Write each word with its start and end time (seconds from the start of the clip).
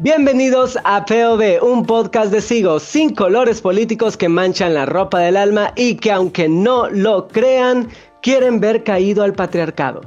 Bienvenidos 0.00 0.78
a 0.84 1.04
POV, 1.04 1.60
un 1.60 1.84
podcast 1.84 2.30
de 2.30 2.40
Sigo, 2.40 2.78
sin 2.78 3.16
colores 3.16 3.60
políticos 3.60 4.16
que 4.16 4.28
manchan 4.28 4.74
la 4.74 4.86
ropa 4.86 5.18
del 5.18 5.36
alma 5.36 5.72
y 5.74 5.96
que 5.96 6.12
aunque 6.12 6.48
no 6.48 6.88
lo 6.88 7.26
crean, 7.26 7.88
quieren 8.22 8.60
ver 8.60 8.84
caído 8.84 9.24
al 9.24 9.32
patriarcado. 9.32 10.02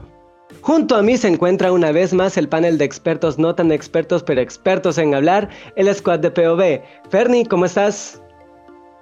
Junto 0.62 0.96
a 0.96 1.02
mí 1.02 1.18
se 1.18 1.28
encuentra 1.28 1.74
una 1.74 1.92
vez 1.92 2.14
más 2.14 2.38
el 2.38 2.48
panel 2.48 2.78
de 2.78 2.86
expertos 2.86 3.38
no 3.38 3.54
tan 3.54 3.70
expertos 3.70 4.24
pero 4.24 4.40
expertos 4.40 4.98
en 4.98 5.14
hablar, 5.14 5.50
el 5.76 5.94
squad 5.94 6.20
de 6.20 6.32
POV. 6.32 6.82
Ferni, 7.10 7.46
¿cómo 7.46 7.66
estás? 7.66 8.24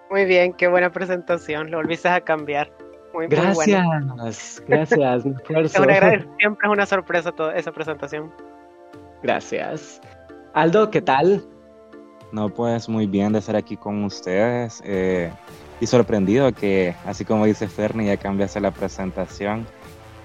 Muy 0.09 0.25
bien, 0.25 0.53
qué 0.53 0.67
buena 0.67 0.91
presentación, 0.91 1.69
lo 1.69 1.77
volviste 1.77 2.09
a 2.09 2.19
cambiar. 2.19 2.71
Muy, 3.13 3.27
gracias, 3.27 4.63
gracias, 4.67 5.23
mi 5.23 5.35
esfuerzo. 5.65 5.83
Siempre 5.83 6.65
es 6.65 6.69
una 6.71 6.87
sorpresa 6.87 7.31
toda 7.31 7.55
esa 7.55 7.71
presentación. 7.71 8.33
Gracias. 9.21 10.01
Aldo, 10.53 10.89
¿qué 10.89 11.01
tal? 11.01 11.43
No, 12.31 12.49
pues 12.49 12.89
muy 12.89 13.05
bien 13.05 13.33
de 13.33 13.39
estar 13.39 13.55
aquí 13.55 13.77
con 13.77 14.03
ustedes 14.03 14.81
eh, 14.85 15.31
y 15.79 15.85
sorprendido 15.85 16.51
que, 16.53 16.95
así 17.05 17.25
como 17.25 17.45
dice 17.45 17.67
Fernie, 17.67 18.07
ya 18.07 18.17
cambiase 18.17 18.59
la 18.59 18.71
presentación. 18.71 19.65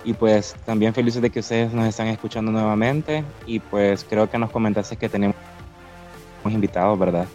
Y 0.05 0.13
pues 0.13 0.55
también 0.67 0.93
felices 0.93 1.23
de 1.23 1.31
que 1.31 1.41
ustedes 1.41 1.73
nos 1.73 1.87
están 1.87 2.09
escuchando 2.09 2.53
nuevamente 2.53 3.25
y 3.47 3.59
pues 3.59 4.05
creo 4.05 4.29
que 4.31 4.37
nos 4.37 4.51
comentaste 4.51 4.97
que 4.97 5.09
tenemos 5.09 5.37
invitados, 6.45 6.99
¿verdad? 6.99 7.27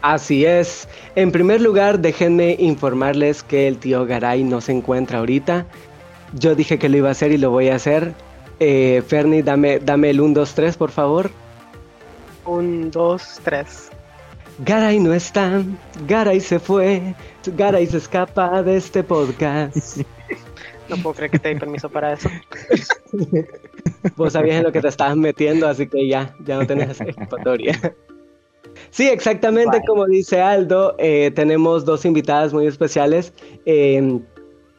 Así 0.00 0.46
es. 0.46 0.88
En 1.14 1.30
primer 1.30 1.60
lugar, 1.60 1.98
déjenme 1.98 2.56
informarles 2.58 3.42
que 3.42 3.68
el 3.68 3.76
tío 3.76 4.06
Garay 4.06 4.44
no 4.44 4.62
se 4.62 4.72
encuentra 4.72 5.18
ahorita. 5.18 5.66
Yo 6.32 6.54
dije 6.54 6.78
que 6.78 6.88
lo 6.88 6.96
iba 6.96 7.08
a 7.08 7.12
hacer 7.12 7.32
y 7.32 7.38
lo 7.38 7.50
voy 7.50 7.68
a 7.68 7.74
hacer. 7.74 8.14
Eh, 8.60 9.02
Fernie, 9.06 9.42
dame, 9.42 9.78
dame 9.78 10.10
el 10.10 10.22
1, 10.22 10.32
2, 10.32 10.54
3, 10.54 10.76
por 10.78 10.90
favor. 10.90 11.30
Un, 12.44 12.90
dos, 12.90 13.40
tres. 13.44 13.90
Garay 14.64 14.98
no 14.98 15.14
está, 15.14 15.62
Garay 16.06 16.40
se 16.40 16.58
fue, 16.58 17.14
Garay 17.56 17.86
se 17.86 17.96
escapa 17.96 18.62
de 18.62 18.76
este 18.76 19.02
podcast. 19.02 20.00
No 20.90 20.96
puedo 20.96 21.14
creer 21.14 21.30
que 21.30 21.38
te 21.38 21.50
dé 21.50 21.56
permiso 21.56 21.88
para 21.88 22.14
eso. 22.14 22.28
Vos 24.16 24.32
sabías 24.32 24.56
en 24.56 24.64
lo 24.64 24.72
que 24.72 24.80
te 24.80 24.88
estabas 24.88 25.16
metiendo, 25.16 25.68
así 25.68 25.86
que 25.86 26.08
ya, 26.08 26.34
ya 26.44 26.56
no 26.56 26.66
tenés 26.66 27.00
escapatoria. 27.00 27.78
Sí, 28.90 29.08
exactamente 29.08 29.82
como 29.86 30.06
dice 30.06 30.40
Aldo, 30.40 30.96
eh, 30.98 31.30
tenemos 31.34 31.84
dos 31.84 32.04
invitadas 32.04 32.52
muy 32.52 32.66
especiales. 32.66 33.32
Eh, 33.66 34.20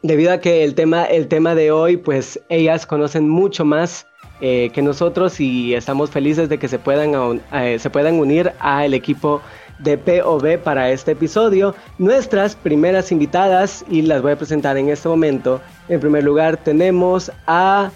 debido 0.02 0.32
a 0.32 0.40
que 0.40 0.64
el 0.64 0.74
tema, 0.74 1.04
el 1.04 1.28
tema 1.28 1.54
de 1.54 1.70
hoy, 1.70 1.96
pues 1.96 2.40
ellas 2.48 2.86
conocen 2.86 3.28
mucho 3.28 3.64
más 3.64 4.06
eh, 4.44 4.70
que 4.74 4.82
nosotros 4.82 5.38
y 5.38 5.72
estamos 5.72 6.10
felices 6.10 6.48
de 6.48 6.58
que 6.58 6.66
se 6.66 6.80
puedan, 6.80 7.40
eh, 7.52 7.78
se 7.78 7.90
puedan 7.90 8.18
unir 8.18 8.52
al 8.58 8.92
equipo 8.92 9.40
de 9.78 9.96
POV 9.96 10.58
para 10.58 10.90
este 10.90 11.12
episodio. 11.12 11.76
Nuestras 11.98 12.56
primeras 12.56 13.12
invitadas, 13.12 13.84
y 13.88 14.02
las 14.02 14.20
voy 14.20 14.32
a 14.32 14.36
presentar 14.36 14.76
en 14.76 14.88
este 14.88 15.08
momento. 15.08 15.60
En 15.88 16.00
primer 16.00 16.24
lugar 16.24 16.56
tenemos 16.56 17.30
a 17.46 17.92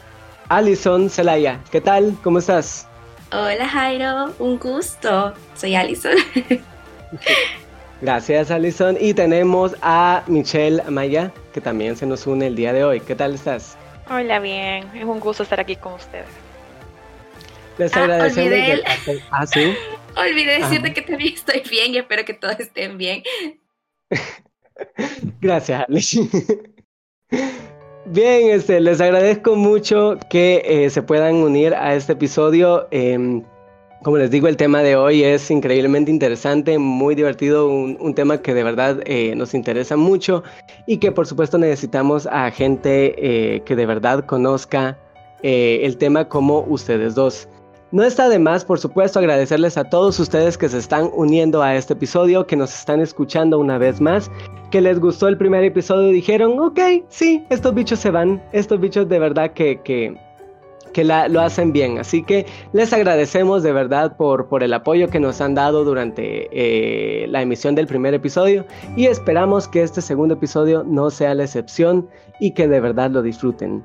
Alison 0.49 1.11
Zelaya. 1.11 1.59
¿Qué 1.73 1.81
tal? 1.81 2.15
¿Cómo 2.23 2.39
estás? 2.39 2.87
Hola 3.33 3.69
Jairo, 3.69 4.33
un 4.39 4.57
gusto. 4.61 5.35
Soy 5.57 5.75
Alison. 5.75 6.15
Gracias 8.01 8.53
Alison. 8.53 8.97
Y 9.01 9.15
tenemos 9.15 9.75
a 9.83 10.23
Michelle 10.29 10.81
Amaya, 10.87 11.33
que 11.53 11.61
también 11.61 11.97
se 11.97 12.07
nos 12.07 12.25
une 12.25 12.47
el 12.47 12.55
día 12.55 12.73
de 12.73 12.85
hoy. 12.85 13.01
¿Qué 13.01 13.17
tal 13.17 13.35
estás? 13.35 13.77
Hola, 14.09 14.39
bien. 14.39 14.89
Es 14.95 15.05
un 15.05 15.21
gusto 15.21 15.43
estar 15.43 15.59
aquí 15.59 15.77
con 15.77 15.95
ustedes. 15.95 16.27
Les 17.79 17.95
ah, 17.97 18.05
agradecemos. 18.05 18.53
Olvidé, 18.53 18.83
ah, 19.31 19.47
¿sí? 19.47 19.75
olvidé 20.17 20.59
decirte 20.61 20.95
que 20.95 21.03
también 21.03 21.35
estoy 21.35 21.63
bien 21.69 21.95
y 21.95 21.99
espero 21.99 22.25
que 22.25 22.35
todos 22.35 22.59
estén 22.61 22.97
bien. 22.97 23.23
Gracias, 25.41 25.85
Alice. 25.89 26.21
Bien, 28.07 28.51
este, 28.51 28.81
les 28.81 29.01
agradezco 29.01 29.57
mucho 29.57 30.17
que 30.31 30.63
eh, 30.65 30.91
se 30.91 31.03
puedan 31.03 31.35
unir 31.37 31.75
a 31.75 31.95
este 31.95 32.13
episodio. 32.13 32.87
Eh, 32.93 33.43
como 34.03 34.19
les 34.19 34.31
digo, 34.31 34.47
el 34.47 34.57
tema 34.57 34.83
de 34.83 34.95
hoy 34.95 35.25
es 35.25 35.51
increíblemente 35.51 36.11
interesante, 36.11 36.79
muy 36.79 37.15
divertido, 37.15 37.69
un, 37.69 38.15
tema 38.15 38.41
que 38.41 38.55
de 38.55 38.63
verdad 38.63 39.01
eh, 39.05 39.35
nos 39.35 39.55
interesa 39.55 39.97
mucho 39.97 40.43
y 40.87 40.99
que 40.99 41.13
por 41.13 41.27
supuesto 41.27 41.59
necesitamos 41.59 42.27
a 42.27 42.51
gente 42.51 43.15
eh, 43.19 43.63
que 43.63 43.75
de 43.75 43.87
verdad 43.87 44.25
conozca 44.25 44.99
eh, 45.43 45.81
el 45.83 45.97
tema 45.97 46.29
como 46.29 46.61
ustedes 46.69 47.15
dos. 47.15 47.49
No 47.93 48.03
está 48.03 48.29
de 48.29 48.39
más, 48.39 48.65
por 48.65 48.79
supuesto, 48.79 49.19
agradecerles 49.19 49.79
a 49.79 49.85
todos 49.85 50.19
ustedes 50.19 50.59
que 50.59 50.69
se 50.69 50.79
están 50.79 51.09
uniendo 51.15 51.63
a 51.63 51.77
este 51.77 51.93
episodio, 51.93 52.47
que 52.47 52.57
nos 52.57 52.75
están 52.75 53.01
escuchando 53.01 53.59
una 53.59 53.79
vez 53.79 54.01
más, 54.01 54.31
que 54.71 54.81
les 54.81 54.99
gustó 54.99 55.29
el 55.29 55.39
primer 55.39 55.63
episodio 55.63 56.11
y 56.11 56.15
dijeron, 56.15 56.59
ok, 56.59 56.81
sí, 57.09 57.45
estos 57.49 57.75
bichos 57.75 58.01
se 58.01 58.11
van, 58.11 58.43
estos 58.53 58.81
bichos 58.81 59.09
de 59.09 59.19
verdad 59.21 59.53
que, 59.53 59.81
que 59.83 60.17
que 60.97 61.05
lo 61.05 61.43
hacen 61.43 61.75
bien. 61.75 61.99
Así 61.99 62.23
que 62.23 62.47
les 62.73 62.91
agradecemos 62.91 63.63
de 63.63 63.71
verdad 63.71 64.17
por, 64.17 64.49
por 64.49 64.63
el 64.63 64.73
apoyo 64.73 65.11
que 65.11 65.21
nos 65.21 65.43
han 65.43 65.55
dado 65.55 65.85
durante 65.85 66.49
eh, 66.51 67.27
la 67.29 67.43
emisión 67.43 67.75
del 67.75 67.87
primer 67.87 68.15
episodio 68.15 68.65
y 68.97 69.05
esperamos 69.05 69.69
que 69.69 69.83
este 69.83 70.01
segundo 70.01 70.37
episodio 70.37 70.85
no 70.85 71.11
sea 71.11 71.35
la 71.35 71.45
excepción 71.45 72.09
y 72.41 72.53
que 72.53 72.67
de 72.67 72.81
verdad 72.81 73.11
lo 73.11 73.21
disfruten. 73.21 73.85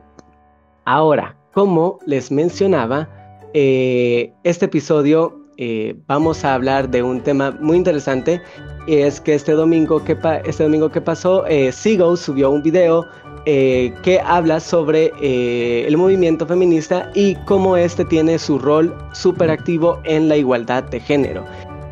Ahora, 0.85 1.35
como 1.53 1.99
les 2.05 2.31
mencionaba, 2.31 3.09
eh, 3.53 4.31
este 4.45 4.67
episodio 4.67 5.37
eh, 5.57 5.97
vamos 6.07 6.45
a 6.45 6.53
hablar 6.53 6.89
de 6.89 7.03
un 7.03 7.19
tema 7.19 7.51
muy 7.59 7.75
interesante. 7.75 8.41
Es 8.87 9.19
que 9.19 9.33
este 9.33 9.51
domingo 9.51 10.01
que, 10.01 10.17
este 10.45 10.63
domingo 10.63 10.89
que 10.89 11.01
pasó, 11.01 11.43
Sigo 11.73 12.15
subió 12.15 12.51
un 12.51 12.63
video 12.63 13.05
eh, 13.45 13.91
que 14.03 14.19
habla 14.19 14.59
sobre 14.59 15.11
eh, 15.19 15.85
el 15.87 15.97
movimiento 15.97 16.45
feminista 16.45 17.09
y 17.15 17.35
cómo 17.45 17.75
este 17.75 18.05
tiene 18.05 18.37
su 18.37 18.59
rol 18.59 18.95
súper 19.13 19.49
activo 19.49 19.99
en 20.03 20.29
la 20.29 20.37
igualdad 20.37 20.83
de 20.83 20.99
género. 20.99 21.43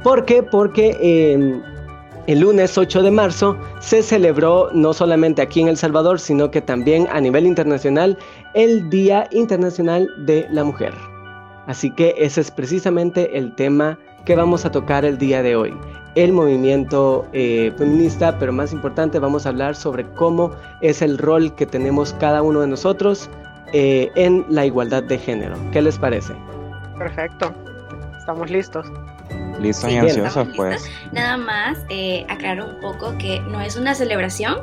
¿Por 0.03 0.25
qué? 0.25 0.43
Porque 0.43 0.95
em, 1.01 1.61
el 2.27 2.41
lunes 2.41 2.77
8 2.77 3.01
de 3.01 3.09
marzo 3.09 3.57
se 3.79 4.03
celebró 4.03 4.69
no 4.73 4.93
solamente 4.93 5.41
aquí 5.41 5.61
en 5.61 5.69
El 5.69 5.77
Salvador, 5.77 6.19
sino 6.19 6.51
que 6.51 6.61
también 6.61 7.07
a 7.11 7.19
nivel 7.19 7.47
internacional 7.47 8.15
el 8.53 8.87
Día 8.91 9.27
Internacional 9.31 10.07
de 10.25 10.47
la 10.51 10.63
Mujer. 10.63 10.93
Así 11.65 11.89
que 11.89 12.13
ese 12.17 12.41
es 12.41 12.51
precisamente 12.51 13.37
el 13.37 13.55
tema 13.55 13.97
que 14.25 14.35
vamos 14.35 14.65
a 14.65 14.71
tocar 14.71 15.03
el 15.03 15.17
día 15.17 15.41
de 15.41 15.55
hoy 15.55 15.73
el 16.15 16.33
movimiento 16.33 17.27
eh, 17.33 17.71
feminista, 17.77 18.37
pero 18.39 18.51
más 18.51 18.73
importante 18.73 19.19
vamos 19.19 19.45
a 19.45 19.49
hablar 19.49 19.75
sobre 19.75 20.05
cómo 20.11 20.51
es 20.81 21.01
el 21.01 21.17
rol 21.17 21.53
que 21.55 21.65
tenemos 21.65 22.13
cada 22.19 22.41
uno 22.41 22.61
de 22.61 22.67
nosotros 22.67 23.29
eh, 23.73 24.09
en 24.15 24.45
la 24.49 24.65
igualdad 24.65 25.03
de 25.03 25.17
género. 25.17 25.55
¿Qué 25.71 25.81
les 25.81 25.97
parece? 25.97 26.33
Perfecto, 26.97 27.53
estamos 28.17 28.49
listos. 28.49 28.87
Listos 29.59 29.91
y 29.91 29.97
ansiosos, 29.97 30.47
pues. 30.55 30.89
Nada 31.11 31.37
más 31.37 31.77
eh, 31.89 32.25
aclaro 32.29 32.65
un 32.65 32.79
poco 32.79 33.17
que 33.17 33.39
no 33.41 33.61
es 33.61 33.75
una 33.75 33.93
celebración. 33.93 34.57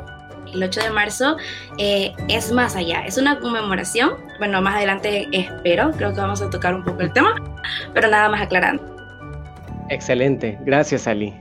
El 0.53 0.63
8 0.63 0.79
de 0.79 0.89
marzo 0.91 1.35
es 1.77 2.51
más 2.53 2.75
allá, 2.75 3.01
es 3.05 3.17
una 3.17 3.37
conmemoración. 3.39 4.11
Bueno, 4.39 4.61
más 4.61 4.75
adelante 4.75 5.27
espero, 5.33 5.91
creo 5.91 6.13
que 6.13 6.21
vamos 6.21 6.41
a 6.41 6.49
tocar 6.49 6.73
un 6.73 6.85
poco 6.85 7.01
el 7.01 7.11
tema, 7.11 7.35
pero 7.93 8.09
nada 8.09 8.29
más 8.29 8.41
aclarando. 8.41 8.96
Excelente, 9.89 10.57
gracias 10.65 11.07
Ali. 11.07 11.33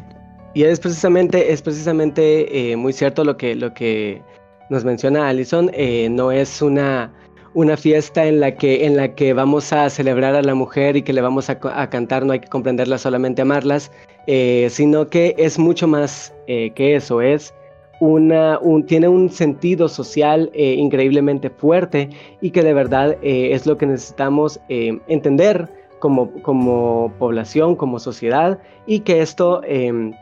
Y 0.55 0.65
es 0.65 0.81
precisamente, 0.81 1.53
es 1.53 1.61
precisamente 1.61 2.71
eh, 2.71 2.77
muy 2.77 2.93
cierto 2.93 3.25
lo 3.25 3.37
que, 3.37 3.55
lo 3.55 3.75
que 3.75 4.23
nos 4.71 4.85
menciona 4.85 5.29
Alison, 5.29 5.71
eh, 5.75 6.09
no 6.11 6.33
es 6.33 6.63
una, 6.63 7.13
una 7.53 7.77
fiesta 7.77 8.25
en 8.25 8.41
la, 8.41 8.55
que, 8.55 8.87
en 8.87 8.97
la 8.97 9.15
que 9.15 9.35
vamos 9.35 9.73
a 9.73 9.91
celebrar 9.91 10.35
a 10.35 10.43
la 10.43 10.55
mujer 10.55 10.97
y 10.97 11.03
que 11.03 11.13
le 11.13 11.21
vamos 11.21 11.51
a, 11.51 11.59
cantar, 11.91 12.25
no 12.25 12.33
hay 12.33 12.41
que 12.41 12.49
comprenderla, 12.49 12.97
solamente 12.97 13.43
amarlas, 13.43 13.93
eh, 14.27 14.69
sino 14.71 15.09
que 15.09 15.35
es 15.37 15.59
mucho 15.59 15.87
más 15.87 16.33
que 16.47 16.95
eso, 16.95 17.21
es 17.21 17.53
una, 18.01 18.59
un, 18.61 18.87
tiene 18.87 19.09
un 19.09 19.29
sentido 19.29 19.89
social 19.89 20.51
increíblemente 20.55 21.51
fuerte 21.51 22.09
y 22.41 22.51
que 22.51 22.63
de 22.63 22.73
verdad 22.73 23.17
es 23.21 23.67
lo 23.67 23.77
que 23.77 23.87
necesitamos 23.87 24.59
entender 24.69 25.69
como, 25.99 26.31
como 26.43 27.13
población, 27.19 27.77
como 27.77 27.99
sociedad, 27.99 28.59
y 28.87 29.01
que 29.01 29.23
esto 29.23 29.63
em, 29.65 30.13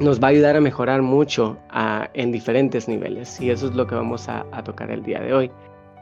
nos 0.00 0.22
va 0.22 0.28
a 0.28 0.30
ayudar 0.30 0.56
a 0.56 0.60
mejorar 0.60 1.02
mucho 1.02 1.56
en 2.14 2.32
diferentes 2.32 2.88
niveles. 2.88 3.40
Y 3.40 3.50
eso 3.50 3.68
es 3.68 3.74
lo 3.74 3.86
que 3.86 3.94
vamos 3.94 4.28
a, 4.28 4.44
tocar 4.64 4.90
el 4.90 5.02
día 5.02 5.20
de 5.20 5.34
hoy. 5.34 5.50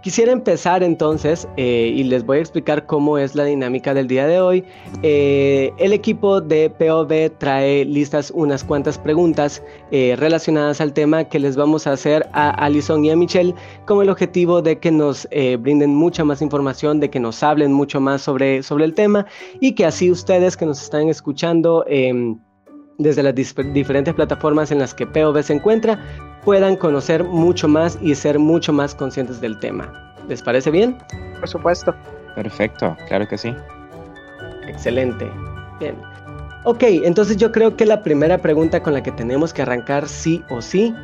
Quisiera 0.03 0.33
empezar 0.33 0.83
entonces 0.83 1.47
eh, 1.57 1.93
y 1.95 2.03
les 2.03 2.27
voy 2.27 2.39
a 2.39 2.41
explicar 2.41 2.87
cómo 2.87 3.19
es 3.19 3.37
la 3.37 3.45
dinámica 3.45 3.95
del 3.95 4.09
día 4.09 4.27
de 4.27 4.41
hoy. 4.41 4.65
Eh, 5.05 5.73
el 5.79 5.93
equipo 5.93 6.41
de 6.41 6.71
POV 6.71 7.31
trae 7.39 7.85
listas 7.85 8.33
unas 8.35 8.65
cuantas 8.65 8.99
preguntas 8.99 9.63
eh, 9.93 10.17
relacionadas 10.19 10.81
al 10.81 10.93
tema 10.93 11.23
que 11.23 11.39
les 11.39 11.55
vamos 11.55 11.87
a 11.87 11.93
hacer 11.93 12.29
a 12.33 12.51
Alison 12.51 13.05
y 13.05 13.13
a 13.13 13.17
Michelle 13.17 13.55
con 13.87 14.03
el 14.03 14.11
objetivo 14.11 14.61
de 14.61 14.81
que 14.81 14.91
nos 14.91 15.29
brinden 15.61 15.95
mucha 15.95 16.25
más 16.25 16.43
información, 16.43 16.99
de 16.99 17.09
que 17.09 17.21
nos 17.21 17.41
hablen 17.45 17.73
mucho 17.73 18.01
más 18.01 18.23
sobre, 18.23 18.65
sobre 18.65 18.85
el 18.85 18.95
tema 18.95 19.27
y 19.61 19.73
que 19.77 19.87
así 19.87 20.11
ustedes 20.11 20.57
que 20.57 20.67
nos 20.67 20.83
están 20.83 21.09
escuchando 21.11 21.85
em, 21.87 22.37
desde 22.99 23.23
las 23.23 23.35
diferentes 23.35 24.15
plataformas 24.15 24.73
en 24.73 24.81
las 24.81 24.95
que 24.95 25.07
POV 25.07 25.43
se 25.45 25.53
encuentra 25.53 26.01
puedan 26.45 26.77
conocer 26.77 27.25
mucho 27.25 27.69
más 27.69 27.99
y 28.01 28.15
ser 28.15 28.39
mucho 28.39 28.73
más 28.73 28.95
conscientes 28.95 29.41
del 29.41 29.59
tema. 29.59 30.15
¿Les 30.29 30.43
parece 30.43 30.71
bien? 30.71 30.99
Por 31.41 31.49
supuesto. 31.49 31.95
Perfecto, 32.35 32.97
claro 33.09 33.27
que 33.29 33.39
sí. 33.39 33.55
Excelente. 34.67 35.31
Bien. 35.81 35.97
Ok, 36.65 36.85
entonces 36.85 37.37
yo 37.37 37.51
creo 37.51 37.77
que 37.77 37.85
la 37.85 38.03
primera 38.03 38.39
pregunta 38.39 38.83
con 38.83 38.93
la 38.93 39.03
que 39.03 39.11
tenemos 39.13 39.53
que 39.53 39.63
arrancar 39.63 40.09
sí 40.09 40.45
o 40.49 40.63
sí 40.63 40.95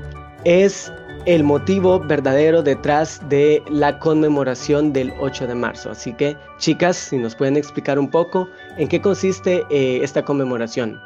es 0.44 0.93
el 1.26 1.43
motivo 1.43 1.99
verdadero 2.00 2.62
detrás 2.62 3.20
de 3.29 3.62
la 3.69 3.99
conmemoración 3.99 4.93
del 4.93 5.12
8 5.20 5.49
de 5.49 5.55
marzo. 5.55 5.91
Así 5.91 6.12
que, 6.14 6.37
chicas, 6.58 6.96
si 6.96 7.19
nos 7.19 7.34
pueden 7.34 7.56
explicar 7.56 7.99
un 7.99 8.08
poco 8.08 8.49
en 8.76 8.88
qué 8.88 9.00
consiste 9.00 9.64
eh, 9.69 10.00
esta 10.02 10.25
conmemoración. 10.25 11.00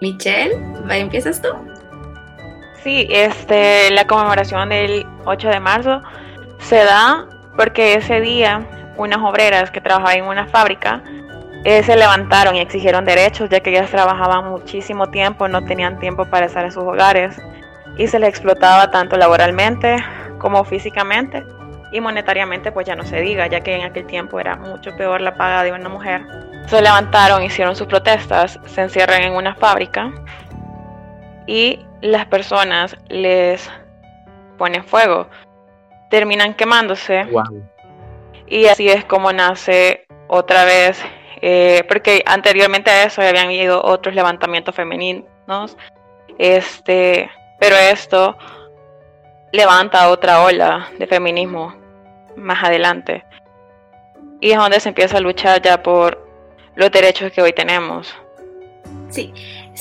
Michelle, 0.00 0.58
¿empiezas 0.90 1.40
tú? 1.40 1.48
Sí, 2.82 3.06
este, 3.10 3.90
la 3.92 4.06
conmemoración 4.06 4.68
del 4.68 5.06
8 5.24 5.48
de 5.48 5.60
marzo 5.60 6.02
se 6.58 6.84
da 6.84 7.26
porque 7.56 7.94
ese 7.94 8.20
día 8.20 8.66
unas 8.96 9.20
obreras 9.20 9.70
que 9.70 9.80
trabajaban 9.80 10.18
en 10.18 10.24
una 10.24 10.46
fábrica 10.46 11.02
eh, 11.64 11.84
se 11.84 11.96
levantaron 11.96 12.56
y 12.56 12.60
exigieron 12.60 13.04
derechos 13.04 13.48
ya 13.50 13.60
que 13.60 13.70
ellas 13.70 13.90
trabajaban 13.90 14.50
muchísimo 14.50 15.06
tiempo, 15.10 15.46
no 15.46 15.64
tenían 15.64 16.00
tiempo 16.00 16.24
para 16.24 16.46
estar 16.46 16.64
en 16.64 16.72
sus 16.72 16.82
hogares 16.82 17.40
y 17.96 18.08
se 18.08 18.18
les 18.18 18.30
explotaba 18.30 18.90
tanto 18.90 19.16
laboralmente 19.16 20.02
como 20.38 20.64
físicamente 20.64 21.44
y 21.92 22.00
monetariamente 22.00 22.72
pues 22.72 22.86
ya 22.86 22.96
no 22.96 23.04
se 23.04 23.20
diga 23.20 23.46
ya 23.46 23.60
que 23.60 23.76
en 23.76 23.82
aquel 23.82 24.06
tiempo 24.06 24.40
era 24.40 24.56
mucho 24.56 24.96
peor 24.96 25.20
la 25.20 25.36
paga 25.36 25.62
de 25.62 25.70
una 25.70 25.88
mujer. 25.88 26.22
Se 26.66 26.82
levantaron, 26.82 27.44
hicieron 27.44 27.76
sus 27.76 27.86
protestas, 27.86 28.58
se 28.66 28.80
encierran 28.80 29.22
en 29.22 29.34
una 29.34 29.54
fábrica 29.54 30.10
y 31.46 31.84
las 32.02 32.26
personas 32.26 32.96
les 33.08 33.70
ponen 34.58 34.84
fuego, 34.84 35.28
terminan 36.10 36.54
quemándose. 36.54 37.26
Y 38.46 38.66
así 38.66 38.88
es 38.88 39.04
como 39.06 39.32
nace 39.32 40.04
otra 40.28 40.64
vez, 40.64 41.02
eh, 41.40 41.84
porque 41.88 42.22
anteriormente 42.26 42.90
a 42.90 43.04
eso 43.04 43.22
habían 43.22 43.46
habido 43.46 43.82
otros 43.82 44.14
levantamientos 44.14 44.74
femeninos, 44.74 45.76
este, 46.38 47.30
pero 47.58 47.76
esto 47.76 48.36
levanta 49.52 50.10
otra 50.10 50.42
ola 50.42 50.88
de 50.98 51.06
feminismo 51.06 51.74
más 52.36 52.62
adelante. 52.62 53.24
Y 54.40 54.50
es 54.50 54.58
donde 54.58 54.80
se 54.80 54.88
empieza 54.88 55.18
a 55.18 55.20
luchar 55.20 55.62
ya 55.62 55.82
por 55.82 56.26
los 56.74 56.90
derechos 56.90 57.30
que 57.30 57.42
hoy 57.42 57.52
tenemos. 57.52 58.12
Sí, 59.08 59.32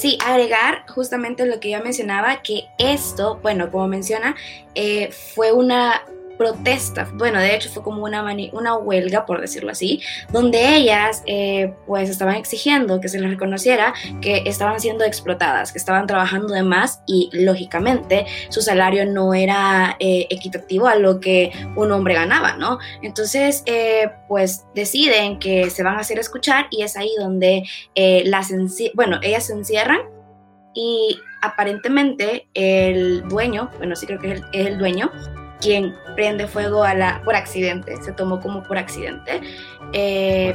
Sí, 0.02 0.18
agregar 0.26 0.84
justamente 0.88 1.46
lo 1.46 1.60
que 1.60 1.70
yo 1.70 1.80
mencionaba, 1.80 2.42
que 2.42 2.70
esto, 2.80 3.38
bueno, 3.44 3.70
como 3.70 3.88
menciona, 3.88 4.36
eh, 4.74 5.12
fue 5.12 5.52
una 5.52 6.02
protesta, 6.42 7.08
bueno, 7.14 7.40
de 7.40 7.54
hecho 7.54 7.70
fue 7.70 7.84
como 7.84 8.04
una, 8.04 8.26
una 8.52 8.76
huelga, 8.76 9.28
por 9.28 9.42
decirlo 9.42 9.70
así, 9.70 10.02
donde 10.32 10.76
ellas 10.76 11.22
eh, 11.28 11.76
pues 11.86 12.10
estaban 12.10 12.34
exigiendo 12.34 13.00
que 13.00 13.10
se 13.10 13.20
les 13.20 13.30
reconociera 13.30 13.94
que 14.22 14.42
estaban 14.48 14.80
siendo 14.80 15.06
explotadas, 15.06 15.72
que 15.72 15.78
estaban 15.78 16.08
trabajando 16.08 16.56
de 16.56 16.64
más 16.64 17.04
y 17.06 17.30
lógicamente 17.32 18.26
su 18.50 18.64
salario 18.64 19.06
no 19.06 19.36
era 19.36 19.98
eh, 20.00 20.26
equitativo 20.32 20.88
a 20.88 20.96
lo 20.96 21.20
que 21.20 21.52
un 21.76 21.92
hombre 21.92 22.16
ganaba, 22.16 22.58
¿no? 22.58 22.80
Entonces, 23.04 23.62
eh, 23.68 24.10
pues 24.28 24.66
deciden 24.74 25.38
que 25.38 25.70
se 25.70 25.84
van 25.84 25.98
a 25.98 26.00
hacer 26.00 26.18
escuchar 26.18 26.66
y 26.72 26.82
es 26.82 26.98
ahí 26.98 27.12
donde 27.20 27.66
las, 28.26 28.52
bueno, 28.96 29.20
ellas 29.22 29.46
se 29.46 29.54
encierran 29.54 30.00
y 30.74 31.20
aparentemente 31.44 32.48
el 32.56 33.28
dueño, 33.28 33.70
bueno, 33.78 33.96
sí 33.96 34.08
creo 34.08 34.20
que 34.20 34.32
es 34.32 34.42
el 34.54 34.80
dueño, 34.80 35.12
quien 35.62 35.96
prende 36.16 36.48
fuego 36.48 36.84
a 36.84 36.94
la 36.94 37.22
por 37.24 37.36
accidente, 37.36 37.96
se 38.02 38.12
tomó 38.12 38.40
como 38.40 38.64
por 38.64 38.78
accidente. 38.78 39.42
Eh, 39.94 40.54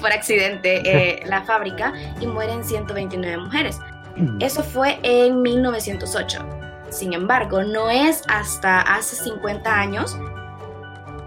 por 0.00 0.12
accidente 0.12 0.82
eh, 0.84 1.22
la 1.26 1.42
fábrica 1.42 1.92
y 2.20 2.26
mueren 2.26 2.64
129 2.64 3.36
mujeres. 3.38 3.78
Mm. 4.16 4.40
Eso 4.40 4.62
fue 4.62 4.98
en 5.02 5.42
1908. 5.42 6.46
Sin 6.90 7.12
embargo, 7.12 7.62
no 7.62 7.90
es 7.90 8.22
hasta 8.28 8.80
hace 8.80 9.16
50 9.16 9.80
años, 9.80 10.16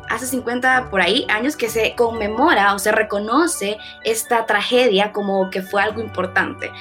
hace 0.09 0.25
50 0.25 0.89
por 0.89 1.01
ahí 1.01 1.25
años 1.29 1.57
que 1.57 1.67
se 1.67 1.93
conmemora 1.95 2.73
o 2.73 2.79
se 2.79 2.93
reconoce 2.93 3.77
esta 4.05 4.45
tragedia 4.45 5.11
como 5.11 5.49
que 5.49 5.61
fue 5.61 5.81
algo 5.81 6.01
importante. 6.01 6.71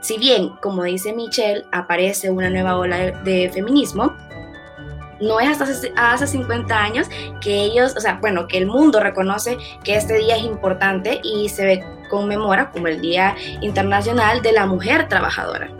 Si 0.00 0.18
bien, 0.18 0.50
como 0.62 0.84
dice 0.84 1.12
Michelle, 1.12 1.66
aparece 1.72 2.30
una 2.30 2.48
nueva 2.48 2.76
ola 2.76 3.10
de 3.10 3.50
feminismo, 3.52 4.14
no 5.20 5.40
es 5.40 5.60
hasta 5.60 5.90
hace, 5.96 6.26
50 6.26 6.76
años 6.76 7.08
que 7.40 7.62
ellos, 7.62 7.94
o 7.96 8.00
sea, 8.00 8.18
bueno, 8.20 8.46
que 8.48 8.58
el 8.58 8.66
mundo 8.66 9.00
reconoce 9.00 9.58
que 9.84 9.96
este 9.96 10.18
día 10.18 10.36
es 10.36 10.44
importante 10.44 11.20
y 11.22 11.48
se 11.48 11.84
conmemora 12.10 12.70
como 12.70 12.86
el 12.88 13.00
Día 13.00 13.34
Internacional 13.60 14.42
de 14.42 14.52
la 14.52 14.66
Mujer 14.66 15.08
Trabajadora. 15.08 15.70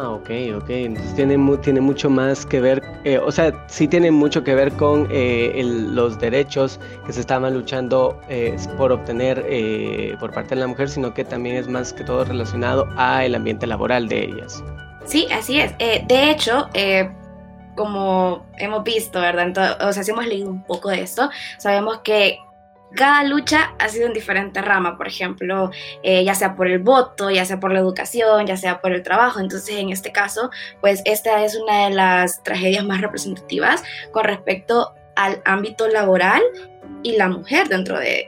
Ah, 0.00 0.10
ok, 0.10 0.30
ok. 0.56 0.70
Entonces 0.70 1.14
tiene, 1.16 1.56
tiene 1.58 1.80
mucho 1.80 2.08
más 2.08 2.46
que 2.46 2.60
ver, 2.60 2.82
eh, 3.02 3.18
o 3.18 3.32
sea, 3.32 3.52
sí 3.66 3.88
tiene 3.88 4.12
mucho 4.12 4.44
que 4.44 4.54
ver 4.54 4.70
con 4.74 5.08
eh, 5.10 5.60
los 5.64 6.20
derechos 6.20 6.78
que 7.04 7.12
se 7.12 7.20
estaban 7.20 7.52
luchando 7.52 8.20
eh, 8.28 8.56
por 8.76 8.92
obtener 8.92 9.44
por 10.20 10.32
parte 10.32 10.54
de 10.54 10.60
la 10.60 10.68
mujer, 10.68 10.88
sino 10.88 11.12
que 11.14 11.24
también 11.24 11.56
es 11.56 11.66
más 11.66 11.92
que 11.92 12.04
todo 12.04 12.24
relacionado 12.24 12.86
a 12.96 13.24
el 13.24 13.34
ambiente 13.34 13.66
laboral 13.66 14.08
de 14.08 14.26
ellas. 14.26 14.62
Sí, 15.04 15.26
así 15.32 15.58
es. 15.58 15.76
de 15.78 16.30
hecho, 16.30 16.68
como 17.78 18.44
hemos 18.56 18.82
visto, 18.82 19.20
¿verdad? 19.20 19.78
o 19.86 19.92
sea, 19.92 20.02
si 20.02 20.10
hemos 20.10 20.26
leído 20.26 20.50
un 20.50 20.64
poco 20.64 20.90
de 20.90 21.00
esto, 21.00 21.30
sabemos 21.58 22.00
que 22.00 22.40
cada 22.96 23.22
lucha 23.22 23.72
ha 23.78 23.88
sido 23.88 24.08
en 24.08 24.14
diferente 24.14 24.60
rama, 24.60 24.96
por 24.96 25.06
ejemplo, 25.06 25.70
eh, 26.02 26.24
ya 26.24 26.34
sea 26.34 26.56
por 26.56 26.66
el 26.66 26.80
voto, 26.80 27.30
ya 27.30 27.44
sea 27.44 27.60
por 27.60 27.72
la 27.72 27.78
educación, 27.78 28.46
ya 28.46 28.56
sea 28.56 28.80
por 28.80 28.92
el 28.92 29.04
trabajo. 29.04 29.38
Entonces, 29.38 29.76
en 29.76 29.90
este 29.90 30.10
caso, 30.10 30.50
pues 30.80 31.02
esta 31.04 31.44
es 31.44 31.54
una 31.54 31.84
de 31.84 31.94
las 31.94 32.42
tragedias 32.42 32.84
más 32.84 33.00
representativas 33.00 33.84
con 34.10 34.24
respecto 34.24 34.94
al 35.14 35.40
ámbito 35.44 35.86
laboral 35.86 36.42
y 37.04 37.16
la 37.16 37.28
mujer 37.28 37.68
dentro 37.68 37.96
de, 38.00 38.26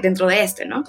dentro 0.00 0.28
de 0.28 0.44
este, 0.44 0.64
¿no? 0.64 0.84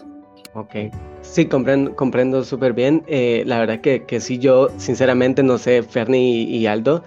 Ok. 0.54 0.76
Sí, 1.22 1.48
comprendo, 1.48 1.96
comprendo 1.96 2.44
súper 2.44 2.74
bien. 2.74 3.04
Eh, 3.08 3.42
la 3.48 3.58
verdad 3.58 3.82
que, 3.82 4.04
que 4.04 4.20
sí, 4.20 4.38
yo 4.38 4.70
sinceramente 4.78 5.42
no 5.42 5.58
sé, 5.58 5.82
Ferni 5.82 6.44
y 6.44 6.68
Aldo, 6.68 7.04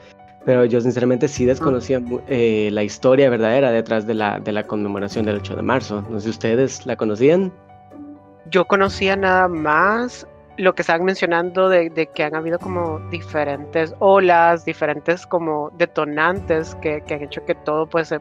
pero 0.46 0.64
yo 0.64 0.80
sinceramente 0.80 1.26
sí 1.26 1.44
desconocía 1.44 2.00
eh, 2.28 2.70
la 2.72 2.84
historia 2.84 3.28
verdadera 3.28 3.72
detrás 3.72 4.06
de 4.06 4.14
la, 4.14 4.38
de 4.38 4.52
la 4.52 4.62
conmemoración 4.62 5.26
del 5.26 5.36
8 5.38 5.56
de 5.56 5.62
marzo. 5.62 6.02
No 6.08 6.20
sé 6.20 6.26
si 6.26 6.30
ustedes 6.30 6.86
la 6.86 6.94
conocían. 6.94 7.52
Yo 8.48 8.64
conocía 8.64 9.16
nada 9.16 9.48
más 9.48 10.24
lo 10.56 10.72
que 10.74 10.82
estaban 10.82 11.04
mencionando 11.04 11.68
de, 11.68 12.08
que 12.14 12.22
han 12.22 12.36
habido 12.36 12.60
como 12.60 13.00
diferentes 13.10 13.92
olas, 13.98 14.64
diferentes 14.64 15.26
como 15.26 15.70
detonantes 15.76 16.76
que, 16.76 17.02
han 17.10 17.22
hecho 17.22 17.44
que 17.44 17.56
todo 17.56 17.88
pues 17.88 18.14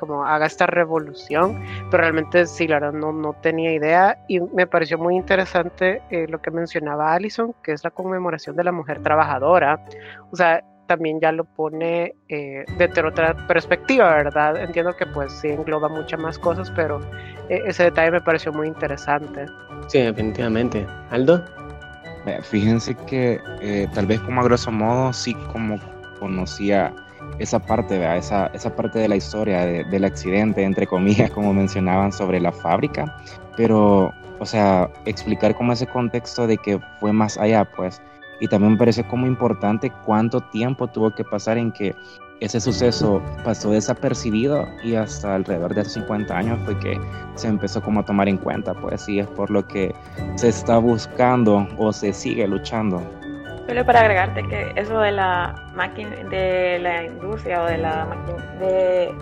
como 0.00 0.24
haga 0.24 0.46
esta 0.46 0.66
revolución, 0.66 1.60
pero 1.90 2.02
realmente 2.02 2.46
sí, 2.46 2.66
la 2.68 2.80
verdad 2.80 2.98
no, 2.98 3.12
no 3.12 3.34
tenía 3.34 3.72
idea 3.72 4.18
y 4.28 4.40
me 4.40 4.66
pareció 4.66 4.98
muy 4.98 5.16
interesante 5.16 6.02
eh, 6.10 6.26
lo 6.28 6.40
que 6.40 6.50
mencionaba 6.50 7.14
Alison, 7.14 7.54
que 7.62 7.72
es 7.72 7.84
la 7.84 7.90
conmemoración 7.90 8.56
de 8.56 8.64
la 8.64 8.72
mujer 8.72 9.02
trabajadora. 9.02 9.84
O 10.30 10.36
sea, 10.36 10.62
también 10.88 11.20
ya 11.20 11.30
lo 11.30 11.44
pone 11.44 12.16
eh, 12.28 12.64
desde 12.76 13.02
otra 13.06 13.34
perspectiva, 13.46 14.16
¿verdad? 14.16 14.56
Entiendo 14.56 14.96
que 14.96 15.06
pues 15.06 15.30
sí 15.32 15.48
engloba 15.48 15.88
muchas 15.88 16.18
más 16.18 16.38
cosas, 16.38 16.72
pero 16.72 17.00
eh, 17.48 17.62
ese 17.66 17.84
detalle 17.84 18.10
me 18.10 18.20
pareció 18.20 18.52
muy 18.52 18.66
interesante. 18.66 19.46
Sí, 19.86 20.00
definitivamente. 20.00 20.84
Aldo. 21.10 21.44
Fíjense 22.42 22.94
que 23.06 23.40
eh, 23.62 23.86
tal 23.94 24.06
vez 24.06 24.20
como 24.20 24.40
a 24.40 24.44
grosso 24.44 24.70
modo 24.70 25.12
sí 25.12 25.34
como 25.52 25.78
conocía 26.18 26.92
esa 27.38 27.58
parte, 27.58 27.98
¿verdad? 27.98 28.18
Esa, 28.18 28.46
esa 28.48 28.74
parte 28.74 28.98
de 28.98 29.08
la 29.08 29.16
historia 29.16 29.64
del 29.64 30.04
accidente, 30.04 30.62
entre 30.62 30.86
comillas, 30.86 31.30
como 31.30 31.54
mencionaban 31.54 32.12
sobre 32.12 32.40
la 32.40 32.52
fábrica, 32.52 33.16
pero, 33.56 34.12
o 34.40 34.44
sea, 34.44 34.90
explicar 35.06 35.54
como 35.54 35.72
ese 35.72 35.86
contexto 35.86 36.46
de 36.46 36.58
que 36.58 36.78
fue 37.00 37.12
más 37.12 37.38
allá, 37.38 37.64
pues 37.64 38.02
Y 38.40 38.48
también 38.48 38.72
me 38.72 38.78
parece 38.78 39.04
como 39.04 39.26
importante 39.26 39.90
cuánto 40.04 40.40
tiempo 40.40 40.86
tuvo 40.86 41.14
que 41.14 41.24
pasar 41.24 41.58
en 41.58 41.72
que 41.72 41.94
ese 42.40 42.60
suceso 42.60 43.20
pasó 43.44 43.72
desapercibido 43.72 44.68
y 44.84 44.94
hasta 44.94 45.34
alrededor 45.34 45.74
de 45.74 45.84
50 45.84 46.36
años 46.36 46.58
fue 46.64 46.78
que 46.78 47.00
se 47.34 47.48
empezó 47.48 47.82
como 47.82 48.00
a 48.00 48.04
tomar 48.04 48.28
en 48.28 48.36
cuenta, 48.36 48.74
pues 48.74 49.02
sí, 49.02 49.18
es 49.18 49.26
por 49.26 49.50
lo 49.50 49.66
que 49.66 49.92
se 50.36 50.48
está 50.48 50.78
buscando 50.78 51.66
o 51.78 51.92
se 51.92 52.12
sigue 52.12 52.46
luchando. 52.46 53.02
Solo 53.66 53.84
para 53.84 54.00
agregarte 54.00 54.44
que 54.44 54.72
eso 54.76 55.00
de 55.00 55.12
la 55.12 55.54
máquina, 55.74 56.10
de 56.30 56.78
la 56.80 57.04
industria 57.04 57.62
o 57.62 57.66
de 57.66 57.78
la 57.78 58.06
de 58.60 59.14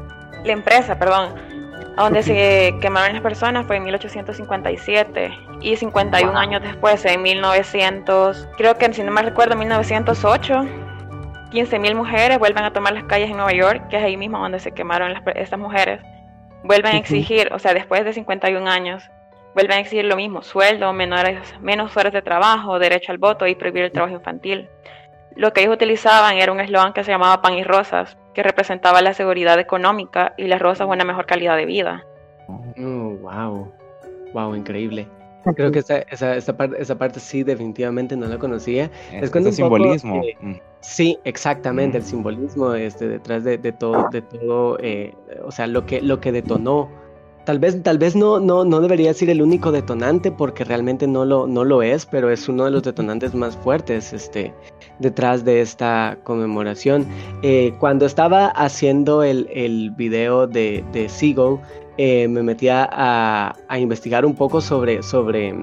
la 0.44 0.52
empresa, 0.52 0.96
perdón, 0.98 1.34
donde 1.96 2.22
se 2.22 2.74
quemaron 2.80 3.14
las 3.14 3.22
personas 3.22 3.66
fue 3.66 3.76
en 3.76 3.84
1857 3.84 5.38
y 5.60 5.76
51 5.76 6.38
años 6.38 6.62
después, 6.62 7.04
en 7.04 7.22
1900, 7.22 8.48
creo 8.56 8.76
que 8.76 8.92
si 8.92 9.02
no 9.02 9.12
me 9.12 9.22
recuerdo, 9.22 9.56
1908 9.56 10.66
15.000 11.50 11.94
mujeres 11.94 12.38
vuelven 12.38 12.64
a 12.64 12.72
tomar 12.72 12.92
las 12.92 13.04
calles 13.04 13.30
en 13.30 13.36
Nueva 13.36 13.52
York, 13.52 13.88
que 13.88 13.96
es 13.96 14.02
ahí 14.02 14.16
mismo 14.16 14.38
donde 14.38 14.58
se 14.58 14.72
quemaron 14.72 15.14
estas 15.34 15.58
mujeres. 15.58 16.00
Vuelven 16.64 16.96
a 16.96 16.98
exigir, 16.98 17.52
o 17.52 17.58
sea, 17.58 17.72
después 17.72 18.04
de 18.04 18.12
51 18.12 18.68
años, 18.68 19.08
vuelven 19.54 19.78
a 19.78 19.80
exigir 19.80 20.04
lo 20.04 20.16
mismo, 20.16 20.42
sueldo, 20.42 20.92
menores, 20.92 21.38
menos 21.60 21.96
horas 21.96 22.12
de 22.12 22.20
trabajo, 22.20 22.78
derecho 22.78 23.12
al 23.12 23.18
voto 23.18 23.46
y 23.46 23.54
prohibir 23.54 23.84
el 23.84 23.92
trabajo 23.92 24.14
infantil. 24.14 24.68
Lo 25.34 25.52
que 25.52 25.62
ellos 25.62 25.74
utilizaban 25.74 26.36
era 26.36 26.52
un 26.52 26.60
eslogan 26.60 26.92
que 26.92 27.04
se 27.04 27.12
llamaba 27.12 27.40
pan 27.40 27.54
y 27.54 27.64
rosas, 27.64 28.18
que 28.36 28.42
representaba 28.42 29.00
la 29.00 29.14
seguridad 29.14 29.58
económica 29.58 30.34
y 30.36 30.46
las 30.46 30.60
rosas 30.60 30.86
una 30.86 31.04
mejor 31.04 31.24
calidad 31.24 31.56
de 31.56 31.64
vida. 31.64 32.04
Oh, 32.46 33.16
wow, 33.22 33.72
wow, 34.34 34.54
increíble. 34.54 35.08
Creo 35.56 35.72
que 35.72 35.78
esa, 35.78 36.00
esa, 36.00 36.36
esa, 36.36 36.54
parte, 36.54 36.76
esa 36.78 36.98
parte 36.98 37.18
sí 37.18 37.44
definitivamente 37.44 38.14
no 38.14 38.26
la 38.26 38.36
conocía. 38.36 38.90
Es, 39.10 39.34
es 39.34 39.56
simbolismo. 39.56 40.22
Mm. 40.42 40.56
sí, 40.80 41.18
exactamente, 41.24 41.96
el 41.96 42.02
mm. 42.02 42.06
simbolismo 42.06 42.74
este, 42.74 43.08
detrás 43.08 43.42
de, 43.42 43.56
de 43.56 43.72
todo, 43.72 44.06
de 44.10 44.20
todo 44.20 44.76
eh, 44.82 45.14
o 45.42 45.50
sea, 45.50 45.66
lo 45.66 45.86
que, 45.86 46.02
lo 46.02 46.20
que 46.20 46.30
detonó. 46.30 46.90
Tal 47.46 47.60
vez, 47.60 47.80
tal 47.82 47.96
vez 47.96 48.16
no, 48.16 48.40
no, 48.40 48.64
no 48.64 48.80
debería 48.80 49.14
ser 49.14 49.30
el 49.30 49.40
único 49.40 49.70
detonante 49.70 50.32
porque 50.32 50.64
realmente 50.64 51.06
no 51.06 51.24
lo, 51.24 51.46
no 51.46 51.64
lo 51.64 51.80
es, 51.80 52.04
pero 52.04 52.28
es 52.28 52.48
uno 52.48 52.64
de 52.64 52.72
los 52.72 52.82
detonantes 52.82 53.34
más 53.34 53.56
fuertes 53.56 54.12
este, 54.12 54.52
detrás 54.98 55.44
de 55.44 55.60
esta 55.60 56.18
conmemoración. 56.24 57.06
Eh, 57.42 57.72
cuando 57.78 58.04
estaba 58.04 58.48
haciendo 58.48 59.22
el, 59.22 59.48
el 59.54 59.92
video 59.92 60.48
de, 60.48 60.84
de 60.92 61.08
Seagull, 61.08 61.60
eh, 61.98 62.28
me 62.28 62.42
metí 62.42 62.68
a, 62.68 63.56
investigar 63.78 64.26
un 64.26 64.34
poco 64.34 64.60
sobre, 64.60 65.02
sobre 65.02 65.54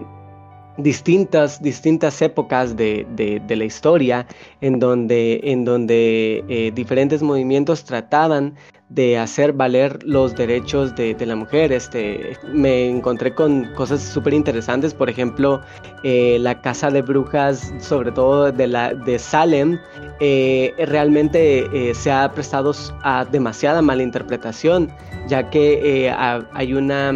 distintas, 0.78 1.62
distintas 1.62 2.22
épocas 2.22 2.76
de, 2.76 3.42
la 3.48 3.66
historia 3.66 4.26
en 4.62 4.80
donde, 4.80 5.42
en 5.44 5.64
donde 5.64 6.44
eh, 6.48 6.72
diferentes 6.74 7.22
movimientos 7.22 7.84
trataban 7.84 8.56
de 8.94 9.18
hacer 9.18 9.54
valer 9.54 10.00
los 10.04 10.36
derechos 10.36 10.96
de, 10.96 11.16
la 11.26 11.36
mujer. 11.36 11.72
Este, 11.72 12.38
me 12.54 12.90
encontré 12.90 13.34
con 13.34 13.74
cosas 13.74 14.02
súper 14.02 14.34
interesantes, 14.34 14.94
por 14.94 15.10
ejemplo, 15.10 15.62
eh, 16.04 16.38
la 16.40 16.62
casa 16.62 16.92
de 16.92 17.02
brujas, 17.02 17.74
sobre 17.80 18.12
todo 18.12 18.52
de, 18.52 18.68
la, 18.68 18.94
de 18.94 19.18
Salem, 19.18 19.80
eh, 20.20 20.74
realmente 20.78 21.66
eh, 21.74 21.96
se 21.96 22.12
ha 22.12 22.32
prestado 22.32 22.74
a 23.02 23.26
demasiada 23.26 23.82
mala 23.82 24.04
interpretación, 24.04 24.92
ya 25.28 25.50
que 25.50 26.14
hay 26.54 26.74
una, 26.74 27.14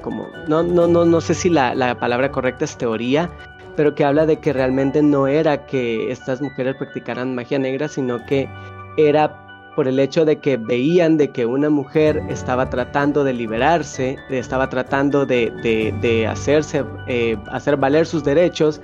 como, 0.00 0.28
no, 0.48 0.62
no, 0.62 0.86
no, 0.86 1.04
no 1.04 1.20
sé 1.20 1.34
si 1.34 1.50
la, 1.50 1.74
la 1.74 1.98
palabra 1.98 2.30
correcta 2.30 2.64
es 2.64 2.76
teoría, 2.78 3.30
pero 3.76 3.94
que 3.94 4.04
habla 4.04 4.26
de 4.26 4.38
que 4.38 4.52
realmente 4.52 5.02
no 5.02 5.26
era 5.26 5.66
que 5.66 6.10
estas 6.10 6.40
mujeres 6.40 6.76
practicaran 6.76 7.34
magia 7.34 7.58
negra, 7.58 7.88
sino 7.88 8.24
que 8.26 8.48
era 8.96 9.47
por 9.78 9.86
el 9.86 10.00
hecho 10.00 10.24
de 10.24 10.40
que 10.40 10.56
veían 10.56 11.18
de 11.18 11.30
que 11.30 11.46
una 11.46 11.70
mujer 11.70 12.20
estaba 12.28 12.68
tratando 12.68 13.22
de 13.22 13.32
liberarse, 13.32 14.16
estaba 14.28 14.68
tratando 14.68 15.24
de, 15.24 16.26
hacerse, 16.28 16.84
eh, 17.06 17.36
hacer 17.52 17.76
valer 17.76 18.04
sus 18.04 18.24
derechos. 18.24 18.80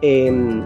Em, 0.00 0.64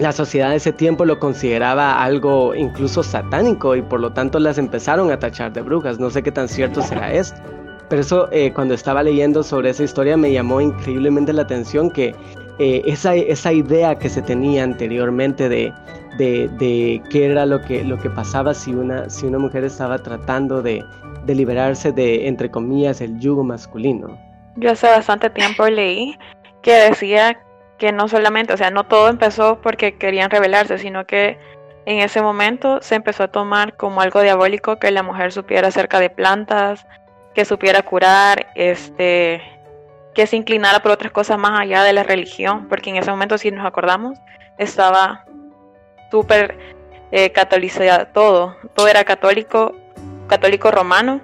la 0.00 0.10
sociedad 0.10 0.50
de 0.50 0.56
ese 0.56 0.72
tiempo 0.72 1.04
lo 1.04 1.20
consideraba 1.20 2.02
algo 2.02 2.52
incluso 2.56 3.04
satánico 3.04 3.76
y 3.76 3.82
por 3.82 4.00
lo 4.00 4.12
tanto 4.12 4.40
las 4.40 4.58
empezaron 4.58 5.12
a 5.12 5.20
tachar 5.20 5.52
de 5.52 5.60
brujas. 5.62 6.00
No 6.00 6.10
sé 6.10 6.24
qué 6.24 6.32
tan 6.32 6.48
cierto 6.48 6.82
será 6.82 7.12
esto. 7.12 7.40
Pero 7.88 8.02
eso 8.02 8.28
eh, 8.32 8.52
cuando 8.52 8.74
estaba 8.74 9.04
leyendo 9.04 9.44
sobre 9.44 9.70
esa 9.70 9.84
historia 9.84 10.16
me 10.16 10.32
llamó 10.32 10.60
increíblemente 10.60 11.32
la 11.32 11.42
atención 11.42 11.92
que 11.92 12.12
eh, 12.58 12.82
esa, 12.86 13.14
esa 13.14 13.52
idea 13.52 13.94
que 13.94 14.08
se 14.08 14.22
tenía 14.22 14.64
anteriormente 14.64 15.48
de, 15.48 15.72
de, 16.18 17.02
qué 17.10 17.26
era 17.26 17.46
lo 17.46 17.60
que, 17.62 17.84
lo 17.84 17.98
que 17.98 18.10
pasaba 18.10 18.54
si 18.54 18.74
una, 18.74 19.08
si 19.08 19.26
una 19.26 19.38
mujer 19.38 19.64
estaba 19.64 19.98
tratando 19.98 20.62
de, 20.62 20.84
de 21.24 21.34
liberarse 21.34 21.92
de, 21.92 22.28
entre 22.28 22.50
comillas, 22.50 23.00
el 23.00 23.18
yugo 23.18 23.44
masculino. 23.44 24.18
Yo 24.56 24.70
hace 24.70 24.86
bastante 24.86 25.30
tiempo 25.30 25.66
leí 25.68 26.18
que 26.60 26.72
decía 26.72 27.40
que 27.78 27.90
no 27.92 28.06
solamente, 28.08 28.52
o 28.52 28.56
sea, 28.56 28.70
no 28.70 28.84
todo 28.84 29.08
empezó 29.08 29.60
porque 29.60 29.96
querían 29.96 30.30
rebelarse, 30.30 30.78
sino 30.78 31.06
que 31.06 31.38
en 31.86 31.98
ese 31.98 32.22
momento 32.22 32.80
se 32.80 32.94
empezó 32.94 33.24
a 33.24 33.28
tomar 33.28 33.76
como 33.76 34.00
algo 34.00 34.20
diabólico 34.20 34.78
que 34.78 34.90
la 34.90 35.02
mujer 35.02 35.32
supiera 35.32 35.68
acerca 35.68 35.98
de 35.98 36.10
plantas, 36.10 36.86
que 37.34 37.44
supiera 37.44 37.82
curar, 37.82 38.46
este, 38.54 39.42
que 40.14 40.26
se 40.26 40.36
inclinara 40.36 40.80
por 40.80 40.92
otras 40.92 41.12
cosas 41.12 41.38
más 41.38 41.60
allá 41.60 41.82
de 41.82 41.92
la 41.92 42.02
religión, 42.02 42.68
porque 42.68 42.90
en 42.90 42.96
ese 42.96 43.10
momento, 43.10 43.38
si 43.38 43.50
nos 43.50 43.66
acordamos, 43.66 44.18
estaba 44.58 45.24
súper 46.10 46.58
eh, 47.10 47.32
todo. 48.12 48.56
Todo 48.74 48.88
era 48.88 49.04
católico, 49.04 49.74
católico 50.28 50.70
romano. 50.70 51.20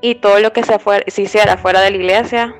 Y 0.00 0.14
todo 0.16 0.40
lo 0.40 0.52
que 0.52 0.62
se, 0.62 0.78
se 1.08 1.22
hiciera 1.22 1.58
fuera 1.58 1.80
de 1.80 1.90
la 1.90 1.96
iglesia 1.96 2.54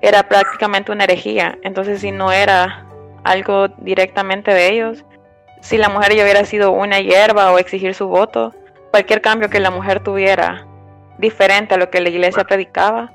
era 0.00 0.28
prácticamente 0.28 0.90
una 0.90 1.04
herejía. 1.04 1.58
Entonces, 1.62 2.00
si 2.00 2.12
no 2.12 2.32
era 2.32 2.86
algo 3.24 3.68
directamente 3.68 4.52
de 4.52 4.72
ellos, 4.72 5.04
si 5.60 5.78
la 5.78 5.88
mujer 5.88 6.14
ya 6.14 6.24
hubiera 6.24 6.44
sido 6.44 6.72
una 6.72 7.00
hierba 7.00 7.52
o 7.52 7.58
exigir 7.58 7.94
su 7.94 8.08
voto, 8.08 8.52
cualquier 8.90 9.20
cambio 9.20 9.48
que 9.48 9.60
la 9.60 9.70
mujer 9.70 10.00
tuviera 10.00 10.66
diferente 11.18 11.74
a 11.74 11.78
lo 11.78 11.88
que 11.88 12.00
la 12.00 12.08
iglesia 12.08 12.44
predicaba, 12.44 13.12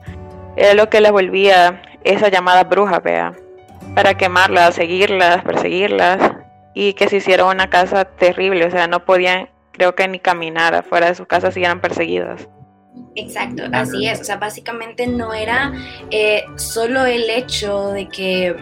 era 0.58 0.74
lo 0.74 0.90
que 0.90 1.00
les 1.00 1.12
volvía 1.12 1.82
esa 2.04 2.30
llamada 2.30 2.64
bruja, 2.64 3.00
vea, 3.00 3.34
para 3.96 4.16
quemarlas, 4.16 4.76
seguirlas, 4.76 5.44
perseguirlas 5.44 6.20
y 6.74 6.94
que 6.94 7.08
se 7.08 7.18
hicieron 7.18 7.50
una 7.50 7.70
casa 7.70 8.06
terrible, 8.06 8.66
o 8.66 8.72
sea, 8.72 8.88
no 8.88 9.06
podían, 9.06 9.50
creo 9.72 9.96
que 9.96 10.08
ni 10.08 10.20
caminar 10.20 10.74
afuera 10.74 11.08
de 11.08 11.16
sus 11.16 11.28
casas 11.28 11.54
si 11.54 11.64
eran 11.64 11.80
perseguidas. 11.80 12.50
Exacto, 13.16 13.64
así 13.72 14.08
es, 14.08 14.22
o 14.22 14.24
sea, 14.24 14.38
básicamente 14.38 15.06
no 15.06 15.34
era 15.34 15.72
eh, 16.10 16.44
solo 16.56 17.06
el 17.06 17.30
hecho 17.30 17.92
de 17.92 18.08
que 18.08 18.56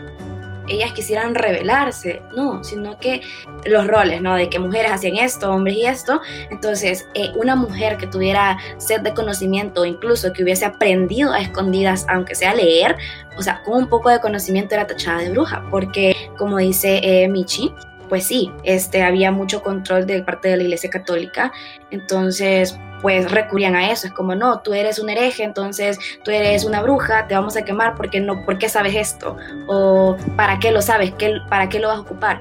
ellas 0.67 0.93
quisieran 0.93 1.35
rebelarse, 1.35 2.21
no, 2.35 2.63
sino 2.63 2.97
que 2.99 3.21
los 3.65 3.87
roles, 3.87 4.21
¿no? 4.21 4.35
De 4.35 4.49
que 4.49 4.59
mujeres 4.59 4.91
hacían 4.91 5.17
esto, 5.17 5.51
hombres 5.51 5.75
y 5.75 5.85
esto. 5.85 6.21
Entonces, 6.49 7.07
eh, 7.13 7.31
una 7.35 7.55
mujer 7.55 7.97
que 7.97 8.07
tuviera 8.07 8.57
sed 8.77 9.01
de 9.01 9.13
conocimiento, 9.13 9.85
incluso 9.85 10.33
que 10.33 10.43
hubiese 10.43 10.65
aprendido 10.65 11.33
a 11.33 11.39
escondidas, 11.39 12.05
aunque 12.09 12.35
sea 12.35 12.53
leer, 12.53 12.95
o 13.37 13.41
sea, 13.41 13.61
con 13.63 13.75
un 13.83 13.89
poco 13.89 14.09
de 14.09 14.19
conocimiento 14.19 14.75
era 14.75 14.87
tachada 14.87 15.19
de 15.19 15.31
bruja, 15.31 15.63
porque 15.69 16.15
como 16.37 16.57
dice 16.57 16.99
eh, 17.03 17.27
Michi, 17.27 17.73
pues 18.09 18.25
sí, 18.25 18.51
este, 18.63 19.03
había 19.03 19.31
mucho 19.31 19.61
control 19.61 20.05
de 20.05 20.21
parte 20.23 20.49
de 20.49 20.57
la 20.57 20.63
Iglesia 20.63 20.89
Católica, 20.89 21.51
entonces 21.91 22.77
pues 23.01 23.29
recurrían 23.29 23.75
a 23.75 23.91
eso, 23.91 24.07
es 24.07 24.13
como, 24.13 24.33
no, 24.33 24.61
tú 24.61 24.73
eres 24.73 24.97
un 24.97 25.09
hereje, 25.09 25.43
entonces 25.43 25.99
tú 26.23 26.31
eres 26.31 26.65
una 26.65 26.81
bruja, 26.81 27.27
te 27.27 27.35
vamos 27.35 27.55
a 27.55 27.63
quemar 27.63 27.93
porque 27.95 28.19
no, 28.19 28.43
¿por 28.45 28.57
qué 28.57 28.67
sabes 28.67 28.95
esto? 28.95 29.37
O 29.67 30.17
¿para 30.35 30.57
qué 30.57 30.71
lo 30.71 30.81
sabes? 30.81 31.13
¿Qué, 31.13 31.35
¿Para 31.47 31.69
qué 31.69 31.79
lo 31.79 31.89
vas 31.89 31.97
a 31.97 32.01
ocupar? 32.01 32.39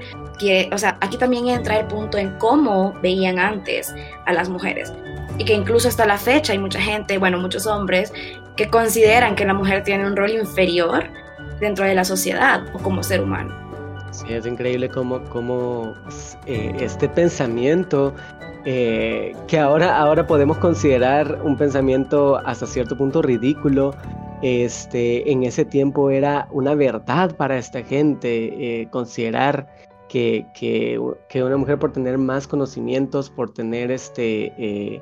O 0.71 0.77
sea, 0.77 0.97
aquí 1.01 1.17
también 1.17 1.47
entra 1.47 1.79
el 1.79 1.85
punto 1.85 2.17
en 2.17 2.31
cómo 2.39 2.93
veían 3.01 3.37
antes 3.37 3.93
a 4.25 4.33
las 4.33 4.49
mujeres. 4.49 4.91
Y 5.37 5.45
que 5.45 5.53
incluso 5.53 5.87
hasta 5.87 6.05
la 6.05 6.17
fecha 6.17 6.53
hay 6.53 6.59
mucha 6.59 6.79
gente, 6.79 7.17
bueno, 7.17 7.37
muchos 7.37 7.67
hombres, 7.67 8.11
que 8.55 8.67
consideran 8.67 9.35
que 9.35 9.45
la 9.45 9.53
mujer 9.53 9.83
tiene 9.83 10.07
un 10.07 10.15
rol 10.15 10.31
inferior 10.31 11.09
dentro 11.59 11.85
de 11.85 11.95
la 11.95 12.05
sociedad 12.05 12.63
o 12.73 12.79
como 12.79 13.03
ser 13.03 13.21
humano. 13.21 13.64
Es 14.23 14.45
increíble 14.45 14.89
cómo, 14.89 15.23
cómo 15.25 15.93
eh, 16.45 16.73
este 16.79 17.09
pensamiento 17.09 18.13
eh, 18.65 19.35
que 19.47 19.59
ahora, 19.59 19.97
ahora 19.97 20.25
podemos 20.25 20.57
considerar 20.57 21.41
un 21.43 21.57
pensamiento 21.57 22.37
hasta 22.45 22.65
cierto 22.65 22.97
punto 22.97 23.21
ridículo, 23.21 23.93
este, 24.41 25.31
en 25.31 25.43
ese 25.43 25.65
tiempo 25.65 26.09
era 26.09 26.47
una 26.51 26.75
verdad 26.75 27.35
para 27.35 27.57
esta 27.57 27.83
gente, 27.83 28.81
eh, 28.81 28.87
considerar 28.89 29.67
que, 30.09 30.45
que, 30.53 30.99
que, 31.29 31.43
una 31.43 31.57
mujer 31.57 31.79
por 31.79 31.91
tener 31.91 32.17
más 32.17 32.47
conocimientos, 32.47 33.29
por 33.29 33.53
tener 33.53 33.91
este, 33.91 35.01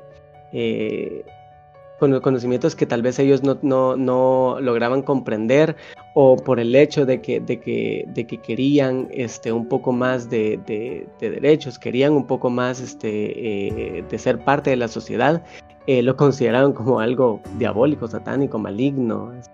conocimientos 1.98 2.74
que 2.74 2.86
tal 2.86 3.02
vez 3.02 3.18
ellos 3.18 3.42
no, 3.42 3.58
no, 3.62 3.96
no 3.96 4.58
lograban 4.60 5.02
comprender 5.02 5.76
o 6.14 6.36
por 6.36 6.60
el 6.60 6.74
hecho 6.74 7.04
de 7.04 7.20
que, 7.20 7.40
de 7.40 7.58
que, 7.58 8.04
de 8.06 8.26
que 8.26 8.38
querían 8.38 9.08
este, 9.10 9.52
un 9.52 9.68
poco 9.68 9.92
más 9.92 10.30
de, 10.30 10.58
de, 10.64 11.06
derechos, 11.18 11.78
querían 11.78 12.12
un 12.12 12.26
poco 12.26 12.50
más 12.50 12.80
este, 12.80 13.98
eh, 13.98 14.04
de 14.08 14.18
ser 14.18 14.38
parte 14.38 14.70
de 14.70 14.76
la 14.76 14.86
sociedad, 14.86 15.42
eh, 15.88 16.02
lo 16.02 16.16
consideraron 16.16 16.72
como 16.72 17.00
algo 17.00 17.40
diabólico, 17.58 18.06
satánico, 18.06 18.58
maligno. 18.58 19.32
Es, 19.34 19.50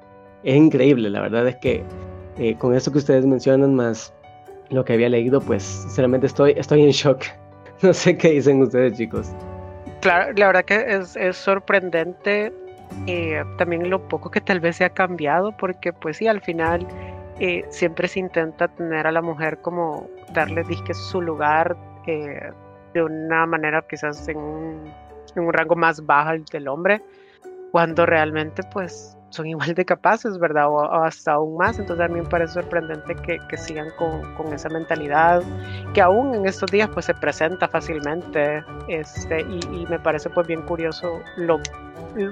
increíble, 0.55 1.09
la 1.11 1.23
verdad 1.23 1.49
es 1.49 1.57
que 1.57 1.83
eh, 2.39 2.55
con 2.57 2.75
eso 2.75 2.93
que 2.93 2.99
ustedes 2.99 3.27
mencionan 3.27 3.75
más 3.75 4.15
lo 4.69 4.85
que 4.85 4.93
había 4.93 5.09
leído, 5.09 5.41
pues 5.41 5.63
sinceramente 5.63 6.27
estoy, 6.27 6.53
estoy 6.57 6.83
en 6.85 6.91
shock. 6.91 7.25
No 7.83 7.95
sé 7.95 8.19
qué 8.19 8.33
dicen 8.33 8.61
ustedes, 8.61 8.99
chicos. 8.99 9.33
Claro, 10.03 10.35
la 10.37 10.49
verdad 10.49 10.65
que 10.67 10.85
es, 10.87 11.17
es 11.17 11.35
sorprendente 11.35 12.53
eh, 13.07 13.43
también 13.57 13.89
lo 13.89 14.07
poco 14.09 14.31
que 14.31 14.41
tal 14.41 14.61
vez 14.61 14.77
se 14.77 14.85
ha 14.85 14.91
cambiado, 14.91 15.53
porque 15.57 15.93
pues 15.93 16.19
sí, 16.19 16.27
al 16.27 16.41
final 16.41 16.87
eh, 17.39 17.65
siempre 17.71 18.09
se 18.09 18.21
intenta 18.21 18.69
tener 18.69 19.07
a 19.07 19.13
la 19.13 19.23
mujer 19.23 19.61
como 19.63 20.09
darle 20.33 20.63
disque 20.65 20.93
su 20.95 21.21
lugar 21.21 21.77
eh, 22.07 22.53
de 22.93 23.03
una 23.03 23.47
manera 23.47 23.83
quizás 23.89 24.29
en 24.29 24.37
un, 24.37 24.93
en 25.35 25.43
un 25.45 25.53
rango 25.53 25.77
más 25.77 26.05
bajo 26.05 26.33
del 26.53 26.69
hombre, 26.69 27.03
cuando 27.73 28.05
realmente 28.05 28.63
pues 28.73 29.17
son 29.31 29.47
igual 29.47 29.75
de 29.75 29.85
capaces, 29.85 30.39
¿verdad? 30.39 30.67
O, 30.69 30.83
hasta 31.03 31.33
aún 31.33 31.57
más. 31.57 31.79
Entonces 31.79 32.05
a 32.05 32.09
mí 32.09 32.21
me 32.21 32.29
parece 32.29 32.55
sorprendente 32.55 33.15
que, 33.15 33.39
que 33.49 33.57
sigan 33.57 33.89
con, 33.97 34.35
con, 34.35 34.53
esa 34.53 34.69
mentalidad, 34.69 35.43
que 35.95 36.03
aún 36.03 36.35
en 36.35 36.47
estos 36.47 36.71
días 36.71 36.91
pues 36.93 37.07
se 37.07 37.15
presenta 37.15 37.69
fácilmente, 37.69 38.63
este, 38.89 39.41
y, 39.43 39.61
y 39.73 39.87
me 39.89 39.99
parece 39.99 40.29
pues 40.31 40.47
bien 40.47 40.63
curioso 40.63 41.21
lo 41.37 41.61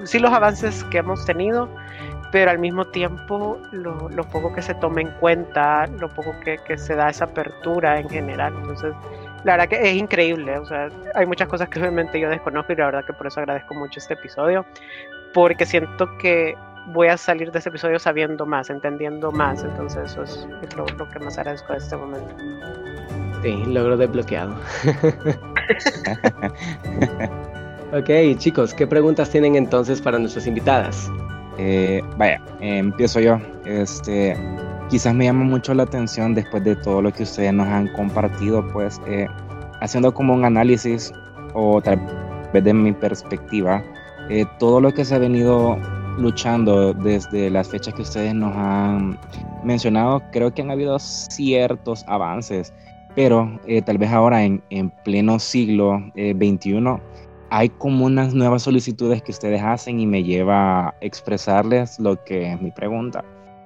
sí 0.03 0.19
los 0.19 0.31
avances 0.31 0.83
que 0.85 0.99
hemos 0.99 1.25
tenido, 1.25 1.69
pero 2.31 2.51
al 2.51 2.59
mismo 2.59 2.85
tiempo 2.85 3.59
lo, 3.71 4.09
lo 4.09 4.23
poco 4.25 4.53
que 4.53 4.61
se 4.61 4.75
toma 4.75 5.01
en 5.01 5.09
cuenta, 5.19 5.87
lo 5.87 6.09
poco 6.09 6.33
que, 6.43 6.57
que, 6.65 6.77
se 6.77 6.95
da 6.95 7.09
esa 7.09 7.25
apertura 7.25 7.99
en 7.99 8.09
general. 8.09 8.53
Entonces, 8.61 8.93
la 9.43 9.53
verdad 9.53 9.69
que 9.69 9.89
es 9.89 9.95
increíble, 9.95 10.57
o 10.57 10.65
sea, 10.65 10.89
hay 11.15 11.25
muchas 11.25 11.47
cosas 11.47 11.69
que 11.69 11.79
obviamente 11.79 12.19
yo 12.19 12.29
desconozco 12.29 12.73
y 12.73 12.75
la 12.75 12.85
verdad 12.85 13.05
que 13.05 13.13
por 13.13 13.27
eso 13.27 13.39
agradezco 13.39 13.73
mucho 13.73 13.99
este 13.99 14.13
episodio, 14.13 14.65
porque 15.33 15.65
siento 15.65 16.17
que 16.17 16.55
voy 16.87 17.07
a 17.07 17.17
salir 17.17 17.51
de 17.51 17.59
este 17.59 17.69
episodio 17.69 17.99
sabiendo 17.99 18.45
más, 18.45 18.69
entendiendo 18.69 19.31
más, 19.31 19.63
entonces 19.63 20.11
eso 20.11 20.23
es, 20.23 20.47
lo, 20.75 20.85
lo, 20.97 21.09
que 21.09 21.19
más 21.19 21.37
agradezco 21.37 21.73
de 21.73 21.79
este 21.79 21.95
momento. 21.95 22.35
Sí, 23.41 23.63
logro 23.65 23.95
desbloqueado. 23.95 24.55
Ok, 27.91 28.07
chicos, 28.37 28.75
¿qué 28.75 28.85
preguntas 28.85 29.31
tienen 29.31 29.55
entonces 29.55 29.99
para 29.99 30.19
nuestras 30.19 30.45
invitadas? 30.45 31.09
Eh, 31.57 32.03
vaya, 32.17 32.39
empiezo 32.61 33.19
yo. 33.19 33.39
Este, 33.65 34.37
quizás 34.91 35.15
me 35.15 35.25
llama 35.25 35.43
mucho 35.43 35.73
la 35.73 35.83
atención 35.83 36.35
después 36.35 36.63
de 36.63 36.75
todo 36.75 37.01
lo 37.01 37.11
que 37.11 37.23
ustedes 37.23 37.51
nos 37.51 37.67
han 37.67 37.87
compartido, 37.93 38.63
pues 38.73 39.01
eh, 39.07 39.25
haciendo 39.81 40.13
como 40.13 40.35
un 40.35 40.45
análisis 40.45 41.11
o 41.55 41.81
tal 41.81 41.99
vez 42.53 42.63
de 42.63 42.75
mi 42.75 42.91
perspectiva, 42.91 43.83
eh, 44.29 44.45
todo 44.59 44.79
lo 44.79 44.93
que 44.93 45.03
se 45.03 45.15
ha 45.15 45.19
venido 45.19 45.75
luchando 46.19 46.93
desde 46.93 47.49
las 47.49 47.69
fechas 47.69 47.95
que 47.95 48.03
ustedes 48.03 48.35
nos 48.35 48.55
han 48.55 49.19
mencionado, 49.63 50.21
creo 50.31 50.53
que 50.53 50.61
han 50.61 50.69
habido 50.69 50.99
ciertos 50.99 52.05
avances, 52.07 52.71
pero 53.15 53.59
eh, 53.65 53.81
tal 53.81 53.97
vez 53.97 54.11
ahora 54.11 54.43
en, 54.43 54.61
en 54.69 54.91
pleno 54.91 55.39
siglo 55.39 55.99
XXI 56.13 56.99
hay 57.49 57.69
como 57.69 58.05
unas 58.05 58.33
nuevas 58.33 58.63
solicitudes 58.63 59.21
que 59.21 59.31
ustedes 59.31 59.61
hacen 59.61 59.99
y 59.99 60.05
me 60.05 60.23
lleva 60.23 60.89
a 60.89 60.95
expresarles 61.01 61.99
lo 61.99 62.23
que 62.23 62.51
es 62.53 62.61
mi 62.61 62.71
pregunta, 62.71 63.23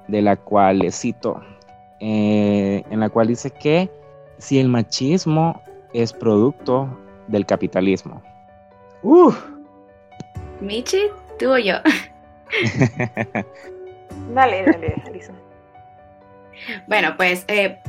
de 0.08 0.22
la 0.22 0.36
cual 0.36 0.80
les 0.80 1.00
cito, 1.00 1.42
eh, 2.00 2.84
en 2.90 3.00
la 3.00 3.10
cual 3.10 3.28
dice 3.28 3.52
que 3.52 3.90
si 4.38 4.60
el 4.60 4.70
machismo 4.70 5.62
es 5.94 6.13
producto 6.13 6.90
del 7.28 7.46
capitalismo. 7.46 8.22
Uh. 9.04 9.32
Michi, 10.62 11.08
tú 11.38 11.52
o 11.52 11.58
yo. 11.58 11.76
dale, 14.34 14.63
dale, 14.65 15.02
Alison. 15.06 15.36
Bueno, 16.88 17.15
pues 17.17 17.43
eh, 17.48 17.80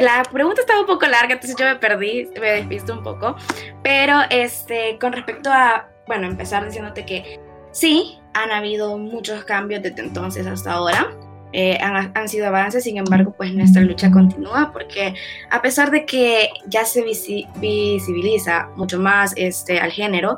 la 0.00 0.22
pregunta 0.30 0.60
estaba 0.60 0.80
un 0.80 0.86
poco 0.86 1.06
larga, 1.06 1.34
entonces 1.34 1.56
yo 1.58 1.66
me 1.66 1.76
perdí, 1.76 2.28
me 2.40 2.52
despisto 2.52 2.92
un 2.92 3.02
poco. 3.02 3.36
Pero 3.82 4.20
este, 4.30 4.98
con 5.00 5.12
respecto 5.12 5.50
a, 5.50 5.88
bueno, 6.06 6.26
empezar 6.26 6.64
diciéndote 6.64 7.04
que 7.04 7.38
sí, 7.72 8.18
han 8.34 8.50
habido 8.50 8.96
muchos 8.98 9.44
cambios 9.44 9.82
desde 9.82 10.02
entonces 10.02 10.46
hasta 10.46 10.72
ahora. 10.72 11.08
Eh, 11.52 11.78
han, 11.80 12.12
han, 12.14 12.28
sido 12.28 12.46
avances, 12.46 12.84
sin 12.84 12.98
embargo, 12.98 13.34
pues 13.34 13.54
nuestra 13.54 13.80
lucha 13.80 14.10
continúa 14.10 14.70
porque 14.70 15.14
a 15.50 15.62
pesar 15.62 15.90
de 15.90 16.04
que 16.04 16.50
ya 16.66 16.84
se 16.84 17.02
visibiliza 17.02 18.68
mucho 18.76 19.00
más 19.00 19.32
este, 19.34 19.80
al 19.80 19.90
género, 19.90 20.36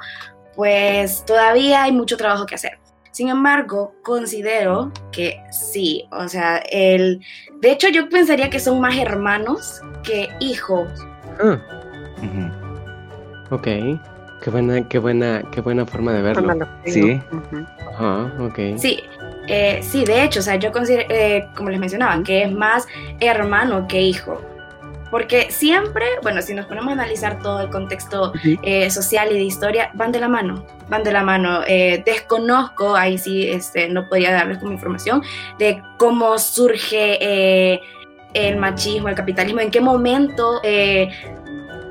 pues 0.55 1.25
todavía 1.25 1.83
hay 1.83 1.93
mucho 1.93 2.17
trabajo 2.17 2.47
que 2.47 2.55
hacer. 2.55 2.79
Sin 3.11 3.29
embargo, 3.29 3.95
considero 4.03 4.93
que 5.11 5.41
sí, 5.51 6.05
o 6.13 6.29
sea, 6.29 6.59
el... 6.71 7.21
De 7.61 7.73
hecho, 7.73 7.89
yo 7.89 8.09
pensaría 8.09 8.51
que 8.51 8.61
son 8.61 8.81
más 8.81 8.97
hermanos 8.97 9.83
que 10.03 10.29
hijos. 10.41 10.89
Ah. 11.43 11.59
Ok, 13.51 13.65
qué 13.65 14.51
buena, 14.51 14.89
qué 14.89 14.99
buena, 14.99 15.43
qué 15.51 15.61
buena 15.61 15.85
forma 15.85 16.13
de 16.13 16.23
verlo. 16.23 16.69
Sí. 16.85 17.21
Ajá, 17.93 18.33
ok. 18.39 18.59
Sí, 18.77 19.01
eh, 19.49 19.81
sí, 19.83 20.05
de 20.05 20.23
hecho, 20.23 20.39
o 20.39 20.43
sea, 20.43 20.57
yo 20.57 20.71
considero, 20.71 21.05
eh, 21.09 21.49
como 21.57 21.71
les 21.71 21.81
mencionaba, 21.81 22.23
que 22.23 22.45
es 22.45 22.53
más 22.53 22.87
hermano 23.19 23.89
que 23.89 24.01
hijo. 24.01 24.41
Porque 25.11 25.51
siempre, 25.51 26.07
bueno, 26.23 26.41
si 26.43 26.55
nos 26.55 26.67
ponemos 26.67 26.91
a 26.91 26.93
analizar 26.93 27.41
todo 27.41 27.61
el 27.61 27.71
contexto 27.71 28.33
eh, 28.63 28.91
social 28.91 29.31
y 29.33 29.35
de 29.35 29.45
historia, 29.45 29.91
van 29.95 30.13
de 30.13 30.21
la 30.21 30.29
mano, 30.29 30.65
van 30.89 31.03
de 31.03 31.13
la 31.13 31.23
mano. 31.23 31.63
Eh, 31.67 32.03
desconozco, 32.05 32.95
ahí 32.95 33.19
sí 33.19 33.49
este, 33.49 33.89
no 33.89 34.09
podría 34.09 34.33
darles 34.33 34.59
como 34.59 34.73
información, 34.73 35.23
de 35.59 35.83
cómo 35.99 36.39
surge 36.39 37.19
eh, 37.21 37.81
el 38.35 38.57
machismo, 38.57 39.09
el 39.09 39.17
capitalismo, 39.17 39.61
en 39.61 39.71
qué 39.71 39.81
momento 39.81 40.61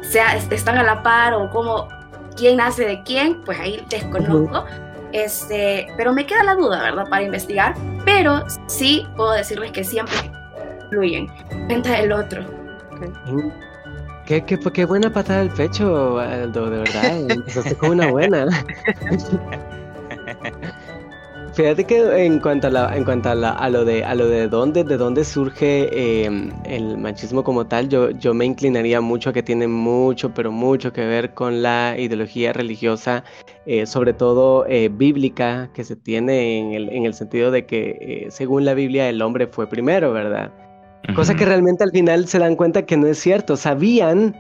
sea, 0.02 0.36
están 0.36 0.78
a 0.78 0.84
la 0.84 1.04
par 1.04 1.34
o 1.34 1.50
cómo, 1.50 1.88
quién 2.36 2.58
nace 2.58 2.86
de 2.86 3.04
quién, 3.04 3.44
pues 3.44 3.60
ahí 3.60 3.84
desconozco. 3.90 4.66
Este, 5.12 5.88
pero 5.98 6.14
me 6.14 6.26
queda 6.26 6.44
la 6.44 6.56
duda, 6.56 6.84
¿verdad? 6.84 7.10
Para 7.10 7.24
investigar, 7.24 7.74
pero 8.06 8.44
sí 8.68 9.08
puedo 9.16 9.32
decirles 9.32 9.72
que 9.72 9.84
siempre 9.84 10.16
fluyen. 10.90 11.28
Cuenta 11.68 11.98
el 12.00 12.12
otro. 12.12 12.59
Qué, 14.26 14.44
qué, 14.46 14.60
qué, 14.60 14.86
buena 14.86 15.12
patada 15.12 15.40
del 15.40 15.50
pecho, 15.50 16.20
Aldo, 16.20 16.70
de 16.70 16.78
verdad. 16.80 17.32
Empezaste 17.32 17.76
con 17.76 17.92
una 17.92 18.12
buena. 18.12 18.48
Fíjate 21.54 21.84
que 21.84 22.26
en 22.26 22.40
cuanto 22.40 22.68
a, 22.68 22.70
la, 22.70 22.96
en 22.96 23.04
cuanto 23.04 23.30
a, 23.30 23.36
la, 23.36 23.50
a, 23.50 23.70
lo 23.70 23.84
de 23.84 24.06
a 24.06 24.16
lo 24.16 24.30
de 24.30 24.48
dónde 24.48 24.84
de 24.84 24.98
dónde 24.98 25.26
surge 25.26 25.90
eh, 25.92 26.52
el 26.64 26.98
machismo 26.98 27.44
como 27.44 27.68
tal, 27.68 27.90
yo, 27.90 28.12
yo 28.12 28.34
me 28.34 28.46
inclinaría 28.46 29.02
mucho 29.02 29.32
a 29.32 29.34
que 29.34 29.44
tiene 29.44 29.68
mucho, 29.68 30.34
pero 30.34 30.52
mucho 30.52 30.94
que 30.94 31.06
ver 31.06 31.34
con 31.34 31.62
la 31.62 31.96
ideología 31.98 32.54
religiosa, 32.54 33.24
eh, 33.66 33.86
sobre 33.88 34.14
todo 34.14 34.66
eh, 34.68 34.90
bíblica, 34.90 35.70
que 35.74 35.84
se 35.84 35.96
tiene 35.96 36.60
en 36.60 36.74
el, 36.74 36.90
en 36.90 37.06
el 37.06 37.14
sentido 37.14 37.52
de 37.52 37.66
que 37.66 37.98
eh, 38.00 38.32
según 38.32 38.64
la 38.64 38.74
Biblia 38.74 39.10
el 39.10 39.22
hombre 39.22 39.48
fue 39.48 39.68
primero, 39.68 40.14
¿verdad? 40.14 40.52
Cosa 41.16 41.36
que 41.36 41.46
realmente 41.46 41.84
al 41.84 41.92
final 41.92 42.28
se 42.28 42.40
dan 42.40 42.56
cuenta 42.56 42.86
que 42.86 42.98
no 42.98 43.08
es 43.08 43.20
cierto. 43.20 43.58
Sabían 43.58 44.36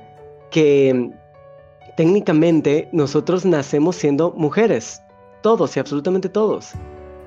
que 0.52 1.12
técnicamente 1.98 2.90
nosotros 2.92 3.46
nacemos 3.46 3.96
siendo 3.96 4.32
mujeres. 4.32 5.02
Todos 5.42 5.76
y 5.76 5.80
absolutamente 5.80 6.30
todos. 6.30 6.74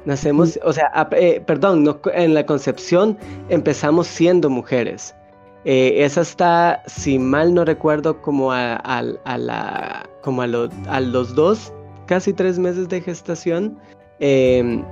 Nacemos, 0.05 0.59
o 0.64 0.72
sea, 0.72 0.90
eh, 1.12 1.40
perdón, 1.46 1.98
en 2.14 2.35
la 2.35 2.44
concepción 2.44 3.16
empezamos 3.48 4.07
siendo 4.07 4.50
mujeres. 4.50 5.14
Eh, 5.64 6.05
es 6.05 6.18
hasta, 6.18 6.83
si 6.87 7.18
mal 7.18 7.55
no 7.55 7.64
recuerdo, 7.64 8.20
como 8.20 8.50
a, 8.50 8.81
la, 9.37 10.09
como 10.22 10.42
a, 10.42 10.46
a, 10.88 11.00
los 11.00 11.35
dos, 11.35 11.72
casi 12.07 12.33
tres 12.33 12.59
meses 12.59 12.88
de 12.88 13.00
gestación. 13.00 13.78
Eh, 14.18 14.83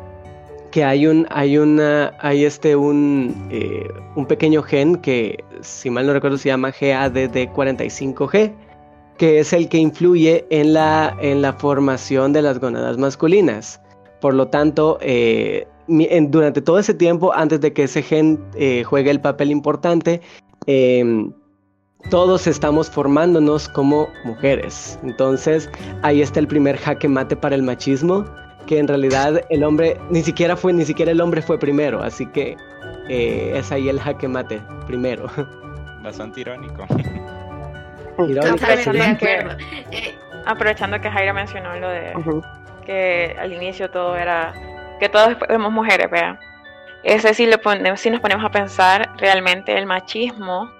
que 0.70 0.84
hay 0.84 1.06
un, 1.06 1.26
hay 1.30 1.58
una, 1.58 2.14
hay 2.20 2.44
este 2.44 2.76
un, 2.76 3.34
eh, 3.50 3.88
un 4.14 4.26
pequeño 4.26 4.62
gen 4.62 4.96
que, 4.96 5.44
si 5.60 5.90
mal 5.90 6.06
no 6.06 6.12
recuerdo, 6.12 6.38
se 6.38 6.48
llama 6.48 6.72
GADD45G, 6.72 8.52
que 9.18 9.38
es 9.40 9.52
el 9.52 9.68
que 9.68 9.78
influye 9.78 10.46
en 10.50 10.72
la, 10.72 11.16
en 11.20 11.42
la 11.42 11.52
formación 11.52 12.32
de 12.32 12.42
las 12.42 12.58
gonadas 12.58 12.96
masculinas. 12.98 13.80
Por 14.20 14.34
lo 14.34 14.48
tanto, 14.48 14.98
eh, 15.00 15.66
durante 15.88 16.62
todo 16.62 16.78
ese 16.78 16.94
tiempo, 16.94 17.32
antes 17.34 17.60
de 17.60 17.72
que 17.72 17.84
ese 17.84 18.02
gen 18.02 18.38
eh, 18.54 18.84
juegue 18.84 19.10
el 19.10 19.20
papel 19.20 19.50
importante, 19.50 20.20
em, 20.66 21.32
todos 22.10 22.46
estamos 22.46 22.88
formándonos 22.88 23.68
como 23.68 24.08
mujeres. 24.24 24.98
Entonces, 25.02 25.68
ahí 26.02 26.22
está 26.22 26.40
el 26.40 26.46
primer 26.46 26.76
jaque 26.78 27.08
mate 27.08 27.36
para 27.36 27.54
el 27.54 27.62
machismo 27.62 28.24
que 28.66 28.78
en 28.78 28.88
realidad 28.88 29.42
el 29.48 29.64
hombre 29.64 29.98
ni 30.10 30.22
siquiera 30.22 30.56
fue, 30.56 30.72
ni 30.72 30.84
siquiera 30.84 31.12
el 31.12 31.20
hombre 31.20 31.42
fue 31.42 31.58
primero, 31.58 32.02
así 32.02 32.26
que 32.26 32.56
eh, 33.08 33.52
es 33.56 33.72
ahí 33.72 33.88
el 33.88 34.00
jaque 34.00 34.28
mate 34.28 34.60
primero. 34.86 35.26
Bastante 36.02 36.40
irónico. 36.40 36.84
aprovechando, 38.14 39.18
que, 39.18 39.34
eh, 39.90 40.14
aprovechando 40.46 41.00
que 41.00 41.10
Jaira 41.10 41.32
mencionó 41.32 41.76
lo 41.76 41.88
de 41.88 42.12
que 42.84 43.36
al 43.38 43.52
inicio 43.52 43.90
todo 43.90 44.16
era 44.16 44.54
que 44.98 45.08
todos 45.08 45.36
somos 45.48 45.72
mujeres, 45.72 46.10
vea. 46.10 46.38
Ese 47.02 47.32
si, 47.34 47.46
lo 47.46 47.58
si 47.96 48.10
nos 48.10 48.20
ponemos 48.20 48.44
a 48.44 48.50
pensar 48.50 49.10
realmente 49.16 49.76
el 49.76 49.86
machismo, 49.86 50.70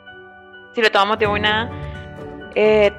si 0.74 0.82
lo 0.82 0.90
tomamos 0.90 1.18
de 1.18 1.26
una 1.26 1.70
eh, 2.54 2.92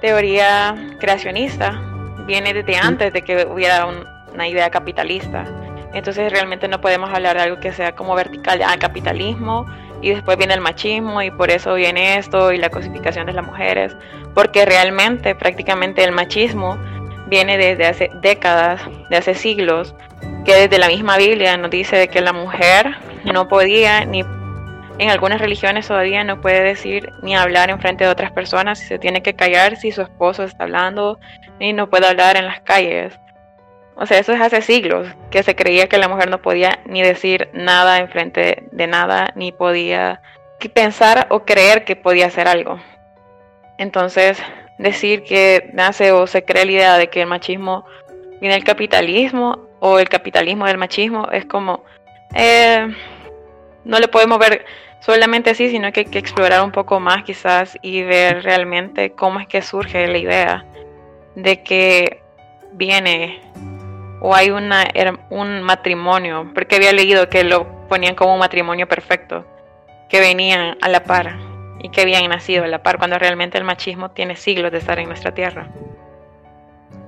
teoría 0.00 0.74
creacionista, 1.00 1.80
viene 2.26 2.52
desde 2.52 2.76
antes 2.76 3.12
de 3.12 3.22
que 3.22 3.46
hubiera 3.46 3.86
una 4.32 4.48
idea 4.48 4.70
capitalista. 4.70 5.44
Entonces 5.94 6.30
realmente 6.30 6.68
no 6.68 6.80
podemos 6.80 7.10
hablar 7.10 7.36
de 7.36 7.44
algo 7.44 7.60
que 7.60 7.72
sea 7.72 7.94
como 7.94 8.14
vertical 8.14 8.62
al 8.62 8.78
capitalismo 8.78 9.66
y 10.00 10.10
después 10.10 10.36
viene 10.36 10.54
el 10.54 10.60
machismo 10.60 11.22
y 11.22 11.30
por 11.30 11.50
eso 11.50 11.74
viene 11.74 12.18
esto 12.18 12.52
y 12.52 12.58
la 12.58 12.70
cosificación 12.70 13.26
de 13.26 13.32
las 13.32 13.44
mujeres, 13.44 13.96
porque 14.34 14.64
realmente 14.64 15.34
prácticamente 15.34 16.04
el 16.04 16.12
machismo 16.12 16.78
viene 17.26 17.58
desde 17.58 17.86
hace 17.86 18.10
décadas, 18.20 18.80
de 19.10 19.16
hace 19.16 19.34
siglos, 19.34 19.94
que 20.44 20.54
desde 20.54 20.78
la 20.78 20.88
misma 20.88 21.16
Biblia 21.16 21.56
nos 21.56 21.70
dice 21.70 22.08
que 22.08 22.20
la 22.20 22.32
mujer 22.32 22.96
no 23.24 23.48
podía 23.48 24.04
ni 24.04 24.24
en 24.98 25.10
algunas 25.10 25.40
religiones 25.40 25.86
todavía 25.86 26.24
no 26.24 26.40
puede 26.40 26.60
decir 26.60 27.12
ni 27.22 27.36
hablar 27.36 27.70
en 27.70 27.80
frente 27.80 28.04
de 28.04 28.10
otras 28.10 28.32
personas, 28.32 28.80
si 28.80 28.86
se 28.86 28.98
tiene 28.98 29.22
que 29.22 29.34
callar 29.34 29.76
si 29.76 29.92
su 29.92 30.02
esposo 30.02 30.42
está 30.42 30.64
hablando, 30.64 31.20
ni 31.60 31.72
no 31.72 31.88
puede 31.88 32.08
hablar 32.08 32.36
en 32.36 32.46
las 32.46 32.60
calles. 32.60 33.18
O 34.00 34.06
sea, 34.06 34.20
eso 34.20 34.32
es 34.32 34.40
hace 34.40 34.62
siglos, 34.62 35.08
que 35.30 35.42
se 35.42 35.56
creía 35.56 35.88
que 35.88 35.98
la 35.98 36.06
mujer 36.06 36.30
no 36.30 36.40
podía 36.40 36.78
ni 36.86 37.02
decir 37.02 37.48
nada 37.52 37.98
en 37.98 38.08
frente 38.08 38.62
de 38.70 38.86
nada, 38.86 39.32
ni 39.34 39.50
podía 39.50 40.22
pensar 40.72 41.26
o 41.30 41.44
creer 41.44 41.84
que 41.84 41.96
podía 41.96 42.26
hacer 42.26 42.46
algo. 42.46 42.78
Entonces, 43.76 44.40
decir 44.78 45.24
que 45.24 45.70
nace 45.72 46.12
o 46.12 46.28
se 46.28 46.44
cree 46.44 46.64
la 46.64 46.72
idea 46.72 46.96
de 46.96 47.08
que 47.08 47.22
el 47.22 47.26
machismo 47.26 47.84
viene 48.40 48.54
del 48.54 48.64
capitalismo 48.64 49.66
o 49.80 49.98
el 49.98 50.08
capitalismo 50.08 50.66
del 50.66 50.78
machismo 50.78 51.28
es 51.32 51.44
como, 51.44 51.84
eh, 52.34 52.86
no 53.84 53.98
le 53.98 54.06
podemos 54.06 54.38
ver 54.38 54.64
solamente 55.00 55.50
así, 55.50 55.70
sino 55.70 55.90
que 55.90 56.00
hay 56.00 56.06
que 56.06 56.20
explorar 56.20 56.62
un 56.62 56.70
poco 56.70 57.00
más 57.00 57.24
quizás 57.24 57.76
y 57.82 58.02
ver 58.02 58.44
realmente 58.44 59.10
cómo 59.10 59.40
es 59.40 59.48
que 59.48 59.60
surge 59.60 60.06
la 60.06 60.18
idea 60.18 60.64
de 61.34 61.62
que 61.64 62.22
viene 62.72 63.40
o 64.20 64.34
hay 64.34 64.50
una, 64.50 64.88
un 65.30 65.62
matrimonio, 65.62 66.50
porque 66.54 66.76
había 66.76 66.92
leído 66.92 67.28
que 67.28 67.44
lo 67.44 67.86
ponían 67.88 68.14
como 68.14 68.34
un 68.34 68.40
matrimonio 68.40 68.88
perfecto, 68.88 69.46
que 70.08 70.20
venían 70.20 70.76
a 70.80 70.88
la 70.88 71.04
par 71.04 71.38
y 71.80 71.90
que 71.90 72.00
habían 72.00 72.28
nacido 72.28 72.64
a 72.64 72.68
la 72.68 72.82
par, 72.82 72.98
cuando 72.98 73.18
realmente 73.18 73.58
el 73.58 73.64
machismo 73.64 74.10
tiene 74.10 74.36
siglos 74.36 74.72
de 74.72 74.78
estar 74.78 74.98
en 74.98 75.08
nuestra 75.08 75.32
tierra. 75.32 75.68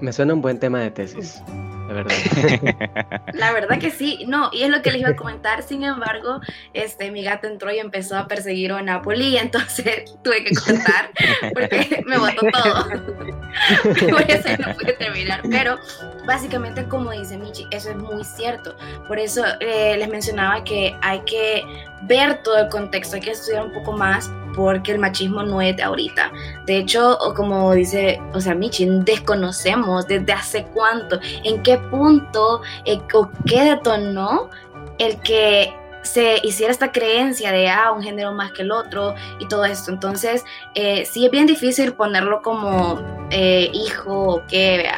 Me 0.00 0.12
suena 0.12 0.34
un 0.34 0.40
buen 0.40 0.58
tema 0.58 0.80
de 0.80 0.90
tesis 0.90 1.42
la 1.90 2.02
verdad. 2.02 3.24
la 3.34 3.52
verdad 3.52 3.78
que 3.78 3.90
sí, 3.90 4.24
no, 4.26 4.50
y 4.52 4.62
es 4.62 4.70
lo 4.70 4.80
que 4.82 4.92
les 4.92 5.00
iba 5.00 5.10
a 5.10 5.16
comentar, 5.16 5.62
sin 5.62 5.82
embargo, 5.84 6.40
este, 6.72 7.10
mi 7.10 7.22
gato 7.22 7.48
entró 7.48 7.72
y 7.72 7.78
empezó 7.78 8.16
a 8.16 8.28
perseguir 8.28 8.72
a 8.72 8.82
Napoli, 8.82 9.36
entonces 9.36 10.04
tuve 10.22 10.44
que 10.44 10.54
contar, 10.54 11.10
porque 11.52 12.02
me 12.06 12.18
botó 12.18 12.46
todo. 12.52 12.86
Por 14.10 14.30
eso 14.30 14.48
no 14.58 14.74
pude 14.74 14.92
terminar, 14.94 15.40
pero 15.50 15.78
básicamente 16.24 16.84
como 16.84 17.10
dice 17.10 17.36
Michi, 17.36 17.66
eso 17.72 17.90
es 17.90 17.96
muy 17.96 18.22
cierto, 18.22 18.76
por 19.08 19.18
eso 19.18 19.42
eh, 19.58 19.96
les 19.98 20.08
mencionaba 20.08 20.62
que 20.62 20.94
hay 21.02 21.20
que 21.20 21.64
ver 22.02 22.42
todo 22.42 22.58
el 22.58 22.68
contexto, 22.68 23.16
hay 23.16 23.22
que 23.22 23.30
estudiar 23.32 23.66
un 23.66 23.72
poco 23.72 23.92
más 23.92 24.30
porque 24.54 24.92
el 24.92 24.98
machismo 24.98 25.42
no 25.42 25.60
es 25.60 25.76
de 25.76 25.82
ahorita. 25.82 26.32
De 26.66 26.78
hecho, 26.78 27.16
como 27.36 27.72
dice, 27.72 28.20
o 28.34 28.40
sea, 28.40 28.54
Michi, 28.54 28.86
desconocemos 29.04 30.06
desde 30.06 30.32
hace 30.32 30.64
cuánto, 30.74 31.20
en 31.44 31.62
qué 31.62 31.78
punto 31.78 32.62
eh, 32.84 33.00
o 33.14 33.30
qué 33.46 33.62
detonó 33.62 34.50
el 34.98 35.18
que 35.20 35.72
se 36.02 36.40
hiciera 36.42 36.72
esta 36.72 36.92
creencia 36.92 37.52
de 37.52 37.68
ah, 37.68 37.92
un 37.92 38.02
género 38.02 38.32
más 38.32 38.52
que 38.52 38.62
el 38.62 38.72
otro 38.72 39.14
y 39.38 39.48
todo 39.48 39.64
esto. 39.64 39.90
Entonces, 39.90 40.44
eh, 40.74 41.04
sí 41.04 41.26
es 41.26 41.30
bien 41.30 41.46
difícil 41.46 41.92
ponerlo 41.92 42.42
como 42.42 43.00
eh, 43.30 43.70
hijo 43.72 44.34
o 44.34 44.42
qué, 44.46 44.90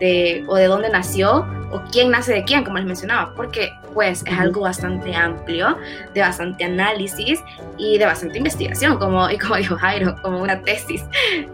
de, 0.00 0.44
o 0.48 0.56
de 0.56 0.66
dónde 0.66 0.88
nació 0.88 1.46
o 1.70 1.82
quién 1.90 2.10
nace 2.10 2.32
de 2.32 2.44
quién, 2.44 2.64
como 2.64 2.78
les 2.78 2.86
mencionaba, 2.86 3.34
porque 3.34 3.72
pues 3.92 4.22
es 4.26 4.38
algo 4.38 4.60
bastante 4.60 5.14
amplio, 5.14 5.78
de 6.12 6.20
bastante 6.20 6.64
análisis 6.64 7.42
y 7.78 7.98
de 7.98 8.04
bastante 8.04 8.38
investigación, 8.38 8.98
como, 8.98 9.30
y 9.30 9.38
como 9.38 9.56
dijo 9.56 9.76
Jairo, 9.76 10.14
como 10.22 10.42
una 10.42 10.60
tesis. 10.62 11.04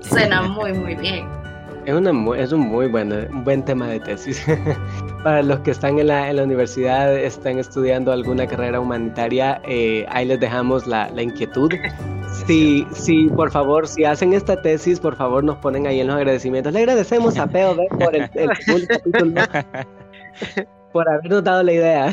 Suena 0.00 0.42
muy, 0.42 0.72
muy 0.72 0.94
bien. 0.96 1.41
Es, 1.84 1.94
una, 1.94 2.36
es 2.36 2.52
un 2.52 2.60
muy 2.60 2.86
buen, 2.86 3.12
un 3.12 3.44
buen 3.44 3.64
tema 3.64 3.88
de 3.88 4.00
tesis. 4.00 4.44
Para 5.24 5.42
los 5.42 5.60
que 5.60 5.72
están 5.72 5.98
en 5.98 6.08
la, 6.08 6.30
en 6.30 6.36
la 6.36 6.44
universidad, 6.44 7.16
están 7.16 7.58
estudiando 7.58 8.12
alguna 8.12 8.46
carrera 8.46 8.78
humanitaria, 8.78 9.60
eh, 9.66 10.06
ahí 10.08 10.26
les 10.26 10.38
dejamos 10.38 10.86
la, 10.86 11.10
la 11.10 11.22
inquietud. 11.22 11.72
Sí, 12.46 12.86
sí, 12.92 13.28
por 13.36 13.50
favor, 13.50 13.86
si 13.86 14.04
hacen 14.04 14.32
esta 14.32 14.60
tesis, 14.60 14.98
por 14.98 15.14
favor 15.16 15.44
nos 15.44 15.58
ponen 15.58 15.86
ahí 15.86 16.00
en 16.00 16.06
los 16.06 16.16
agradecimientos. 16.16 16.72
Le 16.72 16.80
agradecemos 16.80 17.38
a 17.38 17.46
POV 17.46 17.88
por 18.00 18.16
el, 18.16 18.28
el, 18.34 18.48
capítulo, 18.88 19.42
por 20.92 21.08
habernos 21.10 21.44
dado 21.44 21.62
la 21.62 21.72
idea. 21.72 22.10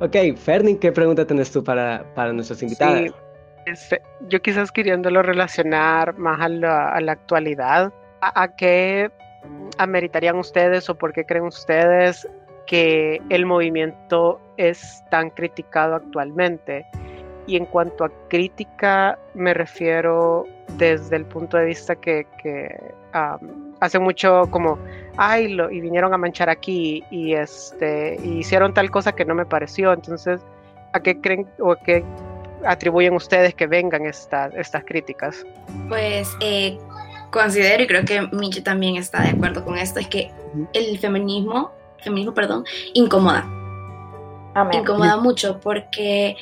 Ok, 0.00 0.16
Ferni, 0.36 0.76
¿qué 0.78 0.90
pregunta 0.90 1.26
tienes 1.26 1.52
tú 1.52 1.62
para, 1.62 2.02
para 2.14 2.32
nuestros 2.32 2.62
invitados? 2.62 3.14
Este, 3.66 4.00
yo 4.28 4.40
quizás 4.40 4.72
queriéndolo 4.72 5.22
relacionar 5.22 6.18
más 6.18 6.40
a 6.40 6.48
la, 6.48 6.88
a 6.88 7.00
la 7.02 7.12
actualidad, 7.12 7.92
¿a, 8.22 8.48
qué 8.48 9.10
ameritarían 9.78 10.36
ustedes 10.36 10.88
o 10.88 10.94
por 10.94 11.12
qué 11.12 11.24
creen 11.26 11.44
ustedes 11.44 12.28
que 12.66 13.20
el 13.28 13.44
movimiento 13.44 14.40
es 14.56 15.02
tan 15.10 15.30
criticado 15.30 15.96
actualmente? 15.96 16.86
Y 17.46 17.56
en 17.56 17.66
cuanto 17.66 18.04
a 18.04 18.12
crítica, 18.28 19.18
me 19.34 19.52
refiero 19.52 20.46
desde 20.78 21.16
el 21.16 21.24
punto 21.26 21.56
de 21.56 21.66
vista 21.66 21.96
que, 21.96 22.26
que 22.40 22.94
hace 23.80 23.98
mucho 23.98 24.48
como, 24.50 24.78
ay, 25.16 25.48
lo, 25.48 25.70
y 25.70 25.80
vinieron 25.80 26.14
a 26.14 26.18
manchar 26.18 26.48
aquí 26.48 27.02
y, 27.10 27.34
este, 27.34 28.14
hicieron 28.24 28.72
tal 28.72 28.92
cosa 28.92 29.12
que 29.12 29.24
no 29.24 29.34
me 29.34 29.44
pareció. 29.44 29.92
Entonces, 29.92 30.40
¿a 30.92 31.00
qué 31.00 31.20
creen 31.20 31.48
o 31.58 31.72
a 31.72 31.76
qué 31.80 32.04
atribuyen 32.64 33.14
ustedes 33.14 33.56
que 33.56 33.66
vengan 33.66 34.06
estas, 34.06 34.54
estas 34.54 34.84
críticas? 34.84 35.44
Pues 35.88 36.30
eh, 36.40 36.78
considero, 37.32 37.82
y 37.82 37.86
creo 37.88 38.04
que 38.04 38.28
Michi 38.30 38.60
también 38.60 38.96
está 38.96 39.22
de 39.22 39.30
acuerdo 39.30 39.64
con 39.64 39.76
esto, 39.76 39.98
es 39.98 40.06
que 40.06 40.30
el 40.72 40.98
feminismo, 41.00 41.72
feminismo, 41.98 42.34
perdón, 42.34 42.64
incomoda. 42.92 43.44
Incomoda 44.72 45.16
mucho 45.16 45.58
porque 45.60 46.36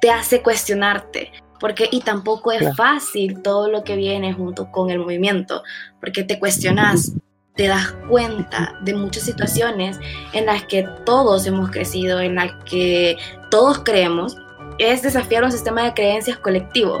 te 0.00 0.10
hace 0.10 0.40
cuestionarte, 0.40 1.32
porque 1.58 1.88
y 1.90 2.00
tampoco 2.00 2.52
es 2.52 2.74
fácil 2.76 3.42
todo 3.42 3.68
lo 3.68 3.82
que 3.82 3.96
viene 3.96 4.32
junto 4.32 4.70
con 4.70 4.90
el 4.90 5.00
movimiento, 5.00 5.62
porque 6.00 6.22
te 6.22 6.38
cuestionas, 6.38 7.12
te 7.56 7.66
das 7.66 7.92
cuenta 8.08 8.78
de 8.82 8.94
muchas 8.94 9.24
situaciones 9.24 9.98
en 10.32 10.46
las 10.46 10.64
que 10.64 10.86
todos 11.04 11.46
hemos 11.46 11.70
crecido, 11.70 12.20
en 12.20 12.36
las 12.36 12.52
que 12.64 13.16
todos 13.50 13.80
creemos, 13.80 14.36
es 14.78 15.02
desafiar 15.02 15.42
un 15.42 15.50
sistema 15.50 15.82
de 15.82 15.94
creencias 15.94 16.38
colectivo. 16.38 16.98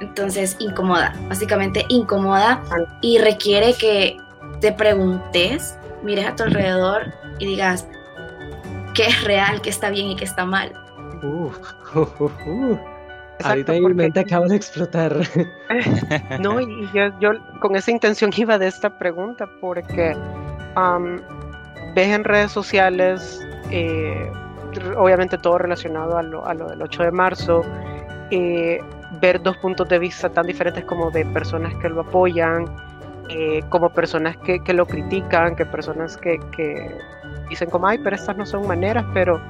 Entonces, 0.00 0.56
incomoda, 0.58 1.14
básicamente 1.28 1.84
incomoda 1.88 2.62
y 3.00 3.18
requiere 3.18 3.74
que 3.74 4.16
te 4.60 4.72
preguntes, 4.72 5.78
mires 6.02 6.26
a 6.26 6.36
tu 6.36 6.44
alrededor 6.44 7.12
y 7.38 7.46
digas 7.46 7.86
qué 8.94 9.06
es 9.06 9.24
real, 9.24 9.60
qué 9.60 9.70
está 9.70 9.90
bien 9.90 10.08
y 10.08 10.16
qué 10.16 10.24
está 10.24 10.44
mal. 10.44 10.72
Ahorita 13.44 13.72
mi 13.72 13.94
mente 13.94 14.20
acaba 14.20 14.46
de 14.46 14.56
explotar. 14.56 15.16
no, 16.40 16.60
y 16.60 16.88
yo, 16.92 17.30
con 17.60 17.76
esa 17.76 17.90
intención 17.90 18.30
iba 18.36 18.58
de 18.58 18.66
esta 18.66 18.98
pregunta, 18.98 19.48
porque 19.60 20.16
ves 21.94 22.08
en 22.08 22.24
redes 22.24 22.50
sociales, 22.50 23.46
eh, 23.70 24.30
obviamente 24.96 25.38
todo 25.38 25.58
relacionado 25.58 26.18
a 26.18 26.22
lo, 26.22 26.44
a 26.46 26.54
lo, 26.54 26.68
del 26.68 26.82
8 26.82 27.04
de 27.04 27.10
marzo, 27.12 27.62
eh, 28.30 28.80
ver 29.20 29.42
dos 29.42 29.56
puntos 29.58 29.88
de 29.88 29.98
vista 29.98 30.28
tan 30.28 30.46
diferentes 30.46 30.84
como 30.84 31.10
de 31.10 31.24
personas 31.26 31.74
que 31.76 31.88
lo 31.88 32.02
apoyan, 32.02 32.66
eh, 33.30 33.62
como 33.68 33.90
personas 33.90 34.36
que, 34.38 34.60
que, 34.60 34.72
lo 34.72 34.86
critican, 34.86 35.56
que 35.56 35.66
personas 35.66 36.16
que, 36.16 36.38
que 36.56 36.96
dicen 37.48 37.68
como, 37.70 37.86
ay, 37.86 37.98
pero 37.98 38.16
estas 38.16 38.36
no 38.36 38.46
son 38.46 38.66
maneras, 38.66 39.04
pero 39.12 39.40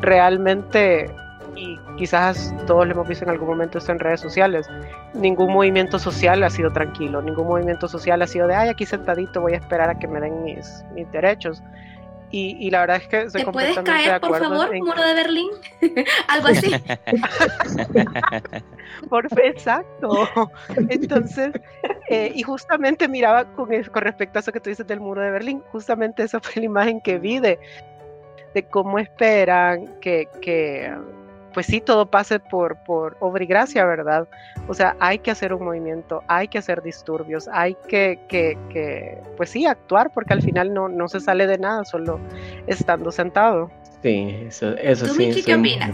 realmente 0.00 1.10
y 1.56 1.78
quizás 1.96 2.54
todos 2.66 2.86
lo 2.86 2.92
hemos 2.92 3.08
visto 3.08 3.24
en 3.24 3.30
algún 3.30 3.48
momento 3.48 3.78
esto 3.78 3.92
en 3.92 3.98
redes 3.98 4.20
sociales, 4.20 4.68
ningún 5.14 5.52
movimiento 5.52 5.98
social 5.98 6.42
ha 6.42 6.50
sido 6.50 6.72
tranquilo, 6.72 7.22
ningún 7.22 7.46
movimiento 7.46 7.88
social 7.88 8.22
ha 8.22 8.26
sido 8.26 8.46
de, 8.46 8.54
ay, 8.54 8.68
aquí 8.68 8.86
sentadito 8.86 9.40
voy 9.40 9.52
a 9.52 9.56
esperar 9.56 9.90
a 9.90 9.98
que 9.98 10.08
me 10.08 10.20
den 10.20 10.42
mis, 10.42 10.84
mis 10.94 11.10
derechos. 11.12 11.62
Y, 12.30 12.56
y, 12.58 12.70
la 12.70 12.80
verdad 12.80 12.96
es 12.96 13.06
que 13.06 13.38
¿Te 13.38 13.46
puedes 13.46 13.78
caer, 13.78 14.20
por 14.20 14.40
favor, 14.40 14.76
muro 14.76 15.04
de 15.04 15.14
Berlín? 15.14 15.50
Algo 16.28 16.48
así. 16.48 16.74
por 19.08 19.26
exacto. 19.42 20.28
Entonces, 20.88 21.52
eh, 22.08 22.32
y 22.34 22.42
justamente 22.42 23.08
miraba 23.08 23.44
con, 23.44 23.68
con 23.68 24.02
respecto 24.02 24.38
a 24.38 24.40
eso 24.40 24.52
que 24.52 24.60
tú 24.60 24.70
dices 24.70 24.86
del 24.86 25.00
muro 25.00 25.20
de 25.20 25.30
Berlín, 25.30 25.62
justamente 25.72 26.22
esa 26.22 26.40
fue 26.40 26.54
la 26.56 26.66
imagen 26.66 27.00
que 27.00 27.18
vi 27.18 27.38
de, 27.38 27.58
de 28.54 28.62
cómo 28.64 28.98
esperan 28.98 30.00
que, 30.00 30.28
que 30.40 30.92
pues 31.54 31.66
sí, 31.66 31.80
todo 31.80 32.10
pase 32.10 32.40
por, 32.40 32.76
por 32.84 33.16
obra 33.20 33.44
y 33.44 33.46
gracia, 33.46 33.86
¿verdad? 33.86 34.28
O 34.66 34.74
sea, 34.74 34.96
hay 34.98 35.20
que 35.20 35.30
hacer 35.30 35.54
un 35.54 35.64
movimiento, 35.64 36.22
hay 36.26 36.48
que 36.48 36.58
hacer 36.58 36.82
disturbios, 36.82 37.48
hay 37.48 37.76
que, 37.88 38.18
que, 38.28 38.58
que 38.68 39.18
pues 39.36 39.50
sí, 39.50 39.64
actuar, 39.64 40.10
porque 40.12 40.34
al 40.34 40.42
final 40.42 40.74
no, 40.74 40.88
no 40.88 41.08
se 41.08 41.20
sale 41.20 41.46
de 41.46 41.56
nada 41.58 41.84
solo 41.84 42.18
estando 42.66 43.12
sentado. 43.12 43.70
Sí, 44.02 44.36
eso, 44.48 44.76
eso 44.76 45.06
¿Tú, 45.06 45.14
sí. 45.14 45.26
Miki, 45.28 45.42
qué 45.44 45.54
opinas? 45.54 45.92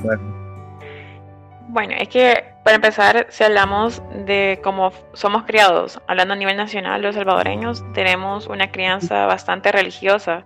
Bueno, 1.68 1.94
es 1.96 2.08
que 2.08 2.49
para 2.64 2.76
empezar, 2.76 3.26
si 3.30 3.42
hablamos 3.42 4.02
de 4.26 4.60
cómo 4.62 4.92
somos 5.14 5.44
criados, 5.44 6.00
hablando 6.06 6.34
a 6.34 6.36
nivel 6.36 6.56
nacional, 6.56 7.00
los 7.00 7.14
salvadoreños 7.14 7.82
tenemos 7.94 8.46
una 8.46 8.70
crianza 8.70 9.26
bastante 9.26 9.72
religiosa. 9.72 10.44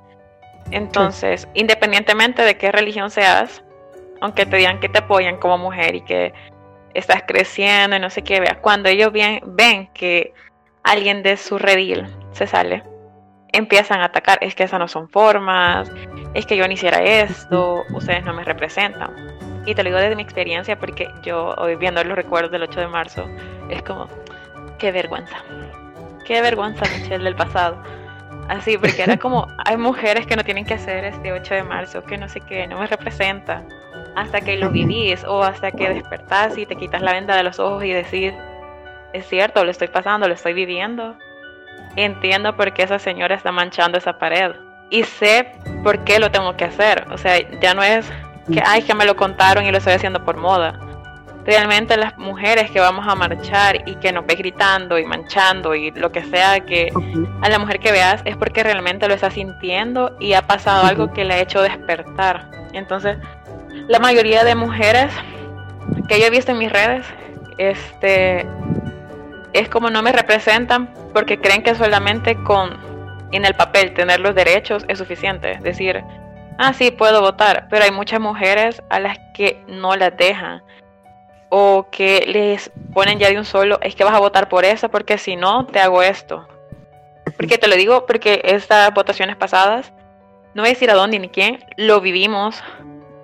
Entonces, 0.70 1.48
independientemente 1.54 2.42
de 2.42 2.56
qué 2.56 2.70
religión 2.70 3.10
seas, 3.10 3.64
aunque 4.20 4.46
te 4.46 4.56
digan 4.56 4.80
que 4.80 4.88
te 4.88 5.00
apoyan 5.00 5.38
como 5.38 5.58
mujer 5.58 5.96
y 5.96 6.00
que 6.02 6.32
estás 6.94 7.24
creciendo 7.26 7.96
y 7.96 8.00
no 8.00 8.10
sé 8.10 8.22
qué, 8.22 8.40
vea, 8.40 8.60
cuando 8.60 8.88
ellos 8.88 9.12
ven, 9.12 9.40
ven 9.44 9.88
que 9.92 10.32
alguien 10.84 11.22
de 11.22 11.36
su 11.36 11.58
redil 11.58 12.06
se 12.30 12.46
sale, 12.46 12.84
empiezan 13.52 14.00
a 14.00 14.06
atacar, 14.06 14.38
es 14.40 14.54
que 14.54 14.62
esas 14.62 14.78
no 14.78 14.88
son 14.88 15.08
formas, 15.08 15.90
es 16.34 16.46
que 16.46 16.56
yo 16.56 16.66
no 16.66 16.72
hiciera 16.72 17.02
esto, 17.02 17.82
ustedes 17.92 18.24
no 18.24 18.32
me 18.32 18.44
representan. 18.44 19.33
Y 19.66 19.74
te 19.74 19.82
lo 19.82 19.90
digo 19.90 20.00
desde 20.00 20.16
mi 20.16 20.22
experiencia 20.22 20.78
porque 20.78 21.10
yo 21.22 21.54
hoy 21.58 21.76
viendo 21.76 22.02
los 22.04 22.16
recuerdos 22.16 22.50
del 22.50 22.62
8 22.62 22.80
de 22.80 22.88
marzo, 22.88 23.28
es 23.70 23.82
como, 23.82 24.08
qué 24.78 24.92
vergüenza, 24.92 25.36
qué 26.26 26.40
vergüenza 26.42 26.84
Michelle 26.96 27.24
del 27.24 27.36
pasado. 27.36 27.76
Así, 28.48 28.76
porque 28.76 29.02
era 29.02 29.16
como, 29.16 29.48
hay 29.64 29.76
mujeres 29.76 30.26
que 30.26 30.36
no 30.36 30.44
tienen 30.44 30.66
que 30.66 30.74
hacer 30.74 31.04
este 31.04 31.32
8 31.32 31.54
de 31.54 31.62
marzo, 31.62 32.04
que 32.04 32.18
no 32.18 32.28
sé 32.28 32.40
qué, 32.40 32.66
no 32.66 32.78
me 32.78 32.86
representa 32.86 33.62
hasta 34.16 34.40
que 34.40 34.56
lo 34.56 34.70
vivís 34.70 35.24
o 35.24 35.42
hasta 35.42 35.70
que 35.72 35.88
despertás 35.88 36.56
y 36.56 36.66
te 36.66 36.76
quitas 36.76 37.02
la 37.02 37.12
venda 37.12 37.36
de 37.36 37.42
los 37.42 37.58
ojos 37.58 37.84
y 37.84 37.92
decís, 37.92 38.32
es 39.12 39.26
cierto, 39.26 39.64
lo 39.64 39.70
estoy 39.70 39.88
pasando, 39.88 40.28
lo 40.28 40.34
estoy 40.34 40.52
viviendo. 40.52 41.16
Entiendo 41.96 42.56
por 42.56 42.72
qué 42.72 42.82
esa 42.82 42.98
señora 42.98 43.34
está 43.34 43.52
manchando 43.52 43.98
esa 43.98 44.18
pared 44.18 44.52
y 44.90 45.04
sé 45.04 45.52
por 45.82 46.04
qué 46.04 46.18
lo 46.18 46.30
tengo 46.30 46.56
que 46.56 46.64
hacer. 46.64 47.06
O 47.10 47.18
sea, 47.18 47.38
ya 47.60 47.74
no 47.74 47.82
es 47.82 48.10
que, 48.52 48.62
ay, 48.64 48.82
que 48.82 48.94
me 48.94 49.04
lo 49.04 49.16
contaron 49.16 49.64
y 49.64 49.70
lo 49.70 49.78
estoy 49.78 49.94
haciendo 49.94 50.24
por 50.24 50.36
moda. 50.36 50.78
Realmente 51.44 51.96
las 51.96 52.16
mujeres 52.16 52.70
que 52.70 52.80
vamos 52.80 53.06
a 53.06 53.14
marchar 53.14 53.86
y 53.86 53.96
que 53.96 54.12
nos 54.12 54.24
ve 54.26 54.34
gritando 54.34 54.98
y 54.98 55.04
manchando 55.04 55.74
y 55.74 55.90
lo 55.90 56.10
que 56.10 56.24
sea 56.24 56.60
que 56.60 56.90
a 57.42 57.48
la 57.50 57.58
mujer 57.58 57.80
que 57.80 57.92
veas 57.92 58.22
es 58.24 58.36
porque 58.36 58.62
realmente 58.62 59.06
lo 59.08 59.14
está 59.14 59.30
sintiendo 59.30 60.16
y 60.18 60.32
ha 60.32 60.42
pasado 60.42 60.86
algo 60.86 61.12
que 61.12 61.24
le 61.24 61.34
ha 61.34 61.40
hecho 61.40 61.60
despertar. 61.60 62.50
Entonces, 62.72 63.18
la 63.88 63.98
mayoría 63.98 64.42
de 64.42 64.54
mujeres 64.54 65.12
que 66.08 66.18
yo 66.18 66.26
he 66.26 66.30
visto 66.30 66.52
en 66.52 66.58
mis 66.58 66.72
redes, 66.72 67.04
este, 67.58 68.46
es 69.52 69.68
como 69.68 69.90
no 69.90 70.02
me 70.02 70.12
representan 70.12 70.92
porque 71.12 71.38
creen 71.38 71.62
que 71.62 71.74
solamente 71.74 72.36
con 72.36 72.76
en 73.32 73.44
el 73.44 73.54
papel 73.54 73.92
tener 73.94 74.20
los 74.20 74.34
derechos 74.34 74.84
es 74.88 74.98
suficiente. 74.98 75.58
Decir, 75.62 76.02
ah, 76.58 76.72
sí, 76.72 76.90
puedo 76.90 77.20
votar, 77.20 77.66
pero 77.70 77.84
hay 77.84 77.90
muchas 77.90 78.20
mujeres 78.20 78.82
a 78.90 79.00
las 79.00 79.18
que 79.34 79.62
no 79.66 79.96
las 79.96 80.16
dejan 80.16 80.62
o 81.48 81.86
que 81.90 82.24
les 82.26 82.70
ponen 82.92 83.18
ya 83.18 83.28
de 83.28 83.38
un 83.38 83.44
solo, 83.44 83.78
es 83.80 83.94
que 83.94 84.04
vas 84.04 84.14
a 84.14 84.18
votar 84.18 84.48
por 84.48 84.64
eso 84.64 84.88
porque 84.88 85.18
si 85.18 85.36
no, 85.36 85.66
te 85.66 85.80
hago 85.80 86.02
esto. 86.02 86.48
Porque 87.36 87.58
te 87.58 87.68
lo 87.68 87.76
digo 87.76 88.06
porque 88.06 88.42
estas 88.44 88.92
votaciones 88.92 89.36
pasadas, 89.36 89.92
no 90.54 90.62
voy 90.62 90.70
a 90.70 90.72
decir 90.72 90.90
a 90.90 90.94
dónde 90.94 91.18
ni 91.18 91.28
quién, 91.28 91.64
lo 91.76 92.00
vivimos 92.00 92.62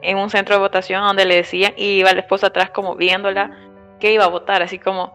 en 0.02 0.16
un 0.16 0.30
centro 0.30 0.54
de 0.54 0.60
votación 0.60 1.02
donde 1.02 1.24
le 1.24 1.36
decían 1.36 1.72
y 1.76 1.98
iba 1.98 2.12
la 2.12 2.20
esposa 2.20 2.48
atrás 2.48 2.70
como 2.70 2.96
viéndola 2.96 3.50
que 3.98 4.12
iba 4.12 4.24
a 4.24 4.28
votar, 4.28 4.62
así 4.62 4.78
como 4.78 5.12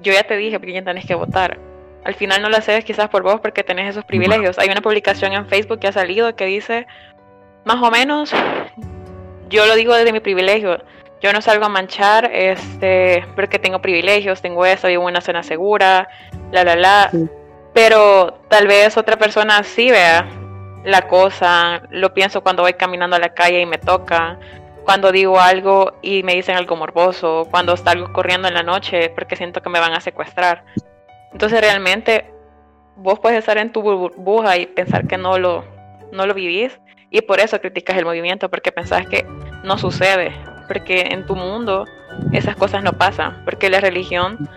yo 0.00 0.12
ya 0.12 0.22
te 0.22 0.36
dije 0.36 0.58
porque 0.58 0.74
ya 0.74 0.84
tenés 0.84 1.06
que 1.06 1.14
votar. 1.14 1.58
Al 2.04 2.14
final 2.14 2.40
no 2.42 2.48
lo 2.48 2.56
haces 2.56 2.84
quizás 2.84 3.08
por 3.08 3.22
vos 3.22 3.40
porque 3.40 3.64
tenés 3.64 3.90
esos 3.90 4.04
privilegios. 4.04 4.58
Hay 4.58 4.68
una 4.68 4.80
publicación 4.80 5.32
en 5.32 5.46
Facebook 5.46 5.80
que 5.80 5.88
ha 5.88 5.92
salido 5.92 6.34
que 6.36 6.46
dice, 6.46 6.86
más 7.64 7.82
o 7.82 7.90
menos, 7.90 8.32
yo 9.48 9.66
lo 9.66 9.74
digo 9.74 9.94
desde 9.94 10.12
mi 10.12 10.20
privilegio, 10.20 10.78
yo 11.20 11.32
no 11.32 11.42
salgo 11.42 11.66
a 11.66 11.68
manchar 11.68 12.30
este 12.32 13.26
porque 13.34 13.58
tengo 13.58 13.80
privilegios, 13.80 14.40
tengo 14.40 14.64
eso, 14.64 14.86
vivo 14.88 15.02
en 15.02 15.08
una 15.08 15.20
zona 15.20 15.42
segura, 15.42 16.08
la 16.52 16.64
la 16.64 16.76
la. 16.76 17.10
Pero 17.74 18.38
tal 18.48 18.66
vez 18.66 18.96
otra 18.96 19.16
persona 19.16 19.62
sí 19.62 19.90
vea 19.90 20.28
la 20.84 21.02
cosa, 21.08 21.82
lo 21.90 22.14
pienso 22.14 22.42
cuando 22.42 22.62
voy 22.62 22.74
caminando 22.74 23.16
a 23.16 23.18
la 23.18 23.34
calle 23.34 23.60
y 23.60 23.66
me 23.66 23.78
toca, 23.78 24.38
cuando 24.84 25.12
digo 25.12 25.40
algo 25.40 25.92
y 26.02 26.22
me 26.22 26.34
dicen 26.34 26.56
algo 26.56 26.76
morboso, 26.76 27.46
cuando 27.50 27.76
salgo 27.76 28.12
corriendo 28.12 28.48
en 28.48 28.54
la 28.54 28.62
noche 28.62 29.10
porque 29.10 29.36
siento 29.36 29.60
que 29.60 29.68
me 29.70 29.80
van 29.80 29.92
a 29.92 30.00
secuestrar. 30.00 30.64
Entonces 31.32 31.60
realmente 31.60 32.32
vos 32.96 33.18
puedes 33.18 33.38
estar 33.38 33.58
en 33.58 33.72
tu 33.72 33.82
burbuja 33.82 34.56
y 34.56 34.66
pensar 34.66 35.06
que 35.06 35.18
no 35.18 35.38
lo, 35.38 35.64
no 36.12 36.26
lo 36.26 36.34
vivís 36.34 36.78
y 37.10 37.22
por 37.22 37.40
eso 37.40 37.60
criticas 37.60 37.96
el 37.96 38.04
movimiento, 38.04 38.48
porque 38.48 38.72
pensás 38.72 39.06
que 39.06 39.26
no 39.64 39.78
sucede, 39.78 40.32
porque 40.66 41.08
en 41.10 41.26
tu 41.26 41.36
mundo 41.36 41.86
esas 42.32 42.56
cosas 42.56 42.82
no 42.82 42.92
pasan, 42.92 43.42
porque 43.44 43.70
la 43.70 43.80
religión, 43.80 44.48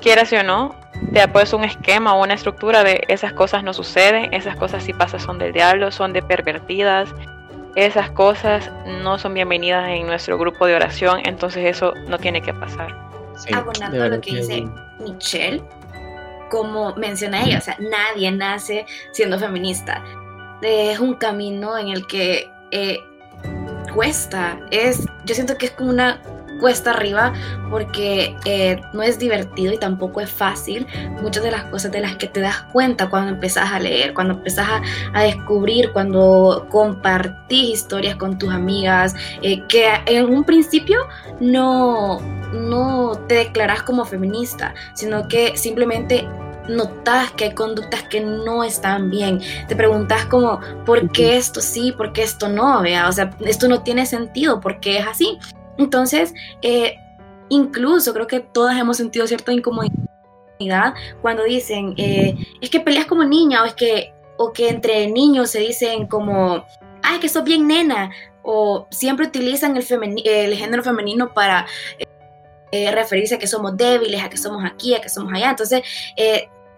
quieras 0.00 0.32
o 0.32 0.42
no, 0.42 0.74
te 1.12 1.20
ha 1.20 1.32
puesto 1.32 1.56
un 1.56 1.64
esquema 1.64 2.14
o 2.14 2.22
una 2.22 2.34
estructura 2.34 2.84
de 2.84 3.02
esas 3.08 3.32
cosas 3.32 3.62
no 3.62 3.72
suceden, 3.72 4.32
esas 4.34 4.56
cosas 4.56 4.82
si 4.82 4.92
pasan 4.92 5.20
son 5.20 5.38
del 5.38 5.52
diablo, 5.52 5.90
son 5.90 6.12
de 6.12 6.22
pervertidas, 6.22 7.14
esas 7.76 8.10
cosas 8.10 8.70
no 9.02 9.18
son 9.18 9.34
bienvenidas 9.34 9.88
en 9.88 10.06
nuestro 10.06 10.38
grupo 10.38 10.66
de 10.66 10.74
oración, 10.74 11.20
entonces 11.24 11.64
eso 11.64 11.94
no 12.08 12.18
tiene 12.18 12.42
que 12.42 12.52
pasar. 12.52 12.96
Sí, 13.36 13.54
Abonando 13.54 14.08
lo 14.08 14.20
que 14.20 14.36
dice 14.36 14.66
Michelle, 14.98 15.62
como 16.50 16.94
menciona 16.96 17.44
ella, 17.44 17.58
o 17.58 17.60
sea, 17.60 17.76
nadie 17.78 18.30
nace 18.32 18.84
siendo 19.12 19.38
feminista. 19.38 20.02
Es 20.62 20.98
un 20.98 21.14
camino 21.14 21.78
en 21.78 21.88
el 21.88 22.06
que 22.06 22.50
eh, 22.70 22.98
cuesta, 23.94 24.58
es, 24.70 25.06
yo 25.24 25.34
siento 25.34 25.56
que 25.56 25.66
es 25.66 25.72
como 25.72 25.90
una 25.90 26.20
cuesta 26.60 26.90
arriba 26.90 27.32
porque 27.70 28.36
eh, 28.44 28.80
no 28.92 29.02
es 29.02 29.18
divertido 29.18 29.72
y 29.72 29.78
tampoco 29.78 30.20
es 30.20 30.30
fácil 30.30 30.86
muchas 31.22 31.42
de 31.42 31.50
las 31.50 31.64
cosas 31.64 31.90
de 31.90 32.00
las 32.00 32.16
que 32.16 32.26
te 32.26 32.40
das 32.40 32.62
cuenta 32.72 33.08
cuando 33.08 33.32
empezás 33.32 33.72
a 33.72 33.80
leer, 33.80 34.14
cuando 34.14 34.34
empezás 34.34 34.68
a, 35.14 35.22
descubrir, 35.22 35.90
cuando 35.92 36.66
compartís 36.70 37.70
historias 37.70 38.16
con 38.16 38.38
tus 38.38 38.52
amigas, 38.52 39.14
eh, 39.42 39.62
que 39.66 39.86
en 40.06 40.26
un 40.26 40.44
principio 40.44 41.00
no, 41.40 42.20
no 42.52 43.12
te 43.26 43.34
declaras 43.34 43.82
como 43.82 44.04
feminista, 44.04 44.74
sino 44.94 45.26
que 45.28 45.56
simplemente 45.56 46.28
notas 46.70 47.30
que 47.32 47.44
hay 47.44 47.54
conductas 47.54 48.02
que 48.04 48.20
no 48.20 48.64
están 48.64 49.10
bien. 49.10 49.40
Te 49.68 49.76
preguntas 49.76 50.24
como, 50.26 50.60
¿por 50.86 51.10
qué 51.12 51.36
esto 51.36 51.60
sí? 51.60 51.92
¿Por 51.92 52.12
qué 52.12 52.22
esto 52.22 52.48
no? 52.48 52.82
Vea? 52.82 53.08
O 53.08 53.12
sea, 53.12 53.36
esto 53.40 53.68
no 53.68 53.82
tiene 53.82 54.06
sentido, 54.06 54.60
¿por 54.60 54.80
qué 54.80 54.98
es 54.98 55.06
así? 55.06 55.38
Entonces, 55.78 56.34
eh, 56.62 56.96
incluso 57.48 58.12
creo 58.12 58.26
que 58.26 58.40
todas 58.40 58.78
hemos 58.78 58.96
sentido 58.96 59.26
cierta 59.26 59.52
incomodidad 59.52 60.94
cuando 61.22 61.44
dicen, 61.44 61.94
eh, 61.96 62.34
es 62.60 62.70
que 62.70 62.80
peleas 62.80 63.06
como 63.06 63.24
niña 63.24 63.62
o 63.62 63.66
es 63.66 63.74
que, 63.74 64.12
o 64.36 64.52
que 64.52 64.68
entre 64.68 65.06
niños 65.08 65.50
se 65.50 65.60
dicen 65.60 66.06
como, 66.06 66.64
ay, 67.02 67.18
que 67.18 67.28
sos 67.28 67.44
bien 67.44 67.66
nena, 67.66 68.10
o 68.42 68.86
siempre 68.90 69.26
utilizan 69.26 69.76
el, 69.76 69.84
el 70.24 70.54
género 70.54 70.82
femenino 70.82 71.32
para 71.32 71.66
eh, 72.72 72.90
referirse 72.92 73.34
a 73.34 73.38
que 73.38 73.46
somos 73.46 73.76
débiles, 73.76 74.22
a 74.22 74.28
que 74.28 74.36
somos 74.36 74.64
aquí, 74.64 74.94
a 74.94 75.00
que 75.00 75.08
somos 75.08 75.32
allá. 75.32 75.50
Entonces, 75.50 75.82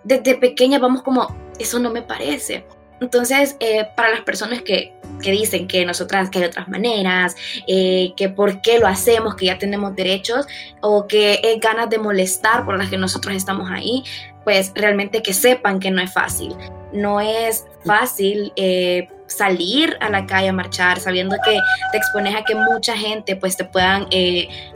desde 0.05 0.37
pequeña 0.37 0.79
vamos 0.79 1.03
como, 1.03 1.35
eso 1.59 1.79
no 1.79 1.91
me 1.91 2.03
parece. 2.03 2.65
Entonces, 3.03 3.57
eh, 3.59 3.89
para 3.97 4.11
las 4.11 4.21
personas 4.21 4.63
que, 4.63 4.93
que, 5.21 5.33
dicen 5.33 5.67
que 5.67 5.85
nosotras, 5.85 6.31
que 6.31 6.39
hay 6.39 6.45
otras 6.45 6.69
maneras, 6.69 7.35
eh, 7.67 8.13
que 8.17 8.29
por 8.29 8.63
qué 8.63 8.79
lo 8.79 8.87
hacemos, 8.87 9.35
que 9.35 9.47
ya 9.47 9.59
tenemos 9.59 9.97
derechos, 9.97 10.47
o 10.81 11.09
que 11.09 11.41
es 11.43 11.61
ganas 11.61 11.91
de 11.91 11.99
molestar 11.99 12.65
por 12.65 12.79
las 12.79 12.91
que 12.91 12.99
nosotros 12.99 13.35
estamos 13.35 13.69
ahí, 13.73 14.05
pues 14.45 14.71
realmente 14.77 15.21
que 15.21 15.35
sepan 15.35 15.81
que 15.81 15.91
no 15.91 16.01
es 16.01 16.13
fácil. 16.13 16.55
No 16.93 17.21
es 17.21 17.67
fácil 17.85 18.53
eh, 18.55 19.09
salir 19.27 19.97
a 20.01 20.09
la 20.09 20.25
calle 20.25 20.51
a 20.51 20.53
marchar, 20.53 21.01
sabiendo 21.01 21.35
que 21.45 21.59
te 21.91 21.99
expones 21.99 22.37
a 22.37 22.45
que 22.45 22.55
mucha 22.55 22.97
gente 22.97 23.35
pues 23.35 23.57
te 23.57 23.65
puedan 23.65 24.07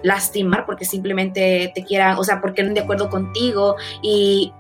lastimar 0.03 0.67
porque 0.67 0.85
simplemente 0.85 1.71
te 1.73 1.85
quieran, 1.85 2.19
o 2.19 2.25
sea, 2.25 2.41
porque 2.41 2.65
no 2.65 2.75
de 2.75 2.81
acuerdo 2.81 3.09
contigo 3.09 3.77
y, 4.03 4.53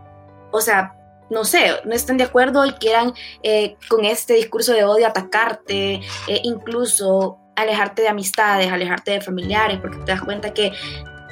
o 0.56 0.60
sea, 0.60 0.94
no 1.30 1.44
sé, 1.44 1.70
no 1.84 1.94
están 1.94 2.16
de 2.16 2.24
acuerdo 2.24 2.64
y 2.64 2.72
quieran 2.72 3.12
eh, 3.42 3.76
con 3.88 4.04
este 4.04 4.34
discurso 4.34 4.72
de 4.72 4.84
odio 4.84 5.06
atacarte, 5.06 5.94
eh, 5.94 6.40
incluso 6.44 7.38
alejarte 7.56 8.02
de 8.02 8.08
amistades, 8.08 8.70
alejarte 8.70 9.12
de 9.12 9.20
familiares, 9.20 9.78
porque 9.80 9.98
te 9.98 10.12
das 10.12 10.22
cuenta 10.22 10.52
que 10.52 10.72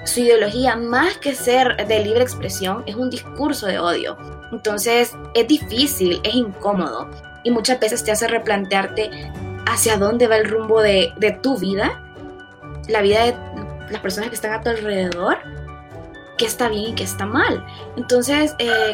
su 0.05 0.21
ideología, 0.21 0.77
más 0.77 1.17
que 1.19 1.35
ser 1.35 1.87
de 1.87 2.01
libre 2.01 2.23
expresión, 2.23 2.83
es 2.87 2.95
un 2.95 3.11
discurso 3.11 3.67
de 3.67 3.79
odio. 3.79 4.17
Entonces 4.53 5.15
es 5.35 5.49
difícil, 5.49 6.21
es 6.25 6.35
incómodo 6.35 7.09
y 7.43 7.51
muchas 7.51 7.79
veces 7.81 8.05
te 8.05 8.13
hace 8.13 8.27
replantearte 8.27 9.11
hacia 9.67 9.97
dónde 9.97 10.27
va 10.27 10.37
el 10.37 10.49
rumbo 10.49 10.83
de, 10.83 11.39
tu 11.43 11.59
vida, 11.59 12.03
la 12.89 13.01
vida 13.01 13.25
de 13.25 13.35
las 13.91 14.01
personas 14.01 14.29
que 14.29 14.35
están 14.35 14.53
a 14.53 14.61
tu 14.61 14.71
alrededor, 14.71 15.39
qué 16.37 16.47
está 16.47 16.69
bien 16.69 16.91
y 16.91 16.95
qué 16.95 17.05
está 17.05 17.27
mal. 17.27 17.65
Entonces, 17.97 18.55
eh, 18.59 18.93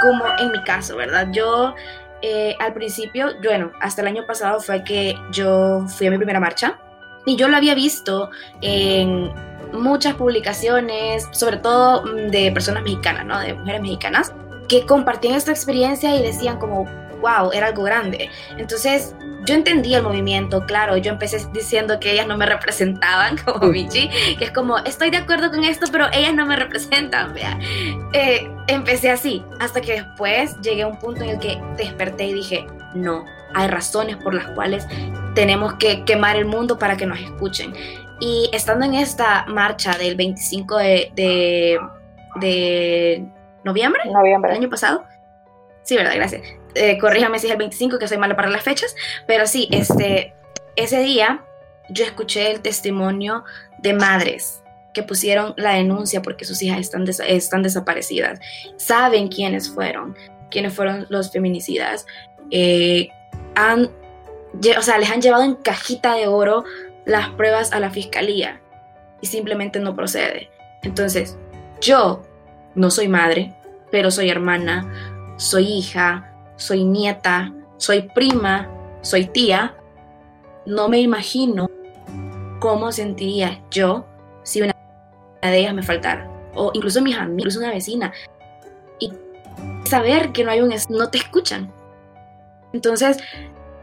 como 0.00 0.24
en 0.38 0.52
mi 0.52 0.62
caso, 0.62 0.96
¿verdad? 0.96 1.28
Yo 1.32 1.74
eh, 2.22 2.54
al 2.60 2.74
principio, 2.74 3.28
bueno, 3.42 3.72
hasta 3.80 4.02
el 4.02 4.08
año 4.08 4.26
pasado 4.26 4.60
fue 4.60 4.84
que 4.84 5.14
yo 5.32 5.86
fui 5.88 6.06
a 6.06 6.10
mi 6.10 6.18
primera 6.18 6.40
marcha 6.40 6.78
y 7.24 7.36
yo 7.36 7.48
lo 7.48 7.56
había 7.56 7.74
visto 7.74 8.30
en 8.60 9.32
muchas 9.72 10.14
publicaciones, 10.14 11.28
sobre 11.32 11.58
todo 11.58 12.02
de 12.02 12.50
personas 12.52 12.82
mexicanas, 12.82 13.24
¿no? 13.24 13.38
De 13.38 13.54
mujeres 13.54 13.80
mexicanas, 13.80 14.34
que 14.68 14.84
compartían 14.84 15.34
esta 15.34 15.50
experiencia 15.50 16.14
y 16.14 16.22
decían 16.22 16.58
como, 16.58 16.86
wow, 17.20 17.50
era 17.52 17.68
algo 17.68 17.82
grande. 17.82 18.30
Entonces, 18.56 19.14
yo 19.46 19.54
entendí 19.54 19.94
el 19.94 20.02
movimiento, 20.02 20.64
claro, 20.66 20.96
yo 20.96 21.12
empecé 21.12 21.38
diciendo 21.52 21.98
que 22.00 22.12
ellas 22.12 22.26
no 22.26 22.36
me 22.36 22.46
representaban 22.46 23.36
como 23.44 23.66
Michi, 23.66 24.08
que 24.38 24.44
es 24.44 24.50
como, 24.50 24.78
estoy 24.78 25.10
de 25.10 25.18
acuerdo 25.18 25.50
con 25.50 25.64
esto, 25.64 25.86
pero 25.90 26.06
ellas 26.12 26.34
no 26.34 26.46
me 26.46 26.56
representan, 26.56 27.34
vea. 27.34 27.58
Eh, 28.12 28.50
empecé 28.66 29.10
así, 29.10 29.42
hasta 29.60 29.80
que 29.80 30.02
después 30.02 30.56
llegué 30.60 30.82
a 30.82 30.86
un 30.86 30.98
punto 30.98 31.22
en 31.22 31.30
el 31.30 31.38
que 31.38 31.60
desperté 31.76 32.26
y 32.26 32.34
dije, 32.34 32.66
no, 32.94 33.24
hay 33.54 33.68
razones 33.68 34.16
por 34.16 34.34
las 34.34 34.46
cuales 34.52 34.86
tenemos 35.34 35.74
que 35.74 36.04
quemar 36.04 36.36
el 36.36 36.44
mundo 36.44 36.78
para 36.78 36.96
que 36.96 37.06
nos 37.06 37.18
escuchen. 37.20 37.72
Y 38.20 38.50
estando 38.52 38.84
en 38.84 38.94
esta 38.94 39.46
marcha 39.48 39.96
del 39.96 40.14
25 40.14 40.76
de, 40.76 41.80
de, 42.36 43.24
noviembre, 43.64 44.02
noviembre, 44.10 44.50
el 44.50 44.58
año 44.58 44.68
pasado, 44.68 45.04
sí, 45.82 45.96
verdad, 45.96 46.12
gracias, 46.14 46.42
eh, 46.74 46.98
corríjame 46.98 47.38
si 47.38 47.46
es 47.46 47.52
el 47.52 47.58
25, 47.58 47.98
que 47.98 48.08
soy 48.08 48.18
mala 48.18 48.36
para 48.36 48.48
las 48.48 48.62
fechas, 48.62 48.94
pero 49.26 49.46
sí, 49.46 49.68
este, 49.70 50.34
ese 50.76 51.00
día 51.00 51.44
yo 51.88 52.04
escuché 52.04 52.50
el 52.50 52.60
testimonio 52.60 53.44
de 53.78 53.94
madres 53.94 54.62
que 54.92 55.02
pusieron 55.02 55.54
la 55.56 55.74
denuncia 55.74 56.22
porque 56.22 56.44
sus 56.44 56.62
hijas 56.62 56.80
están, 56.80 57.04
están 57.26 57.62
desaparecidas. 57.62 58.40
Saben 58.76 59.28
quiénes 59.28 59.68
fueron, 59.70 60.16
quiénes 60.50 60.74
fueron 60.74 61.06
los 61.10 61.30
feminicidas. 61.30 62.06
Eh, 62.50 63.08
han, 63.54 63.90
o 64.76 64.82
sea, 64.82 64.98
les 64.98 65.10
han 65.10 65.22
llevado 65.22 65.44
en 65.44 65.54
cajita 65.54 66.14
de 66.14 66.26
oro 66.26 66.64
las 67.04 67.28
pruebas 67.30 67.72
a 67.72 67.80
la 67.80 67.90
fiscalía 67.90 68.60
y 69.20 69.26
simplemente 69.26 69.80
no 69.80 69.94
procede. 69.94 70.50
Entonces, 70.82 71.36
yo 71.80 72.22
no 72.74 72.90
soy 72.90 73.08
madre, 73.08 73.54
pero 73.90 74.10
soy 74.10 74.30
hermana, 74.30 75.34
soy 75.36 75.66
hija, 75.66 76.29
soy 76.60 76.84
nieta, 76.84 77.52
soy 77.78 78.02
prima, 78.14 78.68
soy 79.00 79.24
tía, 79.24 79.74
no 80.66 80.88
me 80.88 81.00
imagino 81.00 81.70
cómo 82.60 82.92
sentiría 82.92 83.62
yo 83.70 84.06
si 84.42 84.60
una 84.60 84.74
de 85.42 85.58
ellas 85.58 85.74
me 85.74 85.82
faltara. 85.82 86.28
O 86.54 86.70
incluso 86.74 87.00
mis 87.00 87.16
amigos, 87.16 87.38
incluso 87.38 87.58
una 87.60 87.70
vecina. 87.70 88.12
Y 88.98 89.12
saber 89.84 90.32
que 90.32 90.44
no 90.44 90.50
hay 90.50 90.60
un... 90.60 90.72
no 90.90 91.08
te 91.08 91.18
escuchan. 91.18 91.72
Entonces, 92.72 93.16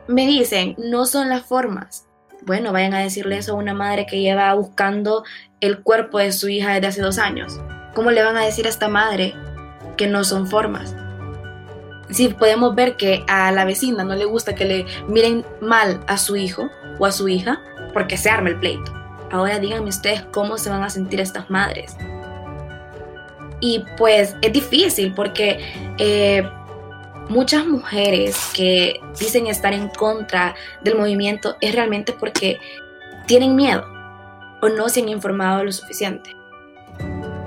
me 0.07 0.27
dicen, 0.27 0.75
no 0.77 1.05
son 1.05 1.29
las 1.29 1.43
formas. 1.43 2.05
Bueno, 2.43 2.71
vayan 2.71 2.93
a 2.93 2.99
decirle 2.99 3.39
eso 3.39 3.53
a 3.53 3.55
una 3.55 3.73
madre 3.73 4.05
que 4.05 4.21
lleva 4.21 4.53
buscando 4.53 5.23
el 5.59 5.81
cuerpo 5.81 6.19
de 6.19 6.31
su 6.31 6.47
hija 6.47 6.73
desde 6.73 6.87
hace 6.87 7.01
dos 7.01 7.17
años. 7.17 7.59
¿Cómo 7.95 8.11
le 8.11 8.23
van 8.23 8.37
a 8.37 8.45
decir 8.45 8.67
a 8.67 8.69
esta 8.69 8.87
madre 8.87 9.33
que 9.97 10.05
no 10.07 10.23
son 10.23 10.45
formas? 10.45 10.95
Si 12.09 12.29
podemos 12.29 12.75
ver 12.75 12.95
que 12.97 13.23
a 13.27 13.51
la 13.51 13.65
vecina 13.65 14.03
no 14.03 14.15
le 14.15 14.25
gusta 14.25 14.55
que 14.55 14.65
le 14.65 14.85
miren 15.07 15.45
mal 15.61 15.99
a 16.07 16.17
su 16.17 16.35
hijo 16.35 16.69
o 16.99 17.05
a 17.05 17.11
su 17.11 17.27
hija, 17.27 17.61
porque 17.93 18.17
se 18.17 18.29
arma 18.29 18.49
el 18.49 18.59
pleito. 18.59 18.93
Ahora 19.31 19.59
díganme 19.59 19.89
ustedes 19.89 20.23
cómo 20.31 20.57
se 20.57 20.69
van 20.69 20.83
a 20.83 20.89
sentir 20.89 21.19
estas 21.19 21.49
madres. 21.49 21.97
Y 23.59 23.83
pues 23.97 24.35
es 24.41 24.53
difícil 24.53 25.13
porque 25.13 25.59
eh, 25.97 26.47
muchas 27.27 27.65
mujeres 27.65 28.51
que 28.53 28.99
dicen 29.19 29.47
estar 29.47 29.73
en 29.73 29.89
contra 29.89 30.55
del 30.83 30.97
movimiento 30.97 31.57
es 31.59 31.73
realmente 31.73 32.13
porque 32.13 32.59
tienen 33.25 33.55
miedo 33.55 33.85
o 34.61 34.69
no 34.69 34.89
se 34.89 35.01
han 35.01 35.09
informado 35.09 35.63
lo 35.63 35.71
suficiente. 35.71 36.35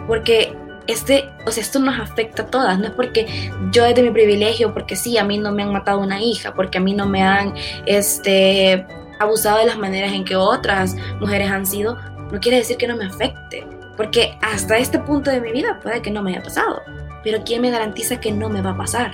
Porque 0.07 0.57
este, 0.91 1.31
o 1.47 1.51
sea, 1.51 1.63
esto 1.63 1.79
nos 1.79 1.99
afecta 1.99 2.43
a 2.43 2.47
todas, 2.47 2.79
no 2.79 2.87
es 2.87 2.93
porque 2.93 3.51
yo 3.71 3.85
desde 3.85 4.03
mi 4.03 4.11
privilegio, 4.11 4.73
porque 4.73 4.97
sí, 4.97 5.19
a 5.19 5.25
mí 5.25 5.39
no 5.39 5.53
me 5.53 5.63
han 5.63 5.73
matado 5.73 6.01
una 6.01 6.21
hija, 6.21 6.55
porque 6.55 6.79
a 6.79 6.81
mí 6.81 6.95
no 6.95 7.07
me 7.07 7.23
han 7.23 7.55
este, 7.87 8.87
abusado 9.19 9.59
de 9.59 9.67
las 9.67 9.79
maneras 9.79 10.13
en 10.13 10.25
que 10.25 10.37
otras 10.37 10.97
mujeres 11.21 11.51
han 11.51 11.67
sido, 11.67 11.97
no 12.33 12.41
quiere 12.41 12.59
decir 12.59 12.77
que 12.77 12.87
no 12.87 12.97
me 12.97 13.07
afecte, 13.07 13.67
porque 13.97 14.37
hasta 14.41 14.79
este 14.79 14.99
punto 14.99 15.31
de 15.31 15.41
mi 15.41 15.53
vida 15.53 15.79
puede 15.83 16.03
que 16.03 16.11
no 16.11 16.23
me 16.23 16.33
haya 16.33 16.43
pasado, 16.43 16.83
pero 17.23 17.43
¿quién 17.45 17.63
me 17.63 17.71
garantiza 17.71 18.21
que 18.21 18.33
no 18.33 18.49
me 18.49 18.63
va 18.63 18.71
a 18.71 18.77
pasar? 18.77 19.13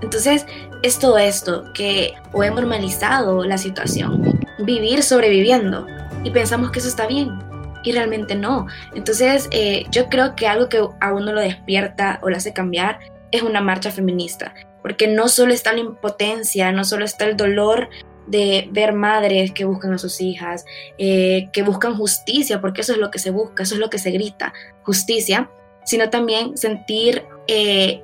Entonces, 0.00 0.44
es 0.82 0.98
todo 0.98 1.16
esto 1.16 1.72
que 1.72 2.14
o 2.32 2.42
hemos 2.42 2.60
normalizado 2.60 3.44
la 3.44 3.56
situación, 3.56 4.38
vivir 4.58 5.02
sobreviviendo 5.02 5.86
y 6.24 6.30
pensamos 6.30 6.70
que 6.70 6.80
eso 6.80 6.88
está 6.88 7.06
bien, 7.06 7.38
y 7.84 7.92
realmente 7.92 8.34
no. 8.34 8.66
Entonces, 8.94 9.48
eh, 9.52 9.84
yo 9.90 10.08
creo 10.08 10.34
que 10.34 10.48
algo 10.48 10.68
que 10.68 10.82
a 11.00 11.12
uno 11.12 11.32
lo 11.32 11.40
despierta 11.40 12.18
o 12.22 12.30
lo 12.30 12.36
hace 12.36 12.52
cambiar 12.52 12.98
es 13.30 13.42
una 13.42 13.60
marcha 13.60 13.90
feminista, 13.90 14.54
porque 14.82 15.06
no 15.06 15.28
solo 15.28 15.52
está 15.52 15.72
la 15.72 15.80
impotencia, 15.80 16.72
no 16.72 16.84
solo 16.84 17.04
está 17.04 17.26
el 17.26 17.36
dolor 17.36 17.88
de 18.26 18.68
ver 18.70 18.94
madres 18.94 19.52
que 19.52 19.64
buscan 19.64 19.92
a 19.92 19.98
sus 19.98 20.20
hijas, 20.20 20.64
eh, 20.98 21.48
que 21.52 21.62
buscan 21.62 21.96
justicia, 21.96 22.60
porque 22.60 22.80
eso 22.80 22.92
es 22.92 22.98
lo 22.98 23.10
que 23.10 23.18
se 23.18 23.30
busca, 23.30 23.62
eso 23.62 23.74
es 23.74 23.80
lo 23.80 23.90
que 23.90 23.98
se 23.98 24.10
grita, 24.10 24.52
justicia, 24.82 25.50
sino 25.84 26.08
también 26.10 26.56
sentir 26.56 27.24
eh, 27.46 28.02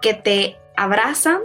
que 0.00 0.14
te 0.14 0.56
abrazan 0.76 1.40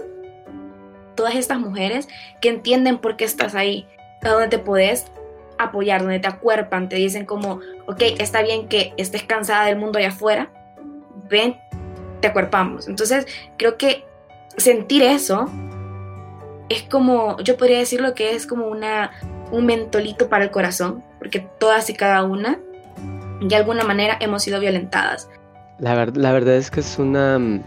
todas 1.15 1.35
estas 1.35 1.59
mujeres 1.59 2.07
que 2.41 2.49
entienden 2.49 2.99
por 2.99 3.17
qué 3.17 3.25
estás 3.25 3.55
ahí, 3.55 3.87
a 4.21 4.29
dónde 4.29 4.49
te 4.49 4.59
puedes 4.59 5.05
apoyar, 5.57 6.01
donde 6.01 6.19
te 6.19 6.27
acuerpan, 6.27 6.89
te 6.89 6.95
dicen 6.95 7.25
como, 7.25 7.59
ok, 7.87 8.01
está 8.19 8.41
bien 8.41 8.67
que 8.67 8.93
estés 8.97 9.23
cansada 9.23 9.65
del 9.65 9.77
mundo 9.77 9.99
allá 9.99 10.09
afuera, 10.09 10.49
ven, 11.29 11.57
te 12.19 12.27
acuerpamos. 12.27 12.87
Entonces, 12.87 13.25
creo 13.57 13.77
que 13.77 14.05
sentir 14.57 15.03
eso 15.03 15.49
es 16.69 16.83
como, 16.83 17.39
yo 17.41 17.57
podría 17.57 17.79
decirlo 17.79 18.13
que 18.13 18.35
es 18.35 18.45
como 18.45 18.67
una, 18.67 19.11
un 19.51 19.65
mentolito 19.65 20.29
para 20.29 20.43
el 20.43 20.51
corazón, 20.51 21.03
porque 21.19 21.39
todas 21.59 21.89
y 21.89 21.93
cada 21.93 22.23
una, 22.23 22.59
de 23.41 23.55
alguna 23.55 23.83
manera, 23.83 24.17
hemos 24.19 24.43
sido 24.43 24.59
violentadas. 24.59 25.29
La, 25.79 25.93
la 26.05 26.31
verdad 26.31 26.55
es 26.55 26.71
que 26.71 26.79
es 26.79 26.97
una... 26.97 27.61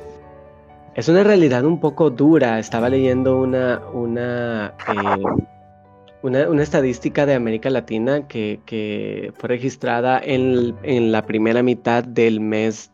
Es 0.96 1.09
una 1.09 1.22
realidad 1.22 1.64
un 1.64 1.79
poco 1.79 2.11
dura. 2.11 2.59
Estaba 2.59 2.88
leyendo 2.88 3.40
una, 3.40 3.81
una 3.92 4.74
eh, 4.88 5.42
una, 6.23 6.63
estadística 6.63 7.27
de 7.27 7.35
América 7.35 7.71
Latina 7.71 8.27
que, 8.27 9.33
fue 9.39 9.49
registrada 9.49 10.21
en, 10.23 11.13
la 11.13 11.23
primera 11.23 11.63
mitad 11.63 12.05
del 12.05 12.41
mes 12.41 12.91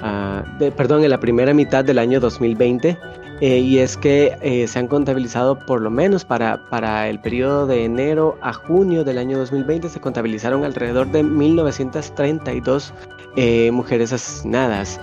ah, 0.00 0.44
de, 0.58 0.72
perdón, 0.72 1.04
en 1.04 1.10
la 1.10 1.20
primera 1.20 1.52
mitad 1.54 1.84
del 1.84 1.98
año 1.98 2.20
2020, 2.20 2.96
eh, 3.40 3.58
y 3.58 3.78
es 3.78 3.96
que 3.96 4.36
eh, 4.42 4.66
se 4.66 4.78
han 4.78 4.86
contabilizado 4.86 5.58
por 5.66 5.80
lo 5.80 5.90
menos 5.90 6.24
para, 6.24 6.68
para 6.68 7.08
el 7.08 7.20
periodo 7.20 7.66
de 7.66 7.84
enero 7.84 8.36
a 8.42 8.52
junio 8.52 9.02
del 9.02 9.18
año 9.18 9.38
2020, 9.38 9.88
se 9.88 10.00
contabilizaron 10.00 10.64
alrededor 10.64 11.10
de 11.10 11.22
1932 11.22 12.92
eh, 13.36 13.70
mujeres 13.72 14.12
asesinadas. 14.12 15.00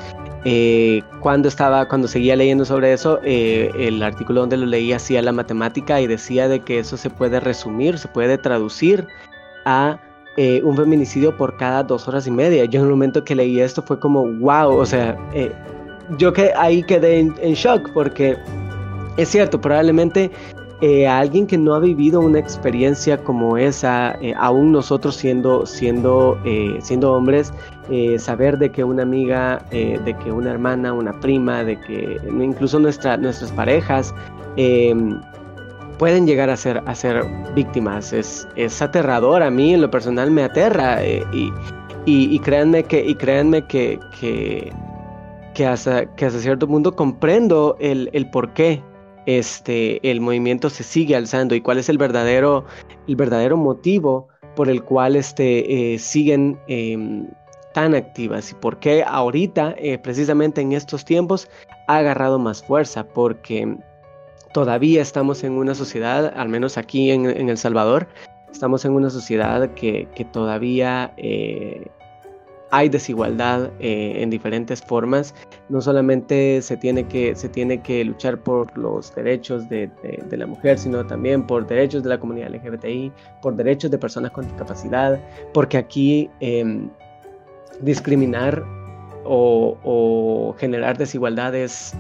Eh, 0.50 1.04
cuando 1.20 1.50
estaba, 1.50 1.90
cuando 1.90 2.08
seguía 2.08 2.38
leyendo 2.38 2.64
sobre 2.64 2.94
eso, 2.94 3.20
eh, 3.22 3.70
el 3.78 4.02
artículo 4.02 4.40
donde 4.40 4.56
lo 4.56 4.66
leí 4.66 4.94
hacía 4.94 5.22
la 5.22 5.34
matemática 5.34 6.00
y 6.00 6.08
decía 6.08 6.48
de 6.48 6.62
que 6.62 6.80
eso 6.80 6.96
se 6.96 7.10
puede 7.10 7.42
resumir, 7.42 8.00
se 8.00 8.08
puede 8.08 8.38
traducir 8.38 9.06
a 9.66 10.00
eh, 10.38 10.62
un 10.64 10.78
feminicidio 10.78 11.36
por 11.36 11.58
cada 11.58 11.84
dos 11.84 12.08
horas 12.08 12.28
y 12.28 12.32
media. 12.32 12.64
Yo 12.64 12.80
en 12.80 12.86
el 12.86 12.92
momento 12.92 13.26
que 13.26 13.36
leí 13.36 13.60
esto 13.60 13.82
fue 13.82 14.00
como, 14.00 14.26
wow, 14.40 14.74
o 14.74 14.86
sea, 14.86 15.18
yo 16.18 16.32
que 16.32 16.54
ahí 16.56 16.82
quedé 16.82 17.20
en, 17.20 17.34
shock 17.54 17.90
porque 17.94 18.38
es 19.18 19.28
cierto, 19.28 19.60
probablemente 19.60 20.32
eh, 20.82 21.08
alguien 21.08 21.48
que 21.48 21.58
no 21.58 21.74
ha 21.74 21.80
vivido 21.80 22.20
una 22.20 22.38
experiencia 22.38 23.18
como 23.18 23.58
esa, 23.58 24.16
eh, 24.22 24.36
aún 24.38 24.72
nosotros 24.72 25.16
siendo, 25.16 25.66
siendo, 25.66 26.40
eh, 26.46 26.78
siendo 26.82 27.14
hombres, 27.14 27.52
saber 28.20 28.58
de 28.58 28.70
que 28.70 28.84
una 28.84 29.04
amiga, 29.04 29.66
de 29.72 30.16
que 30.22 30.30
una 30.30 30.52
hermana, 30.52 30.92
una 30.92 31.18
prima, 31.22 31.64
de 31.64 31.80
que 31.80 32.20
incluso 32.28 32.80
nuestra, 32.80 33.16
nuestras 33.16 33.50
parejas 33.54 34.14
em, 34.58 35.22
pueden 35.98 36.28
llegar 36.28 36.50
a 36.50 36.58
ser, 36.58 36.84
a 36.86 36.94
ser 36.94 37.24
víctimas, 37.56 38.12
es, 38.12 38.46
es 38.58 38.82
aterrador, 38.82 39.42
a 39.42 39.50
mí 39.50 39.74
en 39.74 39.80
lo 39.80 39.90
personal 39.90 40.30
me 40.32 40.44
aterra 40.44 41.02
y, 41.06 41.54
y, 42.06 42.40
créanme 42.40 42.84
que, 42.84 43.06
y 43.06 43.16
créanme 43.16 43.66
que, 43.68 44.00
que, 44.20 45.66
hasta, 45.66 46.14
que 46.16 46.26
hasta 46.26 46.40
cierto 46.40 46.68
punto 46.68 46.94
comprendo 46.94 47.78
el, 47.80 48.10
el 48.12 48.30
por 48.30 48.52
este, 49.28 50.00
el 50.10 50.22
movimiento 50.22 50.70
se 50.70 50.84
sigue 50.84 51.16
alzando 51.16 51.54
y 51.54 51.62
cuál 51.62 51.78
es 51.78 51.90
el 51.90 51.98
verdadero, 51.98 52.66
el 53.08 53.16
verdadero 53.18 53.58
motivo 53.58 54.30
por 54.56 54.70
el 54.70 54.84
cual 54.84 55.18
este, 55.18 55.94
eh, 55.94 56.00
siguen 56.00 56.58
em, 56.68 57.28
tan 57.74 57.94
activas 57.94 58.52
y 58.52 58.56
por 58.56 58.80
qué 58.80 59.04
ahorita, 59.04 59.76
eh, 59.78 60.00
precisamente 60.00 60.62
en 60.62 60.72
estos 60.72 61.04
tiempos, 61.04 61.50
ha 61.88 61.98
agarrado 61.98 62.40
más 62.40 62.64
fuerza, 62.64 63.06
porque 63.06 63.78
todavía 64.54 65.02
estamos 65.02 65.44
en 65.44 65.52
una 65.52 65.76
sociedad, 65.76 66.34
al 66.36 66.48
menos 66.48 66.78
aquí 66.78 67.12
en, 67.12 67.26
El 67.28 67.58
Salvador, 67.58 68.08
estamos 68.50 68.86
en 68.86 68.94
una 68.94 69.10
sociedad 69.10 69.74
que, 69.74 70.08
que 70.16 70.24
todavía 70.24 71.14
eh, 71.18 71.86
hay 72.72 72.90
desigualdad 72.90 73.72
eh, 73.80 74.22
en 74.22 74.30
diferentes 74.30 74.82
formas. 74.82 75.34
No 75.70 75.82
solamente 75.82 76.62
se 76.62 76.78
tiene, 76.78 77.06
que, 77.06 77.36
se 77.36 77.50
tiene 77.50 77.82
que 77.82 78.04
luchar 78.04 78.38
por 78.38 78.76
los 78.78 79.14
derechos 79.16 79.68
de, 79.70 79.90
la 80.32 80.46
mujer, 80.46 80.78
sino 80.78 81.06
también 81.06 81.46
por 81.46 81.66
derechos 81.68 82.04
de 82.04 82.10
la 82.10 82.20
comunidad 82.20 82.50
LGBTI, 82.50 83.12
por 83.42 83.56
derechos 83.56 83.92
de 83.92 83.98
personas 83.98 84.32
con 84.32 84.46
discapacidad, 84.46 85.20
porque 85.54 85.78
aquí 85.78 86.30
em, 86.40 86.90
discriminar 87.82 88.64
o, 89.26 90.56
generar 90.58 90.98
desigualdad 90.98 91.54
es 91.54 91.94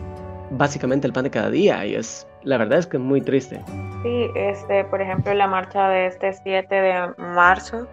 básicamente 0.51 1.07
el 1.07 1.13
pan 1.13 1.25
de 1.25 1.29
cada 1.29 1.49
día 1.49 1.85
y 1.85 1.95
es 1.95 2.25
la 2.43 2.57
verdad 2.57 2.79
es 2.79 2.87
que 2.87 2.95
es 2.95 3.03
muy 3.03 3.19
triste. 3.19 3.61
Sí, 4.03 4.29
este, 4.35 4.85
por 4.85 5.01
ejemplo, 5.01 5.33
la 5.33 5.47
marcha 5.47 5.89
de 5.89 6.07
este 6.07 6.31
7 6.31 6.73
de 6.73 7.13
marzo 7.17 7.87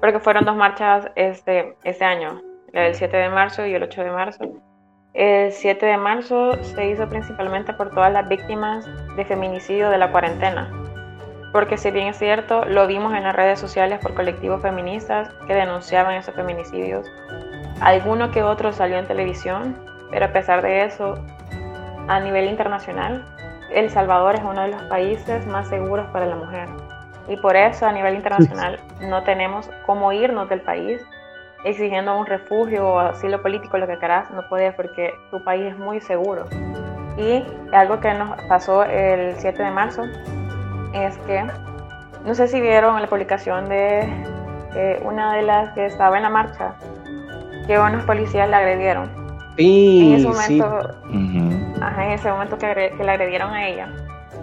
porque 0.00 0.20
fueron 0.20 0.44
dos 0.44 0.56
marchas 0.56 1.08
este, 1.14 1.76
este 1.84 2.04
año, 2.04 2.40
la 2.72 2.82
del 2.82 2.94
7 2.94 3.16
de 3.16 3.28
marzo 3.28 3.66
y 3.66 3.74
el 3.74 3.82
8 3.82 4.04
de 4.04 4.10
marzo. 4.10 4.44
El 5.14 5.52
7 5.52 5.86
de 5.86 5.96
marzo 5.96 6.62
se 6.62 6.86
hizo 6.88 7.08
principalmente 7.08 7.72
por 7.72 7.90
todas 7.90 8.12
las 8.12 8.28
víctimas 8.28 8.86
de 9.16 9.24
feminicidio 9.24 9.88
de 9.88 9.98
la 9.98 10.10
cuarentena, 10.10 10.70
porque 11.52 11.78
si 11.78 11.90
bien 11.90 12.08
es 12.08 12.18
cierto, 12.18 12.64
lo 12.66 12.86
vimos 12.86 13.14
en 13.14 13.22
las 13.22 13.34
redes 13.34 13.58
sociales 13.58 13.98
por 14.00 14.14
colectivos 14.14 14.60
feministas 14.60 15.30
que 15.46 15.54
denunciaban 15.54 16.16
esos 16.16 16.34
feminicidios. 16.34 17.10
Alguno 17.80 18.30
que 18.30 18.42
otro 18.42 18.72
salió 18.72 18.98
en 18.98 19.06
televisión, 19.06 19.76
pero 20.10 20.26
a 20.26 20.32
pesar 20.32 20.60
de 20.60 20.84
eso, 20.84 21.14
a 22.08 22.20
nivel 22.20 22.50
internacional, 22.50 23.24
El 23.70 23.90
Salvador 23.90 24.34
es 24.34 24.42
uno 24.42 24.62
de 24.62 24.68
los 24.68 24.82
países 24.84 25.46
más 25.46 25.68
seguros 25.68 26.06
para 26.12 26.26
la 26.26 26.36
mujer 26.36 26.68
y 27.28 27.36
por 27.36 27.56
eso 27.56 27.86
a 27.86 27.92
nivel 27.92 28.14
internacional 28.14 28.80
no 29.00 29.22
tenemos 29.24 29.68
cómo 29.84 30.12
irnos 30.12 30.48
del 30.48 30.60
país 30.60 31.00
exigiendo 31.64 32.16
un 32.16 32.26
refugio 32.26 32.86
o 32.86 32.98
asilo 33.00 33.42
político, 33.42 33.76
lo 33.78 33.86
que 33.86 33.98
quieras, 33.98 34.30
no 34.30 34.48
puede 34.48 34.72
porque 34.72 35.12
tu 35.30 35.42
país 35.42 35.72
es 35.72 35.78
muy 35.78 36.00
seguro. 36.00 36.44
Y 37.16 37.42
algo 37.72 37.98
que 37.98 38.12
nos 38.14 38.40
pasó 38.42 38.84
el 38.84 39.34
7 39.36 39.62
de 39.62 39.70
marzo 39.70 40.04
es 40.92 41.16
que, 41.26 41.44
no 42.24 42.34
sé 42.34 42.46
si 42.46 42.60
vieron 42.60 43.00
la 43.00 43.08
publicación 43.08 43.68
de 43.68 44.08
una 45.02 45.34
de 45.34 45.42
las 45.42 45.72
que 45.72 45.86
estaba 45.86 46.16
en 46.18 46.22
la 46.22 46.30
marcha, 46.30 46.74
que 47.66 47.78
unos 47.78 48.04
policías 48.04 48.48
la 48.48 48.58
agredieron. 48.58 49.10
en 50.12 50.16
ese 50.16 50.28
momento, 50.28 50.94
en 51.10 52.10
ese 52.12 52.30
momento 52.30 52.58
que, 52.58 52.92
que 52.96 53.02
la 53.02 53.12
agredieron 53.12 53.52
a 53.52 53.66
ella 53.66 53.88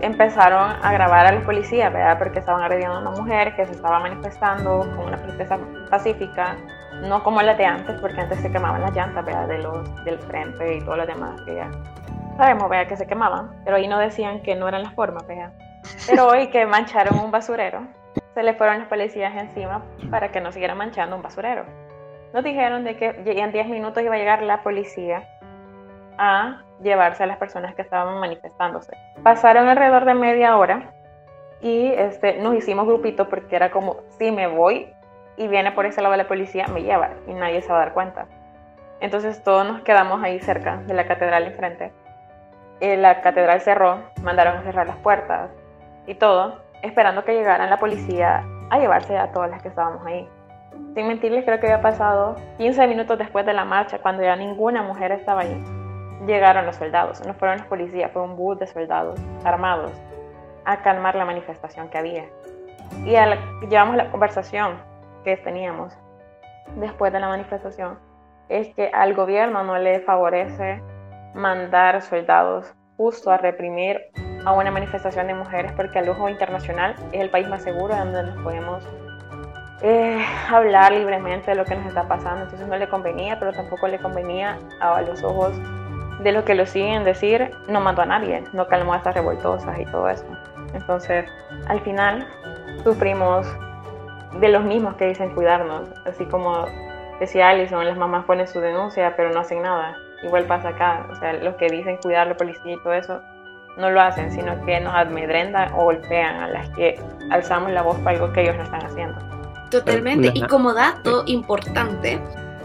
empezaron 0.03 0.71
a 0.81 0.91
grabar 0.91 1.25
a 1.25 1.31
los 1.31 1.43
policías, 1.43 1.91
¿verdad? 1.91 2.17
Porque 2.17 2.39
estaban 2.39 2.61
agrediendo 2.61 2.97
a 2.97 2.99
una 2.99 3.11
mujer 3.11 3.55
que 3.55 3.65
se 3.65 3.71
estaba 3.71 3.99
manifestando 3.99 4.79
con 4.95 5.07
una 5.07 5.17
protesta 5.17 5.57
pacífica, 5.89 6.57
no 7.01 7.23
como 7.23 7.41
la 7.41 7.55
de 7.55 7.65
antes, 7.65 7.99
porque 7.99 8.19
antes 8.19 8.39
se 8.39 8.51
quemaban 8.51 8.81
las 8.81 8.93
llantas, 8.93 9.25
¿verdad? 9.25 9.47
De 9.47 9.57
del 10.03 10.19
frente 10.19 10.77
y 10.77 10.81
todo 10.81 10.97
lo 10.97 11.05
demás, 11.05 11.41
que 11.41 11.63
sabemos, 12.37 12.69
¿verdad? 12.69 12.87
Que 12.87 12.97
se 12.97 13.07
quemaban, 13.07 13.51
pero 13.63 13.77
ahí 13.77 13.87
no 13.87 13.97
decían 13.99 14.41
que 14.41 14.55
no 14.55 14.67
eran 14.67 14.83
las 14.83 14.93
formas, 14.93 15.25
¿verdad? 15.27 15.51
Pero 16.07 16.27
hoy 16.27 16.47
que 16.47 16.65
mancharon 16.65 17.19
un 17.19 17.31
basurero, 17.31 17.87
se 18.33 18.43
le 18.43 18.53
fueron 18.53 18.79
los 18.79 18.87
policías 18.87 19.35
encima 19.35 19.83
para 20.09 20.31
que 20.31 20.41
no 20.41 20.51
siguieran 20.51 20.77
manchando 20.77 21.15
un 21.15 21.21
basurero. 21.21 21.65
Nos 22.33 22.43
dijeron 22.43 22.83
de 22.83 22.97
que 22.97 23.15
en 23.25 23.51
10 23.51 23.67
minutos 23.67 24.01
iba 24.01 24.15
a 24.15 24.17
llegar 24.17 24.41
la 24.41 24.63
policía 24.63 25.32
a 26.17 26.61
llevarse 26.81 27.23
a 27.23 27.27
las 27.27 27.37
personas 27.37 27.73
que 27.75 27.81
estaban 27.81 28.19
manifestándose. 28.19 28.95
Pasaron 29.23 29.67
alrededor 29.67 30.05
de 30.05 30.13
media 30.13 30.57
hora 30.57 30.91
y 31.61 31.87
este, 31.87 32.39
nos 32.39 32.55
hicimos 32.55 32.85
grupito 32.85 33.29
porque 33.29 33.55
era 33.55 33.71
como, 33.71 33.97
si 34.17 34.31
me 34.31 34.47
voy 34.47 34.93
y 35.37 35.47
viene 35.47 35.71
por 35.71 35.85
ese 35.85 36.01
lado 36.01 36.15
la 36.15 36.27
policía, 36.27 36.67
me 36.67 36.83
lleva 36.83 37.11
y 37.27 37.33
nadie 37.33 37.61
se 37.61 37.71
va 37.71 37.77
a 37.77 37.85
dar 37.85 37.93
cuenta. 37.93 38.25
Entonces 38.99 39.41
todos 39.43 39.65
nos 39.65 39.81
quedamos 39.81 40.21
ahí 40.23 40.39
cerca 40.39 40.77
de 40.77 40.93
la 40.93 41.07
catedral 41.07 41.43
enfrente. 41.47 41.91
Eh, 42.79 42.97
la 42.97 43.21
catedral 43.21 43.61
cerró, 43.61 43.99
mandaron 44.21 44.57
a 44.57 44.63
cerrar 44.63 44.87
las 44.87 44.97
puertas 44.97 45.49
y 46.05 46.15
todo, 46.15 46.61
esperando 46.81 47.23
que 47.23 47.33
llegaran 47.33 47.69
la 47.69 47.79
policía 47.79 48.43
a 48.69 48.79
llevarse 48.79 49.17
a 49.17 49.31
todas 49.31 49.49
las 49.49 49.61
que 49.61 49.69
estábamos 49.69 50.05
ahí. 50.05 50.27
Sin 50.95 51.07
mentirles, 51.07 51.45
creo 51.45 51.59
que 51.59 51.67
había 51.67 51.81
pasado 51.81 52.35
15 52.57 52.87
minutos 52.87 53.17
después 53.17 53.45
de 53.45 53.53
la 53.53 53.63
marcha, 53.63 53.99
cuando 53.99 54.23
ya 54.23 54.35
ninguna 54.35 54.81
mujer 54.83 55.11
estaba 55.11 55.41
ahí 55.41 55.82
llegaron 56.25 56.65
los 56.65 56.75
soldados, 56.75 57.25
no 57.25 57.33
fueron 57.33 57.59
los 57.59 57.67
policías, 57.67 58.11
fue 58.11 58.21
un 58.21 58.35
bus 58.35 58.59
de 58.59 58.67
soldados 58.67 59.19
armados 59.43 59.91
a 60.65 60.81
calmar 60.81 61.15
la 61.15 61.25
manifestación 61.25 61.89
que 61.89 61.97
había. 61.97 62.25
Y 63.05 63.15
al, 63.15 63.39
llevamos 63.69 63.95
la 63.95 64.11
conversación 64.11 64.77
que 65.23 65.37
teníamos 65.37 65.97
después 66.75 67.11
de 67.11 67.19
la 67.19 67.27
manifestación, 67.27 67.99
es 68.49 68.73
que 68.75 68.89
al 68.93 69.13
gobierno 69.13 69.63
no 69.63 69.77
le 69.77 69.99
favorece 70.01 70.81
mandar 71.33 72.01
soldados 72.01 72.73
justo 72.97 73.31
a 73.31 73.37
reprimir 73.37 74.01
a 74.45 74.51
una 74.51 74.71
manifestación 74.71 75.27
de 75.27 75.33
mujeres 75.33 75.71
porque 75.73 75.99
el 75.99 76.09
ojo 76.09 76.29
internacional 76.29 76.95
es 77.11 77.21
el 77.21 77.29
país 77.29 77.47
más 77.47 77.63
seguro 77.63 77.95
donde 77.95 78.23
nos 78.23 78.43
podemos 78.43 78.83
eh, 79.81 80.23
hablar 80.49 80.91
libremente 80.91 81.51
de 81.51 81.55
lo 81.55 81.65
que 81.65 81.75
nos 81.75 81.87
está 81.87 82.07
pasando. 82.07 82.43
Entonces 82.43 82.67
no 82.67 82.77
le 82.77 82.87
convenía, 82.87 83.39
pero 83.39 83.51
tampoco 83.51 83.87
le 83.87 83.99
convenía 83.99 84.57
a 84.79 85.01
los 85.01 85.23
ojos 85.23 85.53
de 86.21 86.31
lo 86.31 86.45
que 86.45 86.55
lo 86.55 86.65
siguen 86.65 87.03
decir, 87.03 87.51
no 87.67 87.81
mató 87.81 88.01
a 88.01 88.05
nadie, 88.05 88.43
no 88.53 88.67
calmó 88.67 88.93
a 88.93 88.97
estas 88.97 89.15
revoltosas 89.15 89.79
y 89.79 89.85
todo 89.85 90.09
eso. 90.09 90.25
Entonces, 90.73 91.25
al 91.67 91.79
final, 91.81 92.27
sufrimos 92.83 93.47
de 94.39 94.49
los 94.49 94.63
mismos 94.63 94.95
que 94.95 95.07
dicen 95.07 95.33
cuidarnos, 95.33 95.89
así 96.05 96.25
como 96.25 96.65
decía 97.19 97.49
Alison, 97.49 97.85
las 97.85 97.97
mamás 97.97 98.25
ponen 98.25 98.47
su 98.47 98.59
denuncia, 98.59 99.15
pero 99.15 99.31
no 99.31 99.39
hacen 99.41 99.61
nada. 99.61 99.95
Igual 100.23 100.45
pasa 100.45 100.69
acá, 100.69 101.05
o 101.11 101.15
sea, 101.15 101.33
los 101.33 101.55
que 101.55 101.67
dicen 101.67 101.97
cuidar 102.01 102.27
a 102.27 102.29
la 102.31 102.37
policía 102.37 102.73
y 102.73 102.83
todo 102.83 102.93
eso, 102.93 103.21
no 103.77 103.89
lo 103.89 104.01
hacen, 104.01 104.31
sino 104.31 104.63
que 104.65 104.79
nos 104.79 104.93
amedrentan 104.93 105.73
o 105.73 105.85
golpean 105.85 106.35
a 106.37 106.47
las 106.47 106.69
que 106.69 106.99
alzamos 107.31 107.71
la 107.71 107.81
voz 107.81 107.97
para 107.99 108.17
algo 108.17 108.31
que 108.31 108.41
ellos 108.41 108.55
no 108.55 108.63
están 108.63 108.85
haciendo. 108.85 109.19
Totalmente, 109.69 110.31
y 110.33 110.41
como 110.43 110.73
dato 110.73 111.23
importante, 111.25 112.19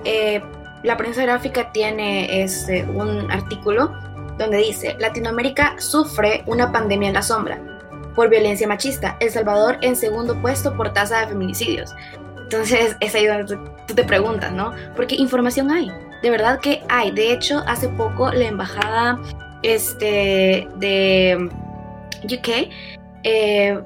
eh, 0.05 0.43
la 0.83 0.97
prensa 0.97 1.23
gráfica 1.23 1.73
tiene 1.73 2.43
este, 2.43 2.85
un 2.85 3.31
artículo 3.31 3.93
donde 4.39 4.59
dice, 4.59 4.97
Latinoamérica 4.99 5.75
sufre 5.79 6.43
una 6.47 6.71
pandemia 6.71 7.09
en 7.09 7.15
la 7.15 7.23
sombra 7.23 7.61
por 8.15 8.29
violencia 8.29 8.67
machista, 8.67 9.17
El 9.21 9.31
Salvador 9.31 9.79
en 9.81 9.95
segundo 9.95 10.41
puesto 10.41 10.77
por 10.77 10.93
tasa 10.93 11.21
de 11.21 11.29
feminicidios. 11.29 11.95
Entonces 12.43 12.97
es 13.01 13.15
ahí 13.15 13.27
donde 13.27 13.57
tú 13.87 13.95
te 13.95 14.05
preguntas, 14.05 14.53
¿no? 14.53 14.73
Porque 14.97 15.15
información 15.17 15.71
hay, 15.71 15.91
de 16.23 16.31
verdad 16.31 16.61
que 16.61 16.83
hay. 16.89 17.11
De 17.11 17.33
hecho, 17.33 17.63
hace 17.67 17.89
poco 17.89 18.33
la 18.33 18.47
embajada 18.47 19.21
este, 19.63 20.69
de 20.77 21.51
UK 22.25 22.71
eh, 23.25 23.81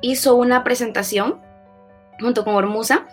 hizo 0.00 0.34
una 0.34 0.64
presentación 0.64 1.40
junto 2.20 2.44
con 2.44 2.54
Hormuza 2.54 3.06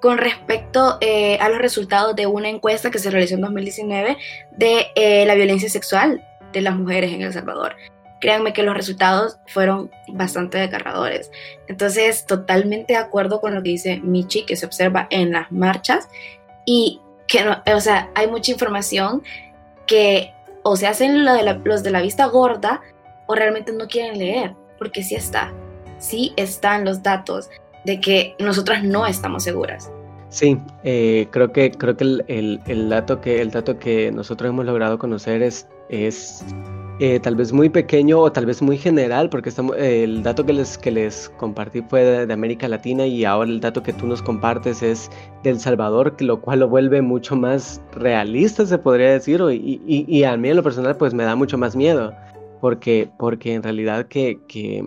con 0.00 0.18
respecto 0.18 0.98
eh, 1.00 1.38
a 1.40 1.48
los 1.48 1.58
resultados 1.58 2.16
de 2.16 2.26
una 2.26 2.48
encuesta 2.48 2.90
que 2.90 2.98
se 2.98 3.10
realizó 3.10 3.34
en 3.34 3.42
2019 3.42 4.16
de 4.52 4.86
eh, 4.94 5.26
la 5.26 5.34
violencia 5.34 5.68
sexual 5.68 6.26
de 6.52 6.60
las 6.62 6.74
mujeres 6.74 7.12
en 7.12 7.22
El 7.22 7.32
Salvador. 7.32 7.76
Créanme 8.20 8.52
que 8.52 8.62
los 8.62 8.74
resultados 8.74 9.38
fueron 9.46 9.90
bastante 10.08 10.58
desgarradores. 10.58 11.30
Entonces, 11.68 12.26
totalmente 12.26 12.94
de 12.94 12.98
acuerdo 12.98 13.40
con 13.40 13.54
lo 13.54 13.62
que 13.62 13.70
dice 13.70 14.00
Michi, 14.02 14.44
que 14.44 14.56
se 14.56 14.66
observa 14.66 15.06
en 15.10 15.32
las 15.32 15.50
marchas 15.52 16.08
y 16.66 17.00
que, 17.26 17.44
o 17.72 17.80
sea, 17.80 18.10
hay 18.14 18.26
mucha 18.26 18.52
información 18.52 19.22
que 19.86 20.32
o 20.62 20.76
se 20.76 20.86
hacen 20.86 21.24
los 21.24 21.82
de 21.82 21.90
la 21.90 22.02
vista 22.02 22.26
gorda 22.26 22.82
o 23.26 23.34
realmente 23.34 23.72
no 23.72 23.86
quieren 23.86 24.18
leer 24.18 24.54
porque 24.78 25.02
sí 25.02 25.14
está, 25.14 25.52
sí 25.98 26.32
están 26.36 26.84
los 26.84 27.02
datos 27.02 27.48
de 27.84 28.00
que 28.00 28.34
nosotras 28.38 28.84
no 28.84 29.06
estamos 29.06 29.44
seguras. 29.44 29.90
Sí, 30.30 30.56
eh, 30.84 31.26
creo 31.32 31.52
que, 31.52 31.72
creo 31.72 31.96
que 31.96 32.04
el, 32.04 32.60
el, 32.64 32.88
dato 32.88 33.20
que 33.20 33.40
el 33.40 33.50
dato 33.50 33.78
que 33.80 34.12
nosotros 34.12 34.50
hemos 34.50 34.64
logrado 34.64 34.96
conocer 34.96 35.42
es, 35.42 35.66
es 35.88 36.44
eh, 37.00 37.18
tal 37.18 37.34
vez 37.34 37.52
muy 37.52 37.68
pequeño 37.68 38.20
o 38.20 38.30
tal 38.30 38.46
vez 38.46 38.62
muy 38.62 38.78
general, 38.78 39.28
porque 39.28 39.48
estamos, 39.48 39.76
el 39.76 40.22
dato 40.22 40.46
que 40.46 40.52
les, 40.52 40.78
que 40.78 40.92
les 40.92 41.30
compartí 41.30 41.82
fue 41.82 42.04
de, 42.26 42.32
América 42.32 42.68
Latina 42.68 43.06
y 43.06 43.24
ahora 43.24 43.50
el 43.50 43.58
dato 43.58 43.82
que 43.82 43.92
tú 43.92 44.06
nos 44.06 44.22
compartes 44.22 44.84
es 44.84 45.10
de 45.42 45.50
El 45.50 45.58
Salvador, 45.58 46.14
lo 46.20 46.40
cual 46.40 46.60
lo 46.60 46.68
vuelve 46.68 47.02
mucho 47.02 47.34
más 47.34 47.80
realista, 47.92 48.64
se 48.64 48.78
podría 48.78 49.10
decir, 49.10 49.40
y, 49.50 49.80
y, 49.84 50.04
y 50.06 50.22
a 50.22 50.36
mí 50.36 50.48
en 50.48 50.56
lo 50.56 50.62
personal 50.62 50.96
pues 50.96 51.12
me 51.12 51.24
da 51.24 51.34
mucho 51.34 51.58
más 51.58 51.74
miedo, 51.74 52.14
porque, 52.60 53.10
porque 53.18 53.54
en 53.54 53.64
realidad 53.64 54.06
que, 54.06 54.38
que 54.46 54.84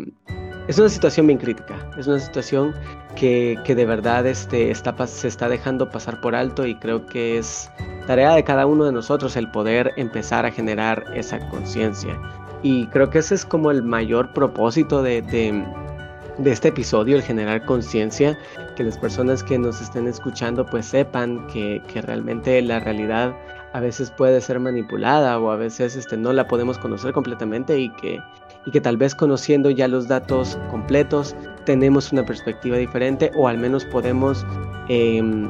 es 0.68 0.80
una 0.80 0.90
situación 0.90 1.28
bien 1.28 1.40
crítica, 1.40 1.76
es 1.98 2.08
una 2.08 2.20
situación 2.20 2.74
que, 3.16 3.60
que 3.66 3.76
de 3.76 3.86
verdad 3.86 4.26
este, 4.26 4.72
está, 4.72 4.96
se 5.08 5.28
está 5.28 5.50
dejando 5.50 5.90
pasar 5.90 6.22
por 6.22 6.36
alto 6.36 6.66
y 6.66 6.76
creo 6.76 7.06
que 7.06 7.38
es 7.38 7.70
tarea 8.08 8.34
de 8.34 8.44
cada 8.44 8.66
uno 8.66 8.86
de 8.86 8.92
nosotros 8.92 9.36
el 9.36 9.50
poder 9.52 9.92
empezar 9.98 10.46
a 10.46 10.52
generar 10.52 11.04
esa 11.16 11.40
conciencia. 11.50 12.18
Y 12.62 12.88
creo 12.88 13.10
que 13.10 13.20
ese 13.20 13.36
es 13.36 13.46
como 13.46 13.72
el 13.72 13.84
mayor 13.84 14.32
propósito 14.32 15.04
de, 15.04 15.22
de, 15.22 16.50
este 16.50 16.70
episodio, 16.70 17.18
el 17.18 17.24
generar 17.24 17.66
conciencia, 17.66 18.40
que 18.78 18.84
las 18.84 18.98
personas 18.98 19.44
que 19.44 19.60
nos 19.60 19.82
estén 19.82 20.08
escuchando 20.08 20.66
pues 20.66 20.86
sepan 20.86 21.46
que, 21.48 21.82
que 21.92 22.02
realmente 22.02 22.62
la 22.62 22.80
realidad 22.80 23.36
a 23.74 23.80
veces 23.80 24.12
puede 24.12 24.40
ser 24.40 24.60
manipulada 24.60 25.38
o 25.40 25.52
a 25.52 25.58
veces 25.58 25.96
este, 25.98 26.16
no 26.16 26.32
la 26.32 26.48
podemos 26.48 26.78
conocer 26.78 27.12
completamente 27.12 27.78
y 27.78 27.90
que, 27.90 28.22
y 28.66 28.72
que 28.72 28.82
tal 28.82 28.98
vez 28.98 29.14
conociendo 29.16 29.70
ya 29.70 29.88
los 29.88 30.08
datos 30.08 30.58
completos 30.72 31.36
tenemos 31.66 32.12
una 32.12 32.26
perspectiva 32.26 32.78
diferente 32.78 33.32
o 33.36 33.48
al 33.48 33.58
menos 33.58 33.86
podemos 33.86 34.46
em, 34.88 35.50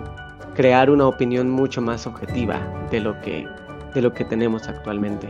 crear 0.56 0.90
una 0.90 1.08
opinión 1.08 1.50
mucho 1.50 1.82
más 1.82 2.06
objetiva 2.08 2.60
de 2.92 3.00
lo 3.00 3.20
que, 3.22 3.48
de 3.94 4.02
lo 4.02 4.14
que 4.14 4.26
tenemos 4.26 4.68
actualmente. 4.68 5.30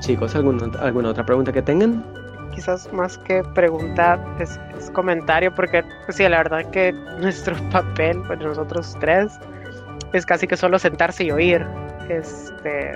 Chicos, 0.00 0.34
¿alguna, 0.34 0.70
¿alguna 0.80 1.10
otra 1.10 1.24
pregunta 1.24 1.52
que 1.52 1.62
tengan? 1.62 2.04
Quizás 2.54 2.92
más 2.92 3.18
que 3.18 3.42
pregunta 3.54 4.18
es, 4.38 4.58
comentario, 4.92 5.52
porque 5.54 5.82
pues, 6.04 6.16
sí, 6.16 6.28
la 6.28 6.38
verdad 6.38 6.64
que 6.70 6.92
nuestro 7.20 7.56
papel, 7.70 8.20
pues 8.26 8.38
nosotros 8.40 8.96
tres, 9.00 9.38
es 10.12 10.24
casi 10.24 10.46
que 10.46 10.56
solo 10.56 10.78
sentarse 10.78 11.24
y 11.24 11.30
oír. 11.30 11.66
Este, 12.08 12.92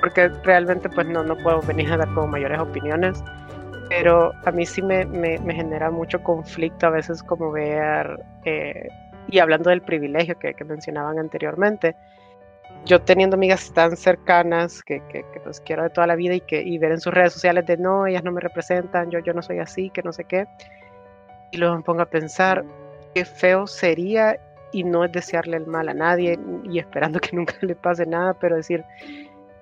porque 0.00 0.28
realmente 0.44 0.88
pues 0.88 1.06
no, 1.08 1.22
no 1.24 1.36
puedo 1.36 1.60
venir 1.62 1.92
a 1.92 1.96
dar 1.96 2.08
como 2.14 2.28
mayores 2.28 2.60
opiniones 2.60 3.22
pero 3.94 4.32
a 4.46 4.50
mí 4.50 4.64
sí 4.64 4.80
me, 4.80 5.04
me, 5.04 5.38
genera 5.54 5.90
mucho 5.90 6.22
conflicto 6.22 6.86
a 6.86 6.90
veces 6.90 7.22
como 7.22 7.52
ver, 7.52 8.18
eh, 8.46 8.88
y 9.28 9.38
hablando 9.38 9.68
del 9.68 9.82
privilegio 9.82 10.38
que, 10.38 10.54
que, 10.54 10.64
mencionaban 10.64 11.18
anteriormente, 11.18 11.94
yo 12.86 13.02
teniendo 13.02 13.36
amigas 13.36 13.70
tan 13.74 13.94
cercanas 13.96 14.82
que, 14.82 15.02
que, 15.10 15.24
que, 15.32 15.40
pues 15.40 15.60
quiero 15.60 15.82
de 15.82 15.90
toda 15.90 16.06
la 16.06 16.16
vida 16.16 16.34
y, 16.34 16.40
que, 16.40 16.62
y 16.62 16.78
ver 16.78 16.92
en 16.92 17.00
sus 17.00 17.12
redes 17.12 17.34
sociales 17.34 17.66
de 17.66 17.76
no, 17.76 18.06
ellas 18.06 18.24
no 18.24 18.32
me 18.32 18.40
representan, 18.40 19.10
yo, 19.10 19.18
yo 19.18 19.34
no 19.34 19.42
soy 19.42 19.58
así, 19.58 19.90
que 19.90 20.02
no 20.02 20.12
sé 20.12 20.24
qué, 20.24 20.46
y 21.50 21.58
luego 21.58 21.76
me 21.76 21.82
pongo 21.82 22.00
a 22.00 22.06
pensar 22.06 22.64
qué 23.14 23.26
feo 23.26 23.66
sería 23.66 24.38
y 24.72 24.84
no 24.84 25.04
es 25.04 25.12
desearle 25.12 25.58
el 25.58 25.66
mal 25.66 25.90
a 25.90 25.94
nadie 25.94 26.38
y 26.64 26.78
esperando 26.78 27.20
que 27.20 27.30
nunca 27.36 27.54
le 27.60 27.74
pase 27.74 28.06
nada, 28.06 28.32
pero 28.32 28.56
decir, 28.56 28.84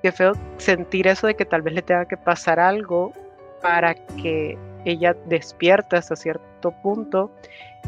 qué 0.04 0.12
feo 0.12 0.34
sentir 0.58 1.08
eso 1.08 1.26
de 1.26 1.34
que 1.34 1.44
tal 1.44 1.62
vez 1.62 1.74
le 1.74 1.82
tenga 1.82 2.04
que 2.04 2.16
pasar 2.16 2.60
algo 2.60 3.12
para 3.60 3.94
que 3.94 4.58
ella 4.84 5.14
despierta 5.26 5.98
hasta 5.98 6.16
cierto 6.16 6.72
punto 6.82 7.30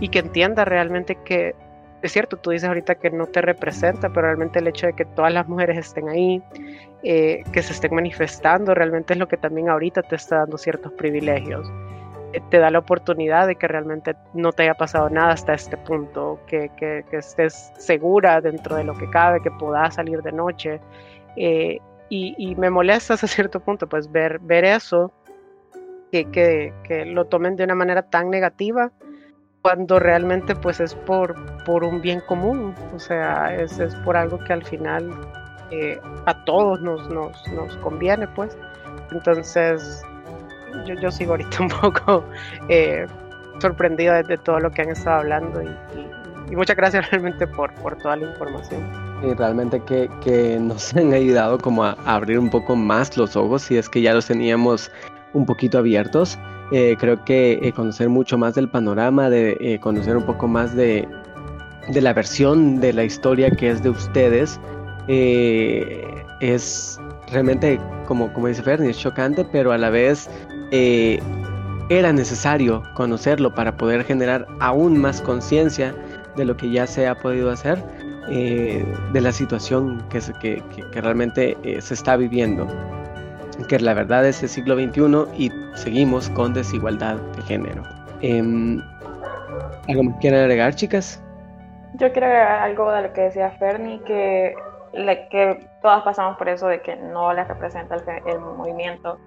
y 0.01 0.09
que 0.09 0.21
entienda 0.21 0.65
realmente 0.65 1.17
que 1.25 1.55
es 2.03 2.13
cierto, 2.13 2.37
tú 2.37 2.51
dices 2.51 2.69
ahorita 2.69 2.97
que 2.97 3.11
no 3.11 3.27
te 3.27 3.41
representa, 3.41 4.09
pero 4.09 4.23
realmente 4.23 4.59
el 4.59 4.67
hecho 4.67 4.87
de 4.87 4.93
que 4.93 5.05
todas 5.05 5.33
las 5.33 5.49
mujeres 5.49 5.79
estén 5.79 6.09
ahí, 6.09 6.43
eh, 7.05 7.45
que 7.53 7.63
se 7.63 7.73
estén 7.73 7.95
manifestando, 7.95 8.75
realmente 8.75 9.13
es 9.13 9.21
lo 9.21 9.29
que 9.29 9.37
también 9.37 9.69
ahorita 9.69 10.03
te 10.03 10.17
está 10.17 10.39
dando 10.39 10.59
ciertos 10.59 10.93
privilegios. 10.95 11.71
Eh, 12.33 12.41
te 12.51 12.59
da 12.59 12.71
la 12.71 12.81
oportunidad 12.81 13.47
de 13.47 13.55
que 13.55 13.69
realmente 13.69 14.17
no 14.35 14.53
te 14.53 14.65
haya 14.65 14.75
pasado 14.75 15.09
nada 15.11 15.33
hasta 15.33 15.55
este 15.55 15.77
punto, 15.77 16.41
que, 16.49 16.71
que, 16.77 17.05
estés 17.13 17.73
segura 17.79 18.41
dentro 18.41 18.75
de 18.75 18.83
lo 18.83 18.95
que 18.95 19.09
cabe, 19.09 19.41
que 19.41 19.53
puedas 19.53 19.95
salir 19.95 20.23
de 20.23 20.33
noche. 20.33 20.81
Eh, 21.37 21.79
y, 22.09 22.35
y, 22.37 22.57
me 22.57 22.69
molesta 22.69 23.15
hasta 23.15 23.29
cierto 23.29 23.61
punto, 23.61 23.87
pues 23.87 24.11
ver, 24.11 24.41
ver 24.41 24.65
eso 24.65 25.13
que, 26.13 26.75
que, 26.85 27.07
lo 27.07 27.25
tomen 27.25 27.57
de 27.57 27.65
una 27.65 27.75
manera 27.75 28.03
tan 28.03 28.29
negativa 28.29 28.93
cuando 29.63 29.99
realmente 29.99 30.55
pues 30.55 30.81
es 30.81 30.95
por, 30.95 31.35
por 31.65 31.85
un 31.85 32.03
bien 32.03 32.21
común, 32.27 32.75
o 32.95 32.99
sea, 32.99 33.55
es, 33.55 33.79
es 33.79 33.95
por 33.97 34.17
algo 34.17 34.39
que 34.39 34.53
al 34.53 34.65
final 34.65 35.11
eh, 35.71 35.99
a 36.27 36.45
todos 36.45 36.83
nos, 36.83 37.09
nos, 37.09 37.33
nos, 37.53 37.77
conviene 37.79 38.27
pues. 38.29 38.57
Entonces 39.11 40.03
yo, 40.87 40.95
yo 40.95 41.11
sigo 41.11 41.33
ahorita 41.33 41.57
un 41.63 41.69
poco 41.69 42.25
eh, 42.69 43.07
sorprendida 43.59 44.23
de, 44.23 44.37
todo 44.37 44.59
lo 44.59 44.71
que 44.71 44.83
han 44.83 44.91
estado 44.91 45.21
hablando 45.21 45.63
y, 45.63 45.71
y, 46.51 46.57
muchas 46.57 46.77
gracias 46.77 47.11
realmente 47.11 47.47
por, 47.47 47.73
por 47.77 47.97
toda 47.97 48.17
la 48.17 48.27
información. 48.27 48.83
Y 49.23 49.33
realmente 49.33 49.81
que, 49.85 50.11
que, 50.23 50.59
nos 50.61 50.95
han 50.97 51.15
ayudado 51.15 51.57
como 51.57 51.85
a 51.85 51.93
abrir 52.05 52.39
un 52.39 52.51
poco 52.51 52.77
más 52.77 53.17
los 53.17 53.35
ojos 53.37 53.63
si 53.63 53.79
es 53.79 53.89
que 53.89 54.03
ya 54.03 54.13
los 54.13 54.27
teníamos 54.27 54.91
un 55.33 55.47
poquito 55.47 55.79
abiertos. 55.79 56.39
Eh, 56.71 56.97
creo 56.99 57.23
que 57.25 57.59
eh, 57.63 57.73
conocer 57.73 58.09
mucho 58.09 58.39
más 58.39 58.55
del 58.55 58.69
panorama, 58.69 59.29
de 59.29 59.57
eh, 59.61 59.79
conocer 59.79 60.17
un 60.17 60.25
poco 60.25 60.49
más 60.49 60.75
de, 60.75 61.07
de, 61.89 62.01
la 62.01 62.15
versión 62.15 62.81
de 62.81 62.95
la 62.95 63.05
historia 63.05 63.51
que 63.51 63.71
es 63.71 63.83
de 63.83 63.91
ustedes, 63.91 64.59
es 65.09 66.99
realmente, 67.31 67.79
como, 68.07 68.33
como 68.33 68.47
dice 68.47 68.63
Fernie, 68.63 68.91
es 68.91 68.99
chocante, 68.99 69.45
pero 69.53 69.73
a 69.73 69.79
la 69.79 69.91
vez 69.91 70.31
era 70.71 72.13
necesario 72.13 72.83
conocerlo 72.95 73.53
para 73.55 73.77
poder 73.77 74.05
generar 74.05 74.47
aún 74.61 74.97
más 74.97 75.21
conciencia 75.21 75.95
de 76.37 76.45
lo 76.45 76.57
que 76.57 76.71
ya 76.71 76.87
se 76.87 77.07
ha 77.07 77.17
podido 77.17 77.51
hacer, 77.51 77.83
de 78.29 79.21
la 79.21 79.33
situación 79.33 80.03
que, 80.09 80.21
que, 80.41 80.63
que 80.93 81.01
realmente 81.01 81.59
se 81.81 81.95
está 81.95 82.17
viviendo 82.17 82.67
que 83.67 83.79
la 83.79 83.95
verdad 83.95 84.25
es 84.27 84.43
el 84.43 84.49
siglo 84.49 84.75
XXI 84.75 85.27
y 85.37 85.53
seguimos 85.75 86.31
con 86.31 86.55
desigualdad 86.55 87.17
de 87.17 87.43
género. 87.43 87.83
Eh, 88.21 88.43
¿Algo 89.89 90.03
más 90.05 90.17
quieren 90.21 90.41
agregar, 90.41 90.75
chicas? 90.75 91.23
Yo 91.95 92.11
quiero 92.13 92.27
agregar 92.27 92.63
algo 92.63 92.91
de 92.93 93.03
lo 93.03 93.13
que 93.13 93.23
decía 93.23 93.51
Fernie, 93.59 94.01
que, 94.05 94.55
que 95.31 95.67
todas 95.83 96.03
pasamos 96.03 96.39
por 96.39 96.49
eso 96.49 96.69
de 96.69 96.81
que 96.81 96.97
no 96.97 97.33
les 97.33 97.47
representa 97.49 97.97
el, 98.27 98.39
movimiento 98.39 99.19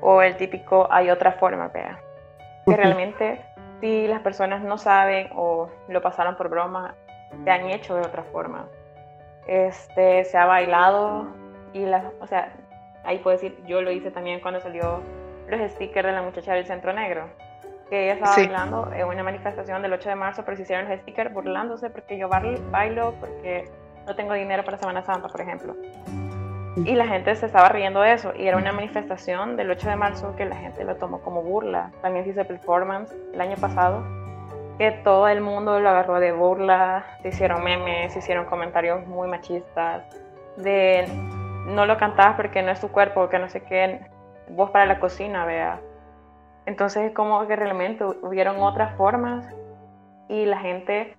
o 0.00 0.20
el 0.20 0.36
típico 0.36 0.88
hay 0.90 1.10
otra 1.10 1.32
forma, 1.32 1.68
vea. 1.68 1.98
Que 2.66 2.76
realmente 2.76 3.40
si 3.80 4.06
las 4.06 4.20
personas 4.20 4.62
no 4.62 4.76
saben 4.76 5.28
o 5.34 5.70
lo 5.88 6.02
pasaron 6.02 6.36
por 6.36 6.48
broma, 6.48 6.94
se 7.44 7.50
han 7.50 7.70
hecho 7.70 7.94
de 7.94 8.02
otra 8.02 8.22
forma. 8.24 8.66
Este, 9.46 10.24
se 10.24 10.36
ha 10.36 10.44
bailado 10.44 11.26
y 11.72 11.86
las, 11.86 12.04
o 12.20 12.26
sea, 12.26 12.52
ahí 13.04 13.18
puedo 13.18 13.36
decir, 13.36 13.56
yo 13.66 13.82
lo 13.82 13.90
hice 13.90 14.10
también 14.10 14.40
cuando 14.40 14.60
salió 14.60 15.02
los 15.48 15.70
stickers 15.72 16.06
de 16.06 16.12
la 16.12 16.22
muchacha 16.22 16.54
del 16.54 16.66
centro 16.66 16.92
negro, 16.92 17.28
que 17.88 18.04
ella 18.04 18.14
estaba 18.14 18.36
bailando 18.36 18.90
en 18.94 19.06
una 19.06 19.22
manifestación 19.22 19.82
del 19.82 19.92
8 19.92 20.10
de 20.10 20.14
marzo, 20.14 20.44
pero 20.44 20.56
se 20.56 20.62
hicieron 20.62 20.88
los 20.88 21.00
stickers 21.00 21.32
burlándose 21.32 21.90
porque 21.90 22.16
yo 22.16 22.28
bailo, 22.28 23.14
porque 23.18 23.68
no 24.06 24.14
tengo 24.14 24.34
dinero 24.34 24.64
para 24.64 24.78
Semana 24.78 25.02
Santa, 25.02 25.28
por 25.28 25.40
ejemplo. 25.40 25.74
Y 26.76 26.94
la 26.94 27.06
gente 27.08 27.34
se 27.34 27.46
estaba 27.46 27.68
riendo 27.68 28.00
de 28.00 28.12
eso, 28.12 28.32
y 28.36 28.46
era 28.46 28.56
una 28.56 28.72
manifestación 28.72 29.56
del 29.56 29.70
8 29.72 29.90
de 29.90 29.96
marzo 29.96 30.36
que 30.36 30.44
la 30.44 30.56
gente 30.56 30.84
lo 30.84 30.96
tomó 30.96 31.20
como 31.20 31.42
burla. 31.42 31.90
También 32.00 32.24
se 32.24 32.30
hizo 32.30 32.44
performance 32.44 33.12
el 33.34 33.40
año 33.40 33.56
pasado, 33.56 34.04
que 34.78 34.92
todo 35.02 35.26
el 35.28 35.40
mundo 35.40 35.80
lo 35.80 35.88
agarró 35.90 36.20
de 36.20 36.32
burla, 36.32 37.04
se 37.22 37.28
hicieron 37.28 37.64
memes, 37.64 38.12
se 38.12 38.20
hicieron 38.20 38.46
comentarios 38.46 39.04
muy 39.06 39.28
machistas, 39.28 40.04
de 40.56 41.06
no 41.70 41.86
lo 41.86 41.96
cantabas 41.96 42.36
porque 42.36 42.62
no 42.62 42.70
es 42.70 42.80
tu 42.80 42.88
cuerpo, 42.88 43.28
que 43.28 43.38
no 43.38 43.48
sé 43.48 43.62
qué, 43.62 44.00
vos 44.48 44.70
para 44.70 44.86
la 44.86 45.00
cocina, 45.00 45.44
vea. 45.44 45.80
Entonces 46.66 47.12
como 47.12 47.46
que 47.46 47.56
realmente 47.56 48.04
hubieron 48.04 48.60
otras 48.60 48.94
formas 48.96 49.46
y 50.28 50.46
la 50.46 50.58
gente 50.58 51.16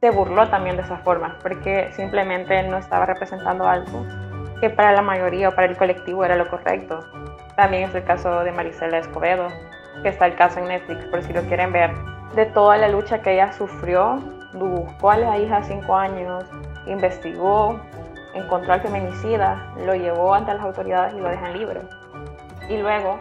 se 0.00 0.10
burló 0.10 0.48
también 0.48 0.76
de 0.76 0.82
esas 0.82 1.02
formas 1.02 1.34
porque 1.42 1.90
simplemente 1.92 2.62
no 2.64 2.78
estaba 2.78 3.06
representando 3.06 3.66
algo 3.68 4.06
que 4.60 4.70
para 4.70 4.92
la 4.92 5.02
mayoría 5.02 5.48
o 5.48 5.54
para 5.54 5.66
el 5.66 5.76
colectivo 5.76 6.24
era 6.24 6.36
lo 6.36 6.48
correcto. 6.48 7.00
También 7.56 7.84
es 7.88 7.94
el 7.94 8.04
caso 8.04 8.44
de 8.44 8.52
Marisela 8.52 8.98
Escobedo, 8.98 9.48
que 10.02 10.10
está 10.10 10.26
el 10.26 10.36
caso 10.36 10.60
en 10.60 10.68
Netflix, 10.68 11.04
por 11.06 11.22
si 11.22 11.32
lo 11.32 11.42
quieren 11.42 11.72
ver, 11.72 11.92
de 12.34 12.46
toda 12.46 12.76
la 12.76 12.88
lucha 12.88 13.22
que 13.22 13.32
ella 13.32 13.52
sufrió, 13.52 14.16
buscó 14.54 15.10
a 15.10 15.16
la 15.16 15.38
hija 15.38 15.62
cinco 15.62 15.96
años, 15.96 16.44
investigó, 16.86 17.80
encontró 18.34 18.72
al 18.72 18.80
feminicida, 18.80 19.72
lo 19.84 19.94
llevó 19.94 20.34
ante 20.34 20.54
las 20.54 20.62
autoridades 20.62 21.14
y 21.14 21.20
lo 21.20 21.28
dejan 21.28 21.58
libre. 21.58 21.80
Y 22.68 22.78
luego 22.78 23.18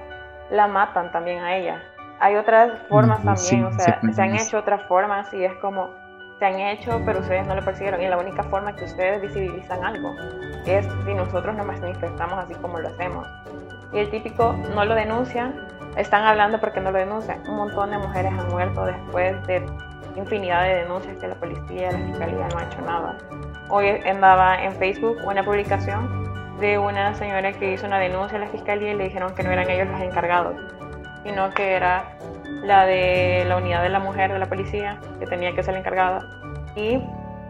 la 0.49 0.67
matan 0.67 1.11
también 1.11 1.43
a 1.43 1.55
ella. 1.55 1.81
hay 2.19 2.35
otras 2.35 2.71
formas 2.89 3.23
también, 3.23 3.65
o 3.65 3.71
sea, 3.71 3.99
se, 4.11 4.21
han 4.21 4.35
hecho 4.35 4.57
otras 4.57 4.83
formas 4.87 5.33
y 5.33 5.45
es 5.45 5.53
como, 5.55 5.89
se 6.37 6.45
han 6.45 6.59
hecho, 6.59 7.01
pero 7.05 7.19
ustedes 7.19 7.47
no 7.47 7.55
lo 7.55 7.63
persiguieron. 7.63 8.01
Y 8.01 8.07
la 8.07 8.17
única 8.17 8.43
forma 8.43 8.75
que 8.75 8.85
ustedes 8.85 9.21
visibilizan 9.21 9.83
algo 9.83 10.13
es 10.65 10.87
si 11.05 11.13
nosotros 11.13 11.55
nos 11.55 11.65
manifestamos 11.65 12.37
así 12.39 12.53
como 12.55 12.79
lo 12.79 12.89
hacemos. 12.89 13.27
Y 13.93 13.99
el 13.99 14.09
típico 14.09 14.53
no 14.75 14.85
lo 14.85 14.95
denuncian, 14.95 15.67
están 15.97 16.23
hablando 16.23 16.59
porque 16.59 16.79
no 16.79 16.91
lo 16.91 16.99
denuncian. 16.99 17.41
Un 17.47 17.55
montón 17.55 17.91
de 17.91 17.97
mujeres 17.97 18.31
han 18.31 18.49
muerto 18.49 18.85
después 18.85 19.47
de 19.47 19.65
infinidad 20.15 20.63
de 20.63 20.75
denuncias 20.75 21.17
que 21.17 21.27
la 21.27 21.35
policía, 21.35 21.91
la 21.91 21.99
fiscalía 21.99 22.47
no 22.49 22.59
ha 22.59 22.63
hecho 22.63 22.81
nada. 22.81 23.17
Hoy 23.71 23.87
andaba 23.87 24.63
en 24.63 24.73
Facebook 24.73 25.19
una 25.27 25.43
publicación 25.43 26.57
de 26.59 26.79
una 26.79 27.13
señora 27.13 27.53
que 27.53 27.73
hizo 27.73 27.85
una 27.85 27.99
denuncia 27.99 28.39
a 28.39 28.41
la 28.41 28.47
fiscalía 28.47 28.93
y 28.93 28.95
le 28.95 29.03
dijeron 29.03 29.35
que 29.35 29.43
no 29.43 29.51
eran 29.51 29.69
ellos 29.69 29.87
los 29.89 30.01
encargados, 30.01 30.55
sino 31.23 31.51
que 31.51 31.75
era 31.75 32.17
la 32.63 32.87
de 32.87 33.45
la 33.47 33.57
unidad 33.57 33.83
de 33.83 33.89
la 33.89 33.99
mujer 33.99 34.33
de 34.33 34.39
la 34.39 34.47
policía 34.47 34.99
que 35.19 35.27
tenía 35.27 35.53
que 35.53 35.61
ser 35.61 35.75
la 35.75 35.81
encargada. 35.81 36.19
Y 36.75 36.99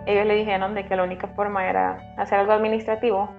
ellos 0.08 0.26
le 0.26 0.36
dijeron 0.36 0.76
de 0.76 0.86
que 0.86 0.98
la 0.98 1.04
única 1.04 1.28
forma 1.28 1.70
era 1.70 2.14
hacer 2.18 2.38
algo 2.38 2.52
administrativo 2.52 3.30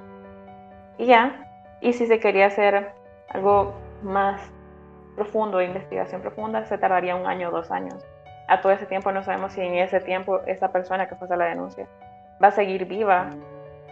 y 0.97 1.05
ya. 1.05 1.47
Y 1.83 1.93
si 1.93 2.07
se 2.07 2.19
quería 2.19 2.47
hacer 2.47 2.95
algo 3.29 3.75
más 4.03 4.41
profundo, 5.17 5.59
de 5.59 5.67
investigación 5.67 6.23
profunda, 6.23 6.65
se 6.65 6.79
tardaría 6.79 7.15
un 7.15 7.27
año 7.27 7.49
o 7.49 7.53
dos 7.53 7.71
años. 7.71 8.07
A 8.49 8.63
todo 8.63 8.73
ese 8.73 8.87
tiempo 8.87 9.13
no 9.13 9.23
sabemos 9.23 9.53
si 9.53 9.61
en 9.61 9.75
ese 9.75 10.01
tiempo 10.01 10.41
esa 10.47 10.73
persona 10.73 11.11
que 11.11 11.15
fue 11.15 11.29
a 11.31 11.37
la 11.37 11.45
denuncia 11.45 11.87
va 12.43 12.49
a 12.49 12.53
seguir 12.53 12.87
viva 12.87 13.31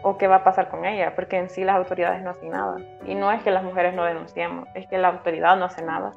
o 0.03 0.17
qué 0.17 0.27
va 0.27 0.37
a 0.37 0.45
pasar 0.45 0.71
con 0.71 0.85
ella, 0.85 1.15
porque 1.15 1.37
en 1.37 1.51
sí 1.51 1.65
las 1.65 1.77
autoridades 1.77 2.23
no 2.23 2.31
hacen 2.31 2.51
nada. 2.51 2.77
Y 3.07 3.15
no 3.15 3.31
es 3.33 3.43
que 3.43 3.51
las 3.51 3.65
mujeres 3.65 3.95
no 3.95 4.05
denunciemos, 4.05 4.69
es 4.75 4.87
que 4.89 4.99
la 4.99 5.09
autoridad 5.09 5.57
no 5.57 5.67
hace 5.67 5.83
nada. 5.83 6.13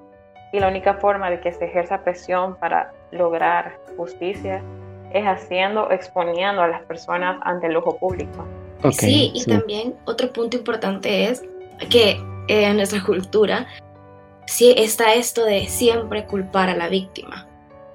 Y 0.54 0.60
la 0.60 0.68
única 0.68 0.96
forma 0.96 1.30
de 1.30 1.40
que 1.40 1.52
se 1.52 1.66
ejerza 1.66 2.04
presión 2.04 2.56
para 2.56 2.94
lograr 3.12 3.78
justicia 3.98 4.62
es 5.14 5.26
haciendo, 5.26 5.92
exponiendo 5.92 6.62
a 6.62 6.68
las 6.68 6.84
personas 6.84 7.40
ante 7.44 7.68
el 7.68 7.76
ojo 7.76 7.98
público. 7.98 8.46
sí, 8.92 9.32
y 9.34 9.46
también 9.46 9.96
otro 10.06 10.32
punto 10.32 10.58
importante 10.58 11.26
es 11.26 11.44
que 11.90 12.18
en 12.48 12.78
nuestra 12.78 13.04
cultura 13.04 13.68
sí 14.46 14.74
está 14.78 15.14
esto 15.14 15.46
de 15.46 15.68
siempre 15.68 16.26
culpar 16.26 16.70
a 16.70 16.76
la 16.76 16.88
víctima. 16.88 17.48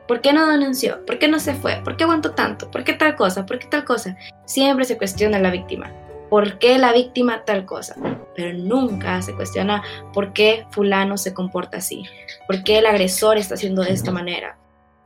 ¿Por 0.06 0.20
qué 0.20 0.32
no 0.32 0.46
denunció? 0.46 1.04
¿Por 1.04 1.18
qué 1.18 1.28
no 1.28 1.40
se 1.40 1.54
fue? 1.54 1.80
¿Por 1.82 1.96
qué 1.96 2.04
aguantó 2.04 2.32
tanto? 2.32 2.70
¿Por 2.70 2.84
qué 2.84 2.92
tal 2.92 3.16
cosa? 3.16 3.44
¿Por 3.44 3.58
qué 3.58 3.66
tal 3.66 3.84
cosa? 3.84 4.16
Siempre 4.44 4.84
se 4.84 4.96
cuestiona 4.96 5.38
a 5.38 5.40
la 5.40 5.50
víctima. 5.50 5.92
¿Por 6.30 6.58
qué 6.58 6.78
la 6.78 6.92
víctima 6.92 7.44
tal 7.44 7.66
cosa? 7.66 7.96
Pero 8.34 8.56
nunca 8.56 9.22
se 9.22 9.34
cuestiona 9.34 9.82
por 10.12 10.32
qué 10.32 10.66
fulano 10.70 11.16
se 11.16 11.34
comporta 11.34 11.78
así. 11.78 12.04
¿Por 12.46 12.62
qué 12.62 12.78
el 12.78 12.86
agresor 12.86 13.36
está 13.36 13.54
haciendo 13.54 13.82
de 13.82 13.92
esta 13.92 14.12
manera? 14.12 14.58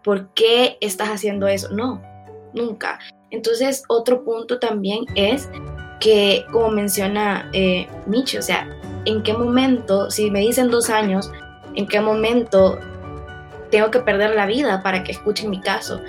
¿Por 0.03 0.29
qué 0.35 0.79
estás 0.81 1.09
haciendo 1.09 1.47
eso? 1.47 1.69
No, 1.71 2.03
nunca. 2.55 2.99
Entonces, 3.31 3.85
otro 3.89 4.25
punto 4.25 4.59
también 4.59 5.05
es 5.15 5.49
que, 6.01 6.45
como 6.51 6.71
menciona 6.71 7.51
eh, 7.53 7.87
o 8.09 8.43
sea, 8.43 8.69
¿en 9.05 9.23
qué 9.23 9.35
momento, 9.35 10.11
si 10.11 10.31
me 10.31 10.41
dicen 10.41 10.71
dos 10.71 10.91
años, 10.91 11.31
en 11.75 11.87
qué 11.87 12.01
momento 12.01 12.79
tengo 13.71 13.91
que 13.91 14.01
perder 14.01 14.35
la 14.35 14.47
vida 14.47 14.83
para 14.83 15.03
que 15.03 15.13
escuchen 15.13 15.51
mi 15.51 15.61
caso. 15.61 16.01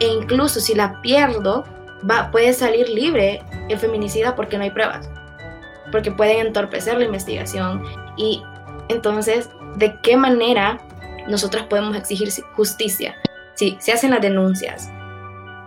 E 0.00 0.06
incluso 0.06 0.60
si 0.60 0.74
la 0.74 1.00
pierdo, 1.00 1.64
va, 2.08 2.30
puede 2.30 2.52
salir 2.52 2.88
libre 2.88 3.42
el 3.68 3.78
feminicida 3.78 4.34
porque 4.34 4.58
no 4.58 4.64
hay 4.64 4.70
pruebas, 4.70 5.08
porque 5.92 6.10
pueden 6.10 6.46
entorpecer 6.46 6.98
la 6.98 7.04
investigación. 7.04 7.82
Y 8.16 8.42
entonces, 8.88 9.48
¿de 9.76 9.98
qué 10.02 10.16
manera 10.16 10.78
nosotras 11.28 11.64
podemos 11.64 11.96
exigir 11.96 12.28
justicia? 12.54 13.16
Si 13.54 13.76
se 13.80 13.92
hacen 13.92 14.10
las 14.10 14.20
denuncias, 14.20 14.90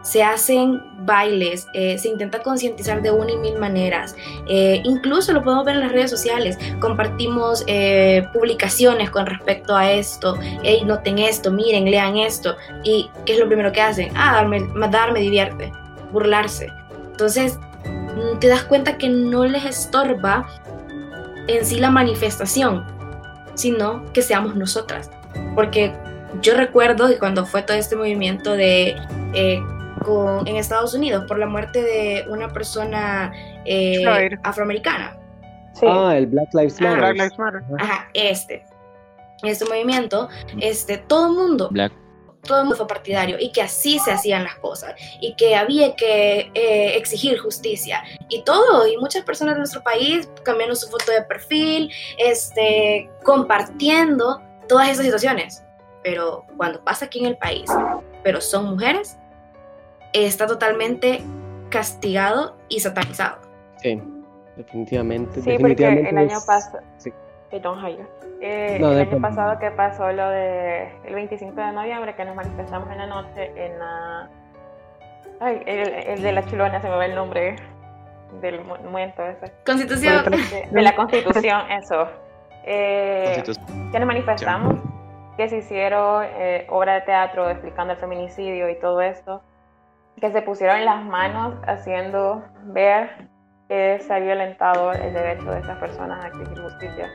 se 0.08 0.24
hacen 0.24 0.82
bailes, 1.00 1.68
eh, 1.74 1.98
se 1.98 2.08
intenta 2.08 2.42
concientizar 2.42 3.02
de 3.02 3.12
una 3.12 3.34
y 3.34 3.38
mil 3.38 3.58
maneras. 3.58 4.16
Eh, 4.48 4.82
incluso 4.86 5.34
lo 5.34 5.44
podemos 5.44 5.66
ver 5.66 5.76
en 5.76 5.82
las 5.82 5.92
redes 5.92 6.10
sociales. 6.10 6.58
Compartimos 6.80 7.66
eh, 7.68 8.26
publicaciones 8.32 9.10
con 9.10 9.26
respecto 9.26 9.76
a 9.76 9.92
esto. 9.92 10.38
Hey, 10.64 10.84
noten 10.86 11.20
esto, 11.20 11.52
miren, 11.52 11.92
lean 11.92 12.16
esto. 12.16 12.56
¿Y 12.86 13.10
qué 13.26 13.34
es 13.34 13.40
lo 13.40 13.48
primero 13.48 13.74
que 13.74 13.82
hacen? 13.82 14.10
Ah, 14.16 14.36
darme, 14.36 14.66
darme 14.90 15.20
divierte, 15.20 15.74
burlarse. 16.14 16.72
Entonces, 17.12 17.60
mm, 17.84 18.40
te 18.40 18.48
das 18.48 18.64
cuenta 18.64 18.98
que 18.98 19.10
no 19.10 19.44
les 19.44 19.66
estorba 19.66 20.48
en 21.48 21.66
sí 21.66 21.80
la 21.80 21.92
manifestación, 21.92 22.86
sino 23.56 24.06
que 24.14 24.22
seamos 24.22 24.56
nosotras. 24.56 25.12
Porque 25.54 25.92
yo 26.42 26.56
recuerdo 26.56 27.10
que 27.10 27.20
cuando 27.20 27.46
fue 27.46 27.62
todo 27.62 27.76
este 27.76 27.98
movimiento 27.98 28.54
de 28.54 28.96
en 30.46 30.56
Estados 30.56 30.94
Unidos 30.94 31.26
por 31.28 31.40
la 31.40 31.48
muerte 31.48 31.82
de 31.82 32.26
una 32.30 32.50
persona 32.50 33.32
eh, 33.66 34.04
afroamericana. 34.44 35.18
Ah, 35.84 36.16
el 36.18 36.28
Black 36.28 36.54
Lives 36.54 36.82
Matter. 36.82 37.00
Black 37.00 37.14
Lives 37.16 37.40
Matter. 37.40 37.62
Ajá, 37.80 38.10
este. 38.14 38.66
Este 39.44 39.66
movimiento, 39.66 40.30
este, 40.60 40.98
todo 40.98 41.28
el 41.28 41.34
mundo. 41.34 41.70
Todo 42.42 42.60
el 42.60 42.64
mundo 42.64 42.78
fue 42.78 42.88
partidario 42.88 43.38
y 43.40 43.52
que 43.52 43.62
así 43.62 44.00
se 44.00 44.12
hacían 44.12 44.44
las 44.46 44.56
cosas 44.56 44.96
y 45.20 45.36
que 45.36 45.56
había 45.56 45.96
que 45.96 46.50
eh, 46.54 46.96
exigir 46.96 47.38
justicia 47.38 48.02
y 48.30 48.42
todo 48.44 48.88
y 48.88 48.96
muchas 48.98 49.24
personas 49.24 49.56
de 49.56 49.60
nuestro 49.60 49.84
país 49.84 50.30
cambiando 50.44 50.74
su 50.76 50.88
foto 50.88 51.12
de 51.12 51.24
perfil, 51.24 51.92
este, 52.18 53.10
compartiendo 53.24 54.42
todas 54.70 54.90
esas 54.90 55.06
situaciones. 55.06 55.64
Pero 56.04 56.46
cuando 56.56 56.84
pasa 56.84 57.06
aquí 57.06 57.20
en 57.20 57.26
el 57.26 57.38
país, 57.38 57.70
pero 58.24 58.40
son 58.40 58.66
mujeres, 58.66 59.17
está 60.14 60.48
totalmente 60.48 61.22
castigado 61.70 62.58
y 62.70 62.80
satanizado. 62.80 63.38
Sí, 63.82 64.02
definitivamente. 64.56 65.42
Sí, 65.42 65.58
porque 65.60 65.88
el 65.88 66.18
año 66.18 66.38
pasado... 66.46 66.80
Sí. 66.98 67.12
Eh, 68.42 68.76
el 68.76 68.86
año 68.86 69.22
pasado 69.22 69.58
que 69.58 69.72
pasó 69.72 70.12
lo 70.12 70.30
de 70.30 70.92
el 71.06 71.16
25 71.16 71.56
de 71.60 71.72
noviembre 71.72 72.16
que 72.16 72.26
nos 72.26 72.36
manifestamos 72.36 72.92
en 72.92 72.98
la 72.98 73.08
noche 73.08 73.52
en 73.56 73.80
la 73.80 74.30
ay, 75.40 75.64
el, 75.66 76.22
de 76.22 76.32
la 76.34 76.46
chulona 76.46 76.80
se 76.82 76.90
me 76.90 76.96
va 76.98 77.06
el 77.06 77.16
nombre 77.16 77.56
del 78.42 78.64
momento 78.64 79.24
ese 79.24 79.52
constitución 79.66 80.26
de, 80.72 80.82
la 80.82 80.96
constitución 80.96 81.72
eso 81.72 82.08
eh, 82.64 83.44
que 83.92 84.00
nos 84.00 84.08
manifestamos 84.08 84.76
que 85.36 85.50
se 85.50 85.58
hicieron 85.58 86.24
eh, 86.26 86.68
obra 86.70 86.96
de 86.96 87.02
teatro 87.02 87.50
explicando 87.50 87.94
el 87.94 88.00
feminicidio 88.00 88.70
y 88.70 88.78
todo 88.80 89.02
esto 89.02 89.42
que 90.20 90.32
se 90.32 90.42
pusieron 90.42 90.84
las 90.86 91.04
manos 91.04 91.54
haciendo 91.68 92.44
ver 92.66 93.28
que 93.68 94.00
se 94.00 94.14
ha 94.14 94.20
violentado 94.20 94.92
el 94.94 95.14
derecho 95.14 95.52
de 95.52 95.60
esas 95.60 95.78
personas 95.78 96.24
a 96.24 96.28
exigir 96.30 96.60
justicia. 96.62 97.10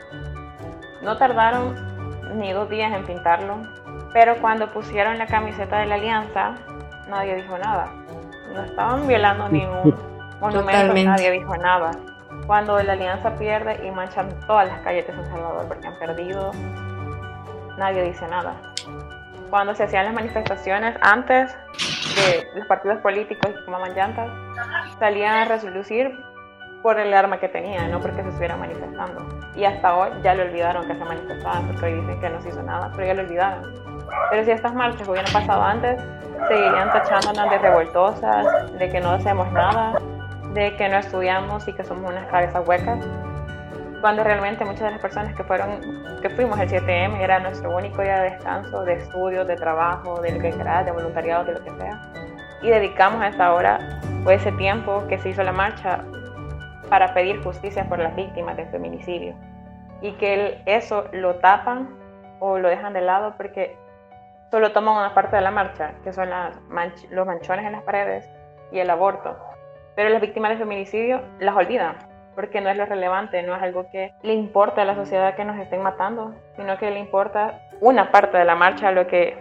No 1.02 1.16
tardaron 1.16 2.38
ni 2.38 2.52
dos 2.52 2.68
días 2.70 2.92
en 2.92 3.04
pintarlo, 3.04 3.56
pero 4.12 4.36
cuando 4.40 4.72
pusieron 4.72 5.18
la 5.18 5.26
camiseta 5.26 5.78
de 5.78 5.86
la 5.86 5.96
alianza, 5.96 6.54
nadie 7.08 7.36
dijo 7.36 7.58
nada. 7.58 7.88
No 8.54 8.62
estaban 8.62 9.08
violando 9.08 9.48
ningún 9.48 9.96
monumento, 10.40 10.94
nadie 10.94 11.30
dijo 11.32 11.56
nada. 11.56 11.90
Cuando 12.46 12.80
la 12.82 12.92
alianza 12.92 13.34
pierde 13.36 13.86
y 13.86 13.90
manchan 13.90 14.28
todas 14.46 14.68
las 14.68 14.80
calles 14.80 15.06
de 15.06 15.14
San 15.14 15.24
Salvador 15.26 15.66
porque 15.66 15.86
han 15.86 15.98
perdido, 15.98 16.50
nadie 17.78 18.02
dice 18.02 18.26
nada. 18.28 18.54
Cuando 19.50 19.74
se 19.74 19.84
hacían 19.84 20.06
las 20.06 20.14
manifestaciones 20.14 20.96
antes, 21.02 21.56
de 22.16 22.48
los 22.54 22.66
partidos 22.66 22.98
políticos 22.98 23.52
que 23.52 23.64
tomaban 23.64 23.94
llantas 23.94 24.30
salían 24.98 25.34
a 25.34 25.44
resolucir 25.44 26.16
por 26.82 26.98
el 26.98 27.14
arma 27.14 27.38
que 27.38 27.48
tenían, 27.48 27.90
no 27.90 28.00
porque 28.00 28.22
se 28.22 28.28
estuvieran 28.28 28.58
manifestando. 28.58 29.24
Y 29.54 29.64
hasta 29.64 29.94
hoy 29.94 30.10
ya 30.22 30.34
lo 30.34 30.42
olvidaron 30.42 30.86
que 30.86 30.94
se 30.94 31.04
manifestaban, 31.04 31.66
porque 31.68 31.86
hoy 31.86 32.00
dicen 32.00 32.20
que 32.20 32.28
no 32.28 32.40
se 32.40 32.48
hizo 32.48 32.62
nada, 32.62 32.90
pero 32.94 33.06
ya 33.06 33.14
lo 33.14 33.22
olvidaron. 33.22 33.72
Pero 34.30 34.44
si 34.44 34.50
estas 34.50 34.74
marchas 34.74 35.06
hubieran 35.06 35.32
pasado 35.32 35.62
antes, 35.62 36.00
seguirían 36.48 36.92
tachándonos 36.92 37.50
de 37.50 37.58
revoltosas, 37.58 38.78
de 38.78 38.88
que 38.88 39.00
no 39.00 39.12
hacemos 39.12 39.50
nada, 39.52 40.00
de 40.54 40.76
que 40.76 40.88
no 40.88 40.98
estudiamos 40.98 41.66
y 41.68 41.72
que 41.72 41.84
somos 41.84 42.10
unas 42.10 42.26
cabezas 42.26 42.66
huecas 42.66 42.98
cuando 44.02 44.24
realmente 44.24 44.64
muchas 44.64 44.82
de 44.82 44.90
las 44.90 45.00
personas 45.00 45.34
que 45.34 45.44
fueron, 45.44 46.20
que 46.20 46.28
fuimos 46.28 46.58
el 46.58 46.68
7M 46.68 47.20
era 47.20 47.38
nuestro 47.38 47.74
único 47.74 48.02
día 48.02 48.20
de 48.20 48.30
descanso, 48.30 48.84
de 48.84 48.94
estudio, 48.94 49.44
de 49.44 49.54
trabajo, 49.54 50.20
de 50.20 50.32
lo 50.32 50.40
que 50.40 50.52
sea, 50.52 50.82
de 50.82 50.90
voluntariado, 50.90 51.44
de 51.44 51.52
lo 51.52 51.64
que 51.64 51.70
sea. 51.70 52.12
Y 52.60 52.68
dedicamos 52.68 53.22
a 53.22 53.28
esta 53.28 53.54
hora 53.54 54.00
o 54.26 54.30
ese 54.30 54.50
tiempo 54.52 55.06
que 55.08 55.18
se 55.18 55.30
hizo 55.30 55.42
la 55.44 55.52
marcha 55.52 56.04
para 56.90 57.14
pedir 57.14 57.42
justicia 57.42 57.88
por 57.88 58.00
las 58.00 58.14
víctimas 58.16 58.56
del 58.56 58.66
feminicidio. 58.66 59.34
Y 60.00 60.12
que 60.14 60.60
eso 60.66 61.04
lo 61.12 61.36
tapan 61.36 61.88
o 62.40 62.58
lo 62.58 62.68
dejan 62.68 62.92
de 62.92 63.02
lado 63.02 63.34
porque 63.36 63.76
solo 64.50 64.72
toman 64.72 64.96
una 64.96 65.14
parte 65.14 65.36
de 65.36 65.42
la 65.42 65.52
marcha, 65.52 65.92
que 66.02 66.12
son 66.12 66.28
las 66.28 66.56
los 67.10 67.26
manchones 67.26 67.64
en 67.64 67.72
las 67.72 67.82
paredes 67.84 68.28
y 68.72 68.80
el 68.80 68.90
aborto. 68.90 69.36
Pero 69.94 70.08
las 70.08 70.20
víctimas 70.20 70.50
del 70.50 70.58
feminicidio 70.58 71.22
las 71.38 71.54
olvidan 71.54 72.11
porque 72.34 72.60
no 72.60 72.70
es 72.70 72.76
lo 72.76 72.86
relevante, 72.86 73.42
no 73.42 73.54
es 73.54 73.62
algo 73.62 73.86
que 73.90 74.12
le 74.22 74.34
importa 74.34 74.82
a 74.82 74.84
la 74.84 74.94
sociedad 74.94 75.34
que 75.34 75.44
nos 75.44 75.58
estén 75.58 75.82
matando, 75.82 76.34
sino 76.56 76.76
que 76.78 76.90
le 76.90 76.98
importa 76.98 77.60
una 77.80 78.10
parte 78.10 78.38
de 78.38 78.44
la 78.44 78.54
marcha, 78.54 78.90
lo 78.92 79.06
que 79.06 79.36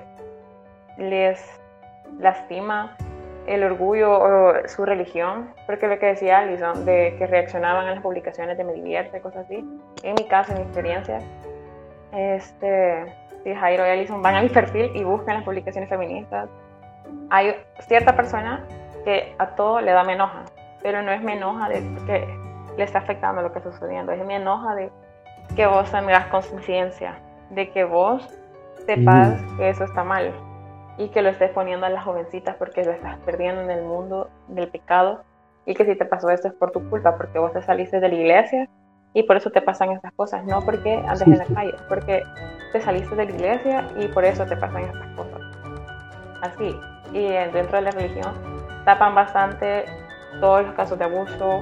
les 0.98 1.60
lastima 2.20 2.96
el 3.48 3.64
orgullo 3.64 4.12
o 4.12 4.68
su 4.68 4.86
religión, 4.86 5.50
porque 5.66 5.88
lo 5.88 5.98
que 6.00 6.08
decía 6.08 6.40
Alison, 6.40 6.86
de 6.86 7.16
que 7.18 7.28
reaccionaban 7.28 7.88
a 7.88 7.92
las 7.92 8.02
publicaciones 8.02 8.58
de 8.58 8.64
Me 8.64 8.74
Divierte, 8.74 9.20
cosas 9.20 9.46
así, 9.46 9.66
en 10.04 10.16
mi 10.16 10.26
caso, 10.26 10.52
en 10.52 10.60
mi 10.60 10.64
experiencia, 10.64 11.20
este, 12.14 13.06
si 13.44 13.54
Jairo 13.54 13.86
y 13.86 13.90
Alison 13.90 14.22
van 14.22 14.36
a 14.36 14.42
mi 14.42 14.50
perfil 14.50 14.92
y 14.94 15.04
buscan 15.04 15.36
las 15.36 15.44
publicaciones 15.44 15.90
feministas, 15.90 16.50
hay 17.30 17.56
cierta 17.80 18.16
persona 18.16 18.64
que 19.04 19.34
a 19.40 19.48
todo 19.56 19.82
le 19.82 19.92
da 19.92 20.04
me 20.04 20.14
enoja, 20.14 20.44
pero 20.84 21.02
no 21.02 21.12
es 21.12 21.22
me 21.24 21.34
enoja 21.34 21.70
de 21.70 21.82
que 22.06 22.51
le 22.78 22.84
está 22.84 23.00
afectando 23.00 23.42
lo 23.42 23.52
que 23.52 23.60
está 23.60 23.72
sucediendo, 23.72 24.12
es 24.12 24.26
me 24.26 24.36
enoja 24.36 24.76
de 24.76 24.92
que 25.56 25.66
vos 25.68 25.90
tengas 25.92 26.28
conciencia, 26.28 27.20
de 27.50 27.70
que 27.72 27.84
vos 27.84 28.28
sepas 28.86 29.42
que 29.58 29.70
eso 29.70 29.84
está 29.84 30.04
mal 30.04 30.34
y 30.98 31.10
que 31.10 31.22
lo 31.22 31.30
estés 31.30 31.52
poniendo 31.52 31.86
a 31.86 31.90
las 31.90 32.04
jovencitas 32.04 32.56
porque 32.56 32.84
lo 32.84 32.92
estás 32.92 33.18
perdiendo 33.20 33.62
en 33.62 33.72
el 33.72 33.84
mundo 33.84 34.30
del 34.48 34.70
pecado 34.70 35.24
y 35.66 35.74
que 35.74 35.86
si 35.86 35.96
te 35.96 36.06
pasó 36.06 36.30
esto 36.30 36.48
es 36.48 36.54
por 36.54 36.72
tu 36.72 36.90
culpa, 36.90 37.18
porque 37.18 37.40
vos 37.40 37.54
te 37.54 37.62
saliste 37.62 38.00
de 38.00 38.10
la 38.10 38.16
iglesia 38.16 38.70
y 39.14 39.24
por 39.24 39.36
eso 39.36 39.50
te 39.50 39.62
pasan 39.62 39.92
estas 39.92 40.14
cosas, 40.14 40.44
no 40.46 40.62
porque 40.62 40.96
andes 41.08 41.28
en 41.28 41.38
la 41.38 41.46
calle, 41.46 41.74
porque 41.88 42.24
te 42.72 42.82
saliste 42.82 43.16
de 43.16 43.26
la 43.26 43.32
iglesia 43.32 43.88
y 43.98 44.08
por 44.08 44.26
eso 44.26 44.46
te 44.46 44.56
pasan 44.56 44.84
estas 44.84 45.08
cosas. 45.16 45.42
Así, 46.42 46.76
y 47.14 47.28
dentro 47.28 47.78
de 47.78 47.82
la 47.82 47.92
religión 47.92 48.34
tapan 48.86 49.14
bastante 49.14 49.86
todos 50.40 50.66
los 50.66 50.76
casos 50.76 50.98
de 50.98 51.06
abuso, 51.06 51.60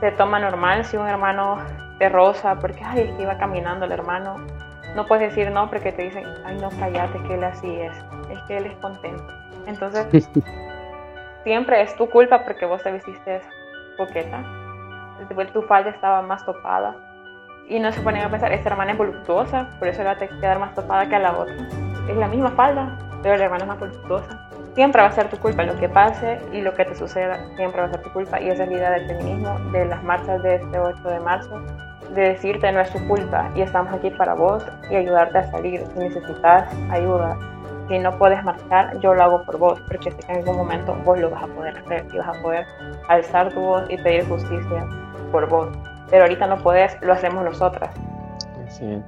se 0.00 0.12
toma 0.12 0.38
normal 0.38 0.84
si 0.84 0.96
un 0.96 1.06
hermano 1.06 1.58
te 1.98 2.08
rosa 2.08 2.56
porque 2.56 2.82
ay, 2.84 3.14
iba 3.18 3.36
caminando 3.38 3.84
el 3.84 3.92
hermano. 3.92 4.36
No 4.94 5.06
puedes 5.06 5.28
decir 5.28 5.50
no 5.50 5.68
porque 5.68 5.92
te 5.92 6.02
dicen, 6.02 6.24
ay 6.44 6.56
no, 6.56 6.70
cállate, 6.78 7.18
que 7.24 7.34
él 7.34 7.44
así 7.44 7.80
es, 7.80 7.96
es 8.30 8.38
que 8.46 8.56
él 8.56 8.66
es 8.66 8.76
contento. 8.76 9.26
Entonces, 9.66 10.30
siempre 11.44 11.82
es 11.82 11.94
tu 11.96 12.08
culpa 12.08 12.44
porque 12.44 12.64
vos 12.64 12.82
te 12.82 12.90
vestiste 12.90 13.40
coqueta, 13.96 14.42
tu 15.52 15.62
falda 15.62 15.90
estaba 15.90 16.22
más 16.22 16.44
topada. 16.44 16.94
Y 17.68 17.78
no 17.80 17.92
se 17.92 18.00
ponen 18.00 18.22
a 18.22 18.30
pensar, 18.30 18.50
esta 18.50 18.70
hermana 18.70 18.92
es 18.92 18.98
voluptuosa, 18.98 19.68
por 19.78 19.88
eso 19.88 19.98
le 19.98 20.06
va 20.06 20.12
a 20.12 20.16
quedar 20.16 20.58
más 20.58 20.74
topada 20.74 21.06
que 21.06 21.16
a 21.16 21.18
la 21.18 21.36
otra. 21.36 21.54
Es 22.08 22.16
la 22.16 22.26
misma 22.26 22.50
falda, 22.52 22.96
pero 23.22 23.36
la 23.36 23.44
hermana 23.44 23.64
es 23.64 23.68
más 23.68 23.78
voluptuosa 23.78 24.47
siempre 24.78 25.02
va 25.02 25.08
a 25.08 25.12
ser 25.12 25.28
tu 25.28 25.36
culpa. 25.38 25.64
Lo 25.64 25.74
que 25.74 25.88
pase 25.88 26.38
y 26.52 26.60
lo 26.60 26.72
que 26.72 26.84
te 26.84 26.94
suceda 26.94 27.36
siempre 27.56 27.80
va 27.80 27.88
a 27.88 27.90
ser 27.90 28.00
tu 28.00 28.12
culpa. 28.12 28.40
Y 28.40 28.48
esa 28.48 28.62
es 28.62 28.70
la 28.70 28.76
idea 28.76 28.90
del 28.92 29.08
feminismo, 29.08 29.58
de 29.72 29.86
las 29.86 30.04
marchas 30.04 30.40
de 30.44 30.54
este 30.54 30.78
8 30.78 31.02
de 31.02 31.18
marzo, 31.18 31.60
de 32.14 32.22
decirte 32.28 32.70
no 32.70 32.78
es 32.78 32.88
tu 32.90 33.04
culpa 33.08 33.50
y 33.56 33.62
estamos 33.62 33.92
aquí 33.92 34.08
para 34.10 34.34
vos 34.34 34.64
y 34.88 34.94
ayudarte 34.94 35.38
a 35.38 35.50
salir. 35.50 35.84
Si 35.84 35.98
necesitas 35.98 36.72
ayuda, 36.90 37.36
si 37.88 37.98
no 37.98 38.16
puedes 38.18 38.40
marchar, 38.44 38.96
yo 39.00 39.14
lo 39.14 39.22
hago 39.24 39.42
por 39.42 39.58
vos, 39.58 39.80
porque 39.88 40.12
sé 40.12 40.16
que 40.18 40.32
en 40.32 40.38
algún 40.38 40.58
momento 40.58 40.94
vos 41.04 41.18
lo 41.18 41.28
vas 41.30 41.42
a 41.42 41.48
poder 41.48 41.76
hacer 41.76 42.06
y 42.12 42.18
vas 42.18 42.28
a 42.28 42.40
poder 42.40 42.64
alzar 43.08 43.52
tu 43.52 43.58
voz 43.58 43.82
y 43.90 43.96
pedir 43.96 44.28
justicia 44.28 44.86
por 45.32 45.48
vos. 45.48 45.76
Pero 46.08 46.22
ahorita 46.22 46.46
no 46.46 46.56
puedes, 46.58 46.96
lo 47.02 47.14
hacemos 47.14 47.44
nosotras. 47.44 47.90
Sí. 48.68 49.02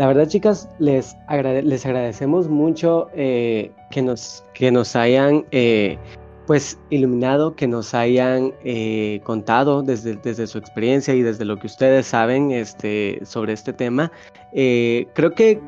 La 0.00 0.06
verdad, 0.06 0.26
chicas, 0.28 0.66
les, 0.78 1.14
les 1.28 1.84
agradecemos 1.84 2.48
mucho 2.48 3.08
eh, 3.14 3.70
que, 3.90 4.00
nos, 4.00 4.42
que 4.54 4.72
nos 4.72 4.96
hayan 4.96 5.44
eh, 5.50 5.98
pues 6.46 6.78
iluminado, 6.88 7.54
que 7.54 7.68
nos 7.68 7.92
hayan 7.92 8.54
eh, 8.64 9.20
contado 9.24 9.82
desde, 9.82 10.16
desde 10.16 10.46
su 10.46 10.56
experiencia 10.56 11.12
y 11.12 11.20
desde 11.20 11.44
lo 11.44 11.58
que 11.58 11.66
ustedes 11.66 12.06
saben 12.06 12.50
este, 12.50 13.20
sobre 13.26 13.52
este 13.52 13.74
tema. 13.74 14.10
creo 14.54 15.34
que 15.36 15.60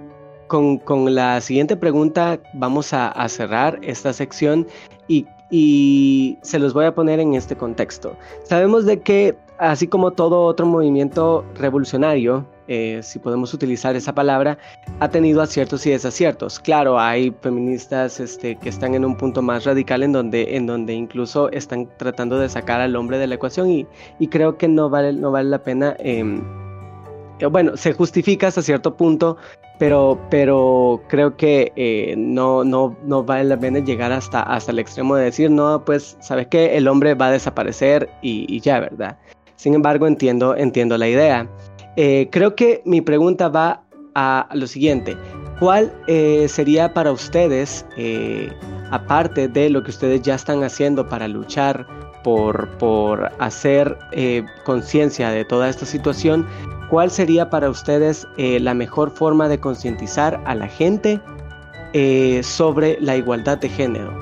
con, 0.46 0.78
con, 0.78 1.14
la 1.14 1.38
siguiente 1.42 1.76
pregunta 1.76 2.40
vamos 2.54 2.94
a, 2.94 3.08
a 3.08 3.28
cerrar 3.28 3.80
esta 3.82 4.14
sección 4.14 4.66
y, 5.08 5.26
y 5.50 6.38
se 6.40 6.58
los 6.58 6.72
voy 6.72 6.86
a 6.86 6.94
poner 6.94 7.20
en 7.20 7.34
este 7.34 7.54
contexto. 7.54 8.16
Sabemos 8.44 8.86
de 8.86 8.98
que 8.98 9.36
así 9.58 9.86
como 9.86 10.10
todo 10.10 10.46
otro 10.46 10.66
movimiento 10.66 11.44
revolucionario, 11.54 12.44
eh, 12.74 13.02
si 13.02 13.18
podemos 13.18 13.52
utilizar 13.52 13.96
esa 13.96 14.14
palabra, 14.14 14.56
ha 14.98 15.10
tenido 15.10 15.42
aciertos 15.42 15.84
y 15.84 15.90
desaciertos. 15.90 16.58
Claro, 16.58 16.98
hay 16.98 17.30
feministas 17.42 18.18
este, 18.18 18.56
que 18.56 18.70
están 18.70 18.94
en 18.94 19.04
un 19.04 19.14
punto 19.14 19.42
más 19.42 19.64
radical 19.64 20.02
en 20.02 20.12
donde, 20.12 20.56
en 20.56 20.64
donde 20.66 20.94
incluso 20.94 21.52
están 21.52 21.86
tratando 21.98 22.38
de 22.38 22.48
sacar 22.48 22.80
al 22.80 22.96
hombre 22.96 23.18
de 23.18 23.26
la 23.26 23.34
ecuación 23.34 23.70
y, 23.70 23.86
creo 24.28 24.56
que 24.56 24.68
no 24.68 24.88
vale, 24.88 25.12
no 25.12 25.30
vale 25.30 25.50
la 25.50 25.62
pena. 25.62 25.94
Em, 25.98 26.42
eh, 27.40 27.46
bueno, 27.46 27.76
se 27.76 27.92
justifica 27.92 28.46
hasta 28.46 28.62
cierto 28.62 28.96
punto, 28.96 29.36
pero, 29.78 30.18
pero 30.30 31.02
creo 31.08 31.36
que 31.36 31.72
eh, 31.76 32.14
no, 32.16 32.64
no, 32.64 32.96
no 33.04 33.22
vale 33.22 33.44
la 33.44 33.58
pena 33.58 33.80
llegar 33.80 34.12
hasta, 34.12 34.40
hasta 34.44 34.72
el 34.72 34.78
extremo 34.78 35.14
de 35.16 35.24
decir, 35.24 35.50
no, 35.50 35.84
pues, 35.84 36.16
¿sabes 36.20 36.46
qué? 36.46 36.74
El 36.74 36.88
hombre 36.88 37.12
va 37.12 37.26
a 37.26 37.32
desaparecer 37.32 38.08
y, 38.22 38.46
y 38.48 38.60
ya, 38.60 38.80
¿verdad? 38.80 39.18
Sin 39.62 39.74
embargo, 39.74 40.08
entiendo, 40.08 40.56
entiendo 40.56 40.98
la 40.98 41.06
idea. 41.06 41.48
Eh, 41.96 42.28
creo 42.30 42.54
que 42.54 42.82
mi 42.84 43.00
pregunta 43.00 43.48
va 43.48 43.82
a 44.14 44.48
lo 44.52 44.66
siguiente. 44.66 45.16
¿Cuál 45.58 45.92
eh, 46.06 46.46
sería 46.48 46.92
para 46.92 47.12
ustedes, 47.12 47.86
eh, 47.96 48.52
aparte 48.90 49.48
de 49.48 49.70
lo 49.70 49.82
que 49.82 49.90
ustedes 49.90 50.22
ya 50.22 50.34
están 50.34 50.64
haciendo 50.64 51.08
para 51.08 51.28
luchar 51.28 51.86
por, 52.24 52.68
por 52.78 53.30
hacer 53.38 53.98
conciencia 54.64 55.30
de 55.30 55.44
toda 55.44 55.68
esta 55.68 55.84
situación, 55.84 56.46
cuál 56.88 57.10
sería 57.10 57.50
para 57.50 57.68
ustedes 57.68 58.28
la 58.36 58.74
mejor 58.74 59.10
forma 59.10 59.48
de 59.48 59.58
concientizar 59.58 60.40
a 60.44 60.54
la 60.54 60.68
gente 60.68 61.20
sobre 62.42 62.96
la 63.00 63.16
igualdad 63.16 63.58
de 63.58 63.68
género, 63.68 64.16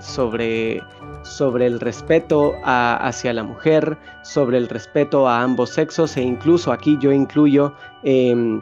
sobre 0.00 0.82
sobre 1.28 1.66
el 1.66 1.80
respeto 1.80 2.54
hacia 2.64 3.32
la 3.32 3.42
mujer, 3.42 3.96
sobre 4.22 4.58
el 4.58 4.68
respeto 4.68 5.28
a 5.28 5.42
ambos 5.42 5.70
sexos 5.70 6.16
e 6.16 6.22
incluso 6.22 6.72
aquí 6.72 6.98
yo 7.00 7.12
incluyo 7.12 7.74
em, 8.02 8.60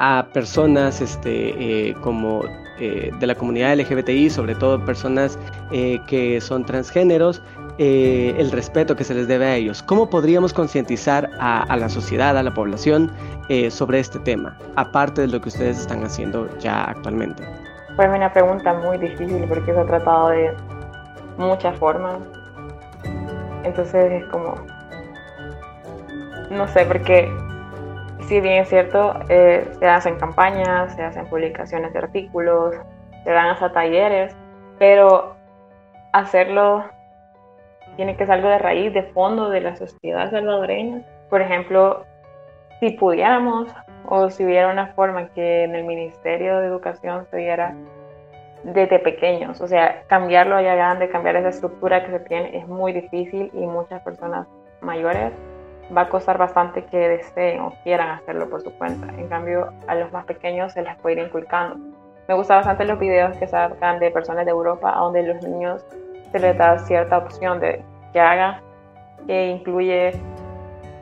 a 0.00 0.26
personas 0.32 1.00
este, 1.02 1.88
eh, 1.90 1.94
como 2.00 2.42
eh, 2.78 3.10
de 3.18 3.26
la 3.26 3.34
comunidad 3.34 3.78
LGBTI, 3.78 4.30
sobre 4.30 4.54
todo 4.54 4.82
personas 4.84 5.38
eh, 5.70 6.00
que 6.06 6.40
son 6.40 6.64
transgéneros, 6.64 7.42
el 7.78 8.50
respeto 8.50 8.94
que 8.94 9.04
se 9.04 9.14
les 9.14 9.26
debe 9.26 9.46
a 9.46 9.56
ellos. 9.56 9.82
¿Cómo 9.82 10.10
podríamos 10.10 10.52
concientizar 10.52 11.30
a, 11.38 11.74
la 11.78 11.88
sociedad, 11.88 12.36
a 12.36 12.42
la 12.42 12.52
población 12.52 13.10
sobre 13.70 14.00
este 14.00 14.18
tema, 14.18 14.54
aparte 14.76 15.22
de 15.22 15.28
lo 15.28 15.40
que 15.40 15.48
ustedes 15.48 15.78
están 15.78 16.04
haciendo 16.04 16.46
ya 16.58 16.84
actualmente? 16.84 17.42
Pues 17.96 18.06
una 18.14 18.30
pregunta 18.30 18.74
muy 18.74 18.98
difícil 18.98 19.46
porque 19.48 19.72
se 19.72 19.80
ha 19.80 19.86
tratado 19.86 20.28
de 20.28 20.54
muchas 21.40 21.76
formas. 21.78 22.18
Entonces 23.64 24.12
es 24.12 24.24
como, 24.26 24.54
no 26.50 26.68
sé, 26.68 26.84
porque 26.86 27.28
si 28.28 28.40
bien 28.40 28.62
es 28.62 28.68
cierto, 28.68 29.14
eh, 29.28 29.68
se 29.78 29.86
hacen 29.86 30.16
campañas, 30.18 30.94
se 30.94 31.02
hacen 31.02 31.26
publicaciones 31.26 31.92
de 31.92 31.98
artículos, 31.98 32.76
se 33.24 33.30
dan 33.30 33.48
hasta 33.48 33.72
talleres, 33.72 34.36
pero 34.78 35.34
hacerlo 36.12 36.84
tiene 37.96 38.16
que 38.16 38.24
ser 38.24 38.36
algo 38.36 38.48
de 38.48 38.58
raíz, 38.58 38.94
de 38.94 39.02
fondo 39.02 39.50
de 39.50 39.60
la 39.60 39.76
sociedad 39.76 40.30
salvadoreña. 40.30 41.02
Por 41.28 41.42
ejemplo, 41.42 42.04
si 42.78 42.90
pudiéramos 42.90 43.68
o 44.06 44.30
si 44.30 44.44
hubiera 44.44 44.70
una 44.70 44.88
forma 44.94 45.28
que 45.28 45.64
en 45.64 45.74
el 45.74 45.84
Ministerio 45.84 46.58
de 46.58 46.66
Educación 46.66 47.26
se 47.30 47.36
diera 47.36 47.74
desde 48.62 48.98
pequeños. 48.98 49.60
O 49.60 49.68
sea, 49.68 50.02
cambiarlo 50.06 50.56
allá 50.56 50.74
grande, 50.74 51.08
cambiar 51.08 51.36
esa 51.36 51.48
estructura 51.48 52.04
que 52.04 52.10
se 52.10 52.20
tiene 52.20 52.56
es 52.56 52.66
muy 52.68 52.92
difícil 52.92 53.50
y 53.52 53.66
muchas 53.66 54.02
personas 54.02 54.46
mayores 54.80 55.32
va 55.96 56.02
a 56.02 56.08
costar 56.08 56.38
bastante 56.38 56.84
que 56.84 56.96
deseen 56.96 57.60
o 57.60 57.74
quieran 57.82 58.10
hacerlo 58.10 58.48
por 58.48 58.62
su 58.62 58.72
cuenta. 58.76 59.08
En 59.16 59.28
cambio, 59.28 59.72
a 59.86 59.94
los 59.94 60.12
más 60.12 60.24
pequeños 60.24 60.72
se 60.72 60.82
les 60.82 60.96
puede 60.96 61.16
ir 61.16 61.26
inculcando. 61.26 61.76
Me 62.28 62.34
gustan 62.34 62.58
bastante 62.58 62.84
los 62.84 62.98
videos 62.98 63.36
que 63.38 63.46
sacan 63.46 63.98
de 63.98 64.10
personas 64.10 64.44
de 64.44 64.52
Europa, 64.52 64.94
donde 64.96 65.24
los 65.24 65.42
niños 65.42 65.84
se 66.30 66.38
les 66.38 66.56
da 66.56 66.78
cierta 66.78 67.18
opción 67.18 67.58
de 67.58 67.82
que 68.12 68.20
hagan, 68.20 68.60
que 69.26 69.48
incluye 69.48 70.12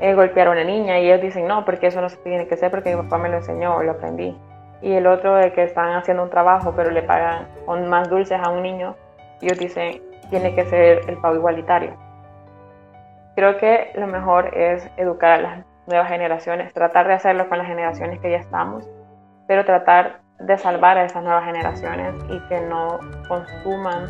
eh, 0.00 0.14
golpear 0.14 0.48
a 0.48 0.52
una 0.52 0.64
niña 0.64 0.98
y 0.98 1.06
ellos 1.06 1.20
dicen, 1.20 1.46
no, 1.46 1.66
porque 1.66 1.88
eso 1.88 2.00
no 2.00 2.08
se 2.08 2.16
tiene 2.18 2.46
que 2.46 2.54
hacer 2.54 2.70
porque 2.70 2.94
mi 2.94 3.02
papá 3.02 3.18
me 3.18 3.28
lo 3.28 3.36
enseñó 3.36 3.76
o 3.76 3.82
lo 3.82 3.92
aprendí 3.92 4.34
y 4.80 4.92
el 4.92 5.06
otro 5.06 5.34
de 5.34 5.52
que 5.52 5.64
están 5.64 5.94
haciendo 5.96 6.22
un 6.22 6.30
trabajo 6.30 6.72
pero 6.76 6.90
le 6.90 7.02
pagan 7.02 7.48
con 7.66 7.88
más 7.88 8.08
dulces 8.08 8.40
a 8.42 8.50
un 8.50 8.62
niño, 8.62 8.94
ellos 9.40 9.58
dicen, 9.58 10.02
tiene 10.30 10.54
que 10.54 10.64
ser 10.66 11.08
el 11.08 11.16
pago 11.18 11.36
igualitario. 11.36 11.96
Creo 13.34 13.56
que 13.56 13.92
lo 13.94 14.06
mejor 14.06 14.56
es 14.56 14.88
educar 14.96 15.32
a 15.32 15.38
las 15.38 15.64
nuevas 15.86 16.08
generaciones, 16.08 16.72
tratar 16.74 17.06
de 17.06 17.14
hacerlo 17.14 17.48
con 17.48 17.58
las 17.58 17.66
generaciones 17.66 18.20
que 18.20 18.30
ya 18.30 18.38
estamos, 18.38 18.88
pero 19.46 19.64
tratar 19.64 20.20
de 20.40 20.58
salvar 20.58 20.98
a 20.98 21.04
esas 21.04 21.22
nuevas 21.22 21.44
generaciones 21.44 22.14
y 22.28 22.40
que 22.48 22.60
no 22.60 22.98
consuman 23.26 24.06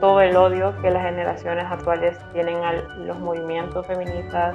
todo 0.00 0.20
el 0.20 0.36
odio 0.36 0.74
que 0.82 0.90
las 0.90 1.02
generaciones 1.02 1.64
actuales 1.64 2.18
tienen 2.32 2.56
a 2.62 2.72
los 2.72 3.18
movimientos 3.18 3.86
feministas, 3.86 4.54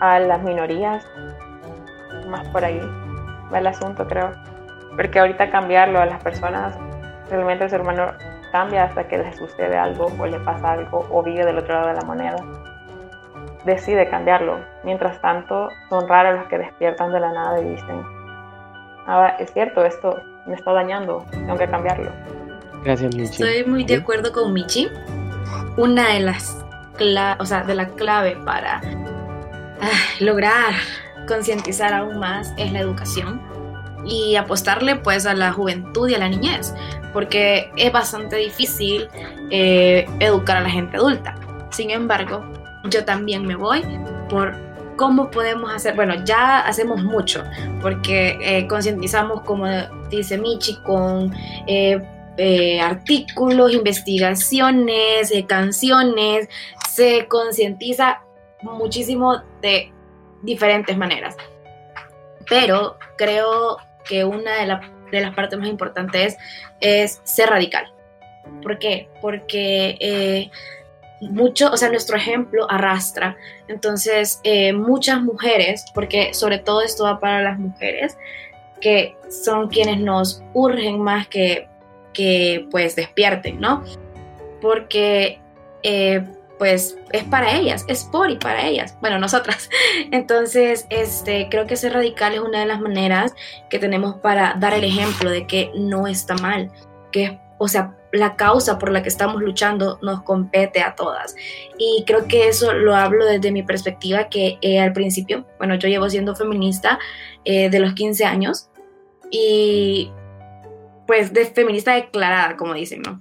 a 0.00 0.18
las 0.18 0.42
minorías. 0.42 1.06
Más 2.28 2.48
por 2.48 2.64
ahí 2.64 2.80
va 3.52 3.58
el 3.58 3.66
asunto, 3.66 4.06
creo. 4.06 4.30
Porque 4.96 5.18
ahorita 5.18 5.50
cambiarlo 5.50 6.00
a 6.00 6.06
las 6.06 6.22
personas, 6.22 6.76
realmente 7.30 7.64
el 7.64 7.70
ser 7.70 7.80
humano 7.80 8.12
cambia 8.52 8.84
hasta 8.84 9.06
que 9.06 9.18
le 9.18 9.32
sucede 9.36 9.76
algo 9.76 10.12
o 10.18 10.26
le 10.26 10.40
pasa 10.40 10.72
algo 10.72 11.06
o 11.10 11.22
vive 11.22 11.44
del 11.44 11.58
otro 11.58 11.74
lado 11.74 11.88
de 11.88 11.94
la 11.94 12.02
moneda. 12.02 12.36
Decide 13.64 14.08
cambiarlo. 14.08 14.58
Mientras 14.84 15.20
tanto, 15.20 15.68
son 15.88 16.08
raros 16.08 16.38
los 16.40 16.48
que 16.48 16.58
despiertan 16.58 17.12
de 17.12 17.20
la 17.20 17.32
nada 17.32 17.60
y 17.60 17.70
dicen, 17.70 18.02
ah, 19.06 19.36
es 19.38 19.52
cierto, 19.52 19.84
esto 19.84 20.20
me 20.46 20.54
está 20.54 20.72
dañando, 20.72 21.24
tengo 21.30 21.56
que 21.56 21.68
cambiarlo. 21.68 22.10
Gracias, 22.82 23.14
Michi. 23.14 23.42
Estoy 23.42 23.64
muy 23.70 23.84
de 23.84 23.96
acuerdo 23.96 24.32
con 24.32 24.52
Michi. 24.52 24.88
Una 25.76 26.08
de 26.08 26.20
las 26.20 26.64
o 27.38 27.44
sea, 27.44 27.62
de 27.62 27.74
la 27.74 27.88
clave 27.88 28.36
para 28.44 28.80
ah, 29.80 30.00
lograr 30.20 30.74
concientizar 31.30 31.94
aún 31.94 32.18
más 32.18 32.52
es 32.56 32.72
la 32.72 32.80
educación 32.80 33.40
y 34.04 34.34
apostarle 34.34 34.96
pues 34.96 35.26
a 35.26 35.34
la 35.34 35.52
juventud 35.52 36.08
y 36.08 36.14
a 36.14 36.18
la 36.18 36.28
niñez, 36.28 36.74
porque 37.12 37.70
es 37.76 37.92
bastante 37.92 38.34
difícil 38.36 39.08
eh, 39.50 40.06
educar 40.18 40.56
a 40.56 40.62
la 40.62 40.70
gente 40.70 40.96
adulta. 40.96 41.36
Sin 41.70 41.90
embargo, 41.90 42.44
yo 42.90 43.04
también 43.04 43.46
me 43.46 43.54
voy 43.54 43.82
por 44.28 44.56
cómo 44.96 45.30
podemos 45.30 45.72
hacer, 45.72 45.94
bueno, 45.94 46.14
ya 46.24 46.60
hacemos 46.60 47.00
mucho, 47.00 47.44
porque 47.80 48.36
eh, 48.42 48.66
concientizamos, 48.66 49.42
como 49.42 49.66
dice 50.10 50.36
Michi, 50.36 50.76
con 50.82 51.32
eh, 51.68 52.00
artículos, 52.82 53.72
investigaciones, 53.72 55.32
canciones, 55.46 56.48
se 56.90 57.28
concientiza 57.28 58.20
muchísimo 58.62 59.42
de 59.62 59.92
diferentes 60.42 60.96
maneras. 60.96 61.36
Pero 62.48 62.98
creo 63.16 63.78
que 64.04 64.24
una 64.24 64.56
de, 64.56 65.20
las 65.20 65.34
partes 65.34 65.58
más 65.58 65.68
importantes 65.68 66.36
es 66.80 67.20
ser 67.24 67.50
radical. 67.50 67.92
¿Por 68.62 68.78
qué? 68.78 69.08
Porque 69.20 69.96
eh, 70.00 70.50
mucho, 71.20 71.70
o 71.70 71.76
sea, 71.76 71.90
nuestro 71.90 72.16
ejemplo 72.16 72.70
arrastra. 72.70 73.36
Entonces, 73.68 74.40
eh, 74.44 74.72
muchas 74.72 75.22
mujeres, 75.22 75.84
porque 75.94 76.34
sobre 76.34 76.58
todo 76.58 76.82
esto 76.82 77.04
va 77.04 77.20
para 77.20 77.42
las 77.42 77.58
mujeres, 77.58 78.16
que 78.80 79.14
son 79.28 79.68
quienes 79.68 79.98
nos 79.98 80.42
urgen 80.54 81.00
más 81.00 81.28
que, 81.28 81.68
que 82.12 82.66
pues 82.70 82.96
despierten, 82.96 83.60
¿no? 83.60 83.84
Porque 84.60 85.38
eh, 85.82 86.24
pues 86.60 86.98
es 87.10 87.24
para 87.24 87.56
ellas, 87.56 87.86
es 87.88 88.04
por 88.04 88.30
y 88.30 88.36
para 88.36 88.66
ellas, 88.66 88.94
bueno, 89.00 89.18
nosotras. 89.18 89.70
Entonces, 90.10 90.86
este, 90.90 91.48
creo 91.50 91.66
que 91.66 91.74
ser 91.74 91.94
radical 91.94 92.34
es 92.34 92.40
una 92.40 92.60
de 92.60 92.66
las 92.66 92.82
maneras 92.82 93.34
que 93.70 93.78
tenemos 93.78 94.16
para 94.16 94.56
dar 94.60 94.74
el 94.74 94.84
ejemplo 94.84 95.30
de 95.30 95.46
que 95.46 95.72
no 95.74 96.06
está 96.06 96.34
mal, 96.34 96.70
que, 97.12 97.40
o 97.56 97.66
sea, 97.66 97.96
la 98.12 98.36
causa 98.36 98.78
por 98.78 98.92
la 98.92 99.02
que 99.02 99.08
estamos 99.08 99.40
luchando 99.40 99.98
nos 100.02 100.22
compete 100.22 100.82
a 100.82 100.94
todas. 100.94 101.34
Y 101.78 102.04
creo 102.06 102.28
que 102.28 102.48
eso 102.48 102.74
lo 102.74 102.94
hablo 102.94 103.24
desde 103.24 103.52
mi 103.52 103.62
perspectiva, 103.62 104.28
que 104.28 104.58
eh, 104.60 104.80
al 104.80 104.92
principio, 104.92 105.46
bueno, 105.56 105.76
yo 105.76 105.88
llevo 105.88 106.10
siendo 106.10 106.36
feminista 106.36 106.98
eh, 107.46 107.70
de 107.70 107.80
los 107.80 107.94
15 107.94 108.26
años 108.26 108.68
y 109.30 110.10
pues 111.06 111.32
de 111.32 111.46
feminista 111.46 111.94
declarada, 111.94 112.58
como 112.58 112.74
dicen, 112.74 113.00
¿no? 113.00 113.18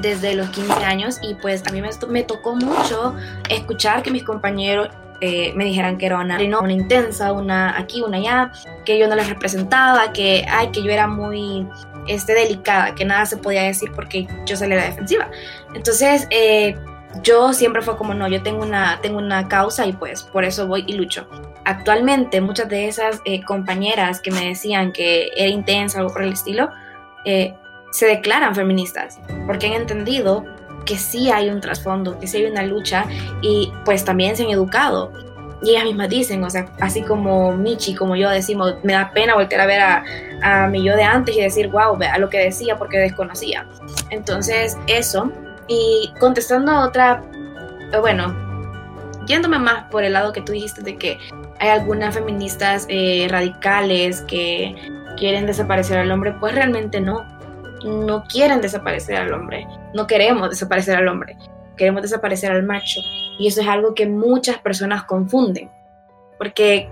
Desde 0.00 0.34
los 0.34 0.48
15 0.50 0.72
años 0.84 1.18
y 1.22 1.34
pues 1.34 1.62
a 1.66 1.70
mí 1.70 1.82
me, 2.08 2.22
tocó 2.22 2.54
mucho 2.54 3.14
escuchar 3.48 4.02
que 4.02 4.10
mis 4.10 4.24
compañeros 4.24 4.88
eh, 5.20 5.52
me 5.54 5.64
dijeran 5.64 5.96
que 5.96 6.06
era 6.06 6.18
una, 6.18 6.38
una 6.60 6.72
intensa, 6.72 7.32
una 7.32 7.78
aquí, 7.78 8.02
una 8.02 8.18
allá, 8.18 8.52
que 8.84 8.98
yo 8.98 9.08
no 9.08 9.14
les 9.14 9.28
representaba, 9.28 10.12
que, 10.12 10.44
ay, 10.48 10.68
que 10.68 10.82
yo 10.82 10.90
era 10.90 11.06
muy 11.06 11.66
este, 12.06 12.34
delicada, 12.34 12.94
que 12.94 13.04
nada 13.04 13.26
se 13.26 13.36
podía 13.36 13.62
decir 13.62 13.92
porque 13.94 14.26
yo 14.44 14.56
salía 14.56 14.76
de 14.76 14.82
la 14.82 14.88
defensiva. 14.88 15.30
Entonces, 15.74 16.26
eh, 16.30 16.76
yo 17.22 17.52
siempre 17.52 17.82
fue 17.82 17.96
como, 17.96 18.14
no, 18.14 18.28
yo 18.28 18.42
tengo 18.42 18.62
una, 18.62 19.00
tengo 19.00 19.18
una 19.18 19.48
causa 19.48 19.86
y 19.86 19.92
pues 19.92 20.22
por 20.22 20.44
eso 20.44 20.66
voy 20.66 20.84
y 20.86 20.94
lucho. 20.94 21.28
Actualmente, 21.64 22.40
muchas 22.40 22.68
de 22.68 22.88
esas 22.88 23.20
eh, 23.24 23.42
compañeras 23.44 24.20
que 24.20 24.30
me 24.30 24.48
decían 24.48 24.92
que 24.92 25.30
era 25.36 25.48
intensa 25.48 25.98
algo 25.98 26.12
por 26.12 26.22
el 26.22 26.32
estilo, 26.32 26.70
eh, 27.24 27.54
se 27.94 28.06
declaran 28.06 28.56
feministas, 28.56 29.20
porque 29.46 29.68
han 29.68 29.74
entendido 29.74 30.44
que 30.84 30.98
sí 30.98 31.30
hay 31.30 31.48
un 31.48 31.60
trasfondo, 31.60 32.18
que 32.18 32.26
sí 32.26 32.38
hay 32.38 32.46
una 32.46 32.64
lucha 32.64 33.04
y 33.40 33.72
pues 33.84 34.04
también 34.04 34.36
se 34.36 34.42
han 34.42 34.50
educado. 34.50 35.12
Y 35.62 35.70
ellas 35.70 35.84
mismas 35.84 36.08
dicen, 36.08 36.42
o 36.42 36.50
sea, 36.50 36.66
así 36.80 37.02
como 37.02 37.52
Michi, 37.56 37.94
como 37.94 38.16
yo 38.16 38.28
decimos, 38.30 38.74
me 38.82 38.94
da 38.94 39.12
pena 39.12 39.34
volver 39.36 39.60
a 39.60 39.66
ver 39.66 39.80
a, 39.80 40.04
a 40.42 40.66
mi 40.66 40.82
yo 40.82 40.96
de 40.96 41.04
antes 41.04 41.36
y 41.36 41.40
decir, 41.40 41.68
wow, 41.68 41.96
a 42.12 42.18
lo 42.18 42.28
que 42.28 42.38
decía 42.38 42.76
porque 42.76 42.98
desconocía. 42.98 43.64
Entonces, 44.10 44.76
eso. 44.88 45.30
Y 45.68 46.12
contestando 46.18 46.72
a 46.72 46.86
otra, 46.86 47.22
eh, 47.92 47.98
bueno, 47.98 48.34
yéndome 49.24 49.60
más 49.60 49.84
por 49.84 50.02
el 50.02 50.14
lado 50.14 50.32
que 50.32 50.40
tú 50.40 50.50
dijiste 50.52 50.82
de 50.82 50.96
que 50.96 51.18
hay 51.60 51.68
algunas 51.68 52.12
feministas 52.12 52.86
eh, 52.88 53.28
radicales 53.30 54.22
que 54.22 54.74
quieren 55.16 55.46
desaparecer 55.46 55.98
al 55.98 56.10
hombre, 56.10 56.32
pues 56.40 56.56
realmente 56.56 57.00
no 57.00 57.33
no 57.84 58.24
quieren 58.24 58.60
desaparecer 58.60 59.16
al 59.16 59.32
hombre, 59.32 59.66
no 59.92 60.06
queremos 60.06 60.50
desaparecer 60.50 60.96
al 60.96 61.08
hombre, 61.08 61.36
queremos 61.76 62.02
desaparecer 62.02 62.50
al 62.50 62.62
macho. 62.62 63.00
Y 63.38 63.46
eso 63.46 63.60
es 63.60 63.68
algo 63.68 63.94
que 63.94 64.06
muchas 64.06 64.58
personas 64.58 65.04
confunden, 65.04 65.70
porque 66.38 66.88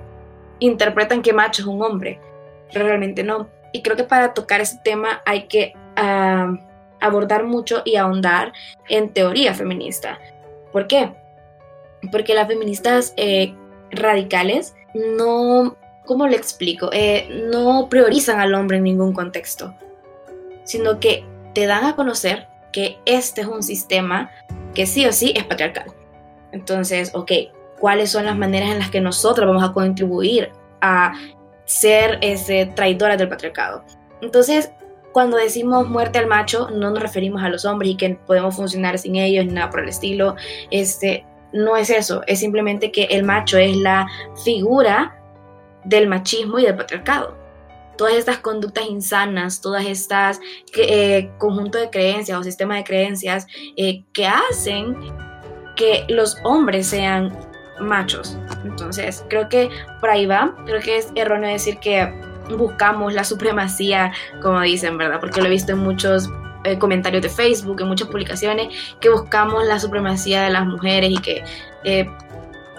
interpretan 0.58 1.22
que 1.22 1.32
macho 1.32 1.62
es 1.62 1.68
un 1.68 1.82
hombre, 1.82 2.20
pero 2.72 2.86
realmente 2.86 3.22
no. 3.22 3.48
Y 3.72 3.82
creo 3.82 3.96
que 3.96 4.04
para 4.04 4.34
tocar 4.34 4.60
ese 4.60 4.78
tema 4.84 5.22
hay 5.24 5.44
que 5.44 5.72
ah, 5.96 6.54
abordar 7.00 7.44
mucho 7.44 7.82
y 7.84 7.96
ahondar 7.96 8.52
en 8.88 9.08
teoría 9.12 9.54
feminista. 9.54 10.18
¿Por 10.72 10.86
qué? 10.86 11.12
Porque 12.10 12.34
las 12.34 12.48
feministas 12.48 13.14
eh, 13.16 13.54
radicales 13.90 14.74
no, 14.94 15.76
¿cómo 16.04 16.26
le 16.26 16.36
explico? 16.36 16.90
Eh, 16.92 17.46
no 17.50 17.88
priorizan 17.88 18.40
al 18.40 18.54
hombre 18.54 18.76
en 18.76 18.84
ningún 18.84 19.12
contexto 19.12 19.74
sino 20.64 21.00
que 21.00 21.24
te 21.54 21.66
dan 21.66 21.84
a 21.84 21.96
conocer 21.96 22.48
que 22.72 22.98
este 23.04 23.42
es 23.42 23.46
un 23.46 23.62
sistema 23.62 24.30
que 24.74 24.86
sí 24.86 25.06
o 25.06 25.12
sí 25.12 25.32
es 25.36 25.44
patriarcal. 25.44 25.92
Entonces, 26.52 27.10
ok, 27.14 27.32
¿cuáles 27.78 28.10
son 28.10 28.26
las 28.26 28.36
maneras 28.36 28.70
en 28.70 28.78
las 28.78 28.90
que 28.90 29.00
nosotros 29.00 29.46
vamos 29.46 29.62
a 29.62 29.72
contribuir 29.72 30.50
a 30.80 31.12
ser 31.64 32.18
ese, 32.22 32.66
traidoras 32.66 33.18
del 33.18 33.28
patriarcado? 33.28 33.84
Entonces, 34.20 34.70
cuando 35.12 35.36
decimos 35.36 35.88
muerte 35.88 36.18
al 36.18 36.26
macho, 36.26 36.70
no 36.70 36.90
nos 36.90 37.02
referimos 37.02 37.42
a 37.42 37.50
los 37.50 37.64
hombres 37.64 37.92
y 37.92 37.96
que 37.96 38.18
podemos 38.26 38.56
funcionar 38.56 38.98
sin 38.98 39.16
ellos, 39.16 39.44
ni 39.44 39.52
nada 39.52 39.68
por 39.68 39.80
el 39.80 39.90
estilo. 39.90 40.36
Este, 40.70 41.26
no 41.52 41.76
es 41.76 41.90
eso, 41.90 42.22
es 42.26 42.38
simplemente 42.38 42.90
que 42.90 43.04
el 43.04 43.24
macho 43.24 43.58
es 43.58 43.76
la 43.76 44.06
figura 44.42 45.18
del 45.84 46.08
machismo 46.08 46.58
y 46.58 46.64
del 46.64 46.76
patriarcado 46.76 47.41
todas 47.96 48.14
estas 48.14 48.38
conductas 48.38 48.84
insanas, 48.88 49.60
todas 49.60 49.84
estas 49.86 50.40
eh, 50.76 51.30
conjunto 51.38 51.78
de 51.78 51.90
creencias 51.90 52.38
o 52.38 52.42
sistema 52.42 52.76
de 52.76 52.84
creencias 52.84 53.46
eh, 53.76 54.04
que 54.12 54.26
hacen 54.26 54.96
que 55.76 56.04
los 56.08 56.36
hombres 56.44 56.86
sean 56.86 57.36
machos. 57.80 58.36
Entonces, 58.64 59.24
creo 59.28 59.48
que 59.48 59.70
por 60.00 60.10
ahí 60.10 60.26
va. 60.26 60.54
Creo 60.66 60.80
que 60.80 60.98
es 60.98 61.08
erróneo 61.14 61.50
decir 61.50 61.78
que 61.78 62.12
buscamos 62.56 63.14
la 63.14 63.24
supremacía, 63.24 64.12
como 64.42 64.60
dicen, 64.60 64.98
¿verdad? 64.98 65.20
Porque 65.20 65.40
lo 65.40 65.46
he 65.46 65.50
visto 65.50 65.72
en 65.72 65.78
muchos 65.78 66.28
eh, 66.64 66.78
comentarios 66.78 67.22
de 67.22 67.28
Facebook, 67.28 67.80
en 67.80 67.88
muchas 67.88 68.08
publicaciones, 68.08 68.68
que 69.00 69.08
buscamos 69.08 69.66
la 69.66 69.78
supremacía 69.78 70.42
de 70.42 70.50
las 70.50 70.66
mujeres 70.66 71.10
y 71.10 71.18
que, 71.18 71.44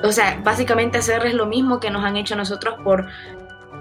o 0.04 0.12
sea, 0.12 0.40
básicamente 0.44 1.00
hacerles 1.00 1.34
lo 1.34 1.48
mismo 1.48 1.80
que 1.80 1.90
nos 1.90 2.04
han 2.04 2.16
hecho 2.16 2.36
nosotros 2.36 2.76
por 2.84 3.08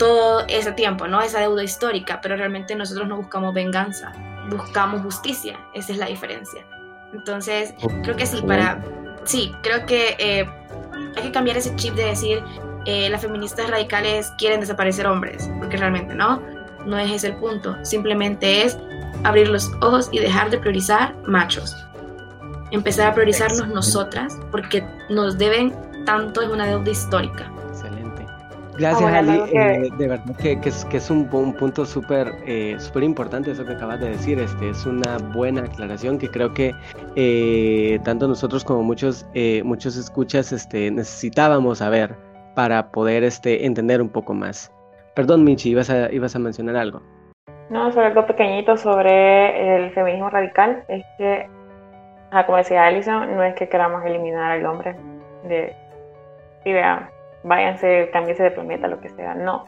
todo 0.03 0.45
ese 0.49 0.73
tiempo, 0.73 1.07
¿no? 1.07 1.23
Esa 1.23 1.39
deuda 1.39 1.63
histórica, 1.63 2.21
pero 2.21 2.35
realmente 2.35 2.75
nosotros 2.75 3.07
no 3.07 3.17
buscamos 3.19 3.55
venganza, 3.55 4.11
buscamos 4.51 5.01
justicia, 5.03 5.57
esa 5.75 5.93
es 5.93 5.99
la 5.99 6.07
diferencia. 6.07 6.67
Entonces, 7.13 7.73
creo 8.03 8.17
que 8.17 8.27
sí, 8.27 8.43
para... 8.43 8.83
Sí, 9.23 9.55
creo 9.63 9.87
que 9.87 10.17
eh, 10.19 10.51
hay 11.15 11.23
que 11.23 11.31
cambiar 11.31 11.57
ese 11.57 11.77
chip 11.77 11.95
de 11.95 12.07
decir 12.07 12.43
eh, 12.85 13.09
las 13.11 13.23
feministas 13.23 13.71
radicales 13.71 14.33
quieren 14.39 14.59
desaparecer 14.59 15.07
hombres, 15.07 15.49
porque 15.61 15.77
realmente 15.77 16.17
no, 16.17 16.43
no 16.85 16.99
es 16.99 17.13
ese 17.13 17.29
el 17.29 17.37
punto, 17.37 17.77
simplemente 17.85 18.65
es 18.65 18.77
abrir 19.23 19.51
los 19.51 19.71
ojos 19.83 20.09
y 20.11 20.19
dejar 20.19 20.51
de 20.51 20.59
priorizar 20.59 21.15
machos. 21.29 21.77
Empezar 22.73 23.07
a 23.07 23.15
priorizarnos 23.15 23.69
nosotras, 23.69 24.37
porque 24.51 24.85
nos 25.11 25.39
deben 25.39 25.73
tanto, 26.05 26.43
es 26.43 26.49
una 26.49 26.67
deuda 26.67 26.91
histórica. 26.91 27.52
Gracias, 28.79 29.13
ah, 29.13 29.19
Ali. 29.19 29.43
Eh, 29.53 29.89
de 29.99 30.09
verdad 30.09 30.37
que, 30.37 30.59
es, 30.65 30.85
que 30.87 30.97
es 30.97 31.11
un, 31.11 31.29
punto 31.29 31.85
súper 31.85 32.33
eh, 32.47 32.77
súper 32.79 33.03
importante 33.03 33.51
eso 33.51 33.65
que 33.65 33.73
acabas 33.73 34.01
de 34.01 34.11
decir. 34.11 34.39
Este 34.39 34.71
es 34.71 34.87
una 34.87 35.19
buena 35.35 35.63
aclaración 35.63 36.19
que 36.19 36.29
creo 36.29 36.55
que 36.55 36.75
eh, 37.17 37.99
tanto 38.05 38.27
nosotros 38.27 38.65
como 38.65 38.83
muchos 38.83 39.27
muchos 39.65 39.97
escuchas 39.97 40.53
este, 40.53 40.91
necesitábamos 40.91 41.79
saber 41.79 42.17
para 42.55 42.91
poder 42.91 43.25
este, 43.25 43.67
entender 43.67 44.01
un 44.01 44.09
poco 44.09 44.35
más. 44.35 44.73
Perdón, 45.15 45.45
Michi, 45.45 45.71
ibas 45.71 45.91
a, 45.91 46.11
ibas 46.11 46.35
a 46.35 46.39
mencionar 46.39 46.77
algo. 46.77 47.03
No, 47.69 47.91
solo 47.93 48.07
algo 48.07 48.27
pequeñito 48.27 48.77
sobre 48.77 49.77
el 49.77 49.91
feminismo 49.93 50.31
radical. 50.31 50.85
Es 50.89 51.05
que, 51.19 51.49
como 52.47 52.59
decía 52.59 52.87
Alison, 52.87 53.35
no 53.35 53.43
es 53.43 53.55
que 53.55 53.69
queramos 53.69 54.05
eliminar 54.05 54.53
al 54.53 54.67
hombre 54.67 54.97
de... 55.45 55.75
Y 56.65 56.73
vean, 56.73 57.09
váyanse, 57.45 58.11
cámbiense 58.13 58.43
de 58.43 58.51
planeta, 58.51 58.89
lo 58.89 59.01
que 59.01 59.09
sea. 59.11 59.35
No. 59.35 59.65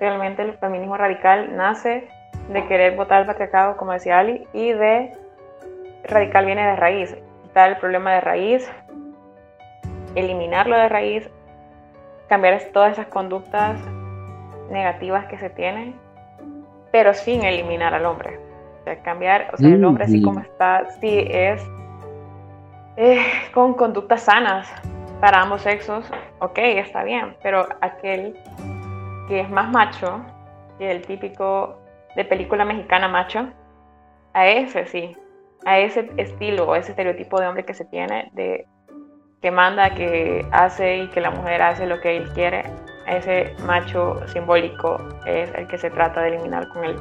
Realmente 0.00 0.42
el 0.42 0.54
feminismo 0.54 0.96
radical 0.96 1.56
nace 1.56 2.08
de 2.52 2.66
querer 2.66 2.96
votar 2.96 3.20
el 3.20 3.26
patriarcado, 3.26 3.76
como 3.76 3.92
decía 3.92 4.18
Ali, 4.18 4.46
y 4.52 4.72
de 4.72 5.12
radical 6.04 6.46
viene 6.46 6.66
de 6.66 6.76
raíz. 6.76 7.16
Quitar 7.42 7.70
el 7.70 7.76
problema 7.78 8.14
de 8.14 8.20
raíz, 8.20 8.70
eliminarlo 10.14 10.76
de 10.76 10.88
raíz, 10.88 11.30
cambiar 12.28 12.60
todas 12.72 12.92
esas 12.92 13.06
conductas 13.06 13.78
negativas 14.70 15.26
que 15.26 15.38
se 15.38 15.50
tienen, 15.50 15.94
pero 16.92 17.14
sin 17.14 17.44
eliminar 17.44 17.94
al 17.94 18.06
hombre. 18.06 18.38
O 18.80 18.84
sea, 18.84 18.98
cambiar, 19.02 19.50
o 19.52 19.56
sea, 19.56 19.68
el 19.68 19.84
hombre 19.84 20.04
así 20.04 20.22
como 20.22 20.40
está, 20.40 20.88
sí 21.00 21.26
es 21.28 21.62
eh, 22.96 23.24
con 23.52 23.74
conductas 23.74 24.22
sanas, 24.22 24.70
para 25.20 25.42
ambos 25.42 25.62
sexos, 25.62 26.10
ok, 26.38 26.58
está 26.58 27.02
bien, 27.02 27.36
pero 27.42 27.66
aquel 27.80 28.36
que 29.26 29.40
es 29.40 29.50
más 29.50 29.70
macho, 29.70 30.20
que 30.78 30.90
el 30.90 31.02
típico 31.02 31.78
de 32.14 32.24
película 32.24 32.64
mexicana 32.64 33.08
macho, 33.08 33.48
a 34.32 34.46
ese 34.46 34.86
sí, 34.86 35.16
a 35.64 35.78
ese 35.78 36.10
estilo 36.16 36.68
o 36.68 36.76
ese 36.76 36.92
estereotipo 36.92 37.40
de 37.40 37.48
hombre 37.48 37.64
que 37.64 37.74
se 37.74 37.84
tiene, 37.84 38.30
de 38.32 38.66
que 39.42 39.50
manda, 39.50 39.94
que 39.94 40.46
hace 40.52 40.98
y 40.98 41.08
que 41.08 41.20
la 41.20 41.30
mujer 41.30 41.62
hace 41.62 41.86
lo 41.86 42.00
que 42.00 42.16
él 42.16 42.28
quiere, 42.32 42.64
ese 43.06 43.54
macho 43.66 44.26
simbólico 44.28 44.98
es 45.26 45.52
el 45.54 45.66
que 45.66 45.78
se 45.78 45.90
trata 45.90 46.22
de 46.22 46.28
eliminar 46.28 46.68
con 46.68 46.84
el 46.84 46.96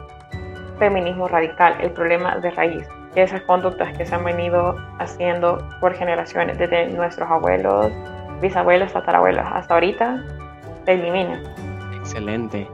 feminismo 0.79 1.27
radical, 1.27 1.77
el 1.81 1.91
problema 1.91 2.37
de 2.37 2.51
raíz 2.51 2.87
esas 3.23 3.41
conductas 3.41 3.95
que 3.97 4.05
se 4.05 4.15
han 4.15 4.23
venido 4.23 4.75
haciendo 4.99 5.67
por 5.79 5.93
generaciones, 5.93 6.57
desde 6.57 6.87
nuestros 6.87 7.29
abuelos, 7.29 7.91
bisabuelos, 8.41 8.93
tatarabuelos, 8.93 9.45
hasta 9.51 9.73
ahorita, 9.73 10.23
se 10.85 10.91
eliminen. 10.93 11.41
Excelente. 11.95 12.67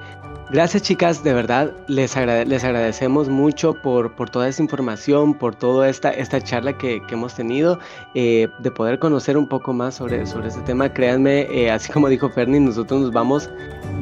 Gracias 0.53 0.83
chicas, 0.83 1.23
de 1.23 1.33
verdad 1.33 1.71
les, 1.87 2.15
les 2.15 2.63
agradecemos 2.63 3.27
mucho 3.27 3.73
por, 3.73 4.13
por, 4.13 4.29
toda 4.29 4.47
esa 4.47 4.61
información, 4.61 5.33
por 5.33 5.55
toda 5.55 5.89
esta, 5.89 6.11
esta 6.11 6.39
charla 6.41 6.77
que, 6.77 7.01
que 7.07 7.15
hemos 7.15 7.33
tenido, 7.33 7.79
eh, 8.13 8.47
de 8.59 8.69
poder 8.69 8.99
conocer 8.99 9.35
un 9.35 9.47
poco 9.47 9.73
más 9.73 9.95
sobre, 9.95 10.27
sobre 10.27 10.49
este 10.49 10.61
tema. 10.61 10.93
Créanme, 10.93 11.47
eh, 11.49 11.71
así 11.71 11.91
como 11.91 12.07
dijo 12.07 12.29
Ferni, 12.29 12.59
nosotros 12.59 13.01
nos 13.01 13.11
vamos 13.11 13.49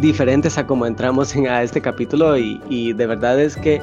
diferentes 0.01 0.57
a 0.57 0.67
como 0.67 0.85
entramos 0.85 1.33
en, 1.37 1.47
a 1.47 1.63
este 1.63 1.79
capítulo 1.79 2.37
y, 2.37 2.61
y 2.67 2.91
de 2.91 3.07
verdad 3.07 3.39
es 3.39 3.55
que 3.55 3.81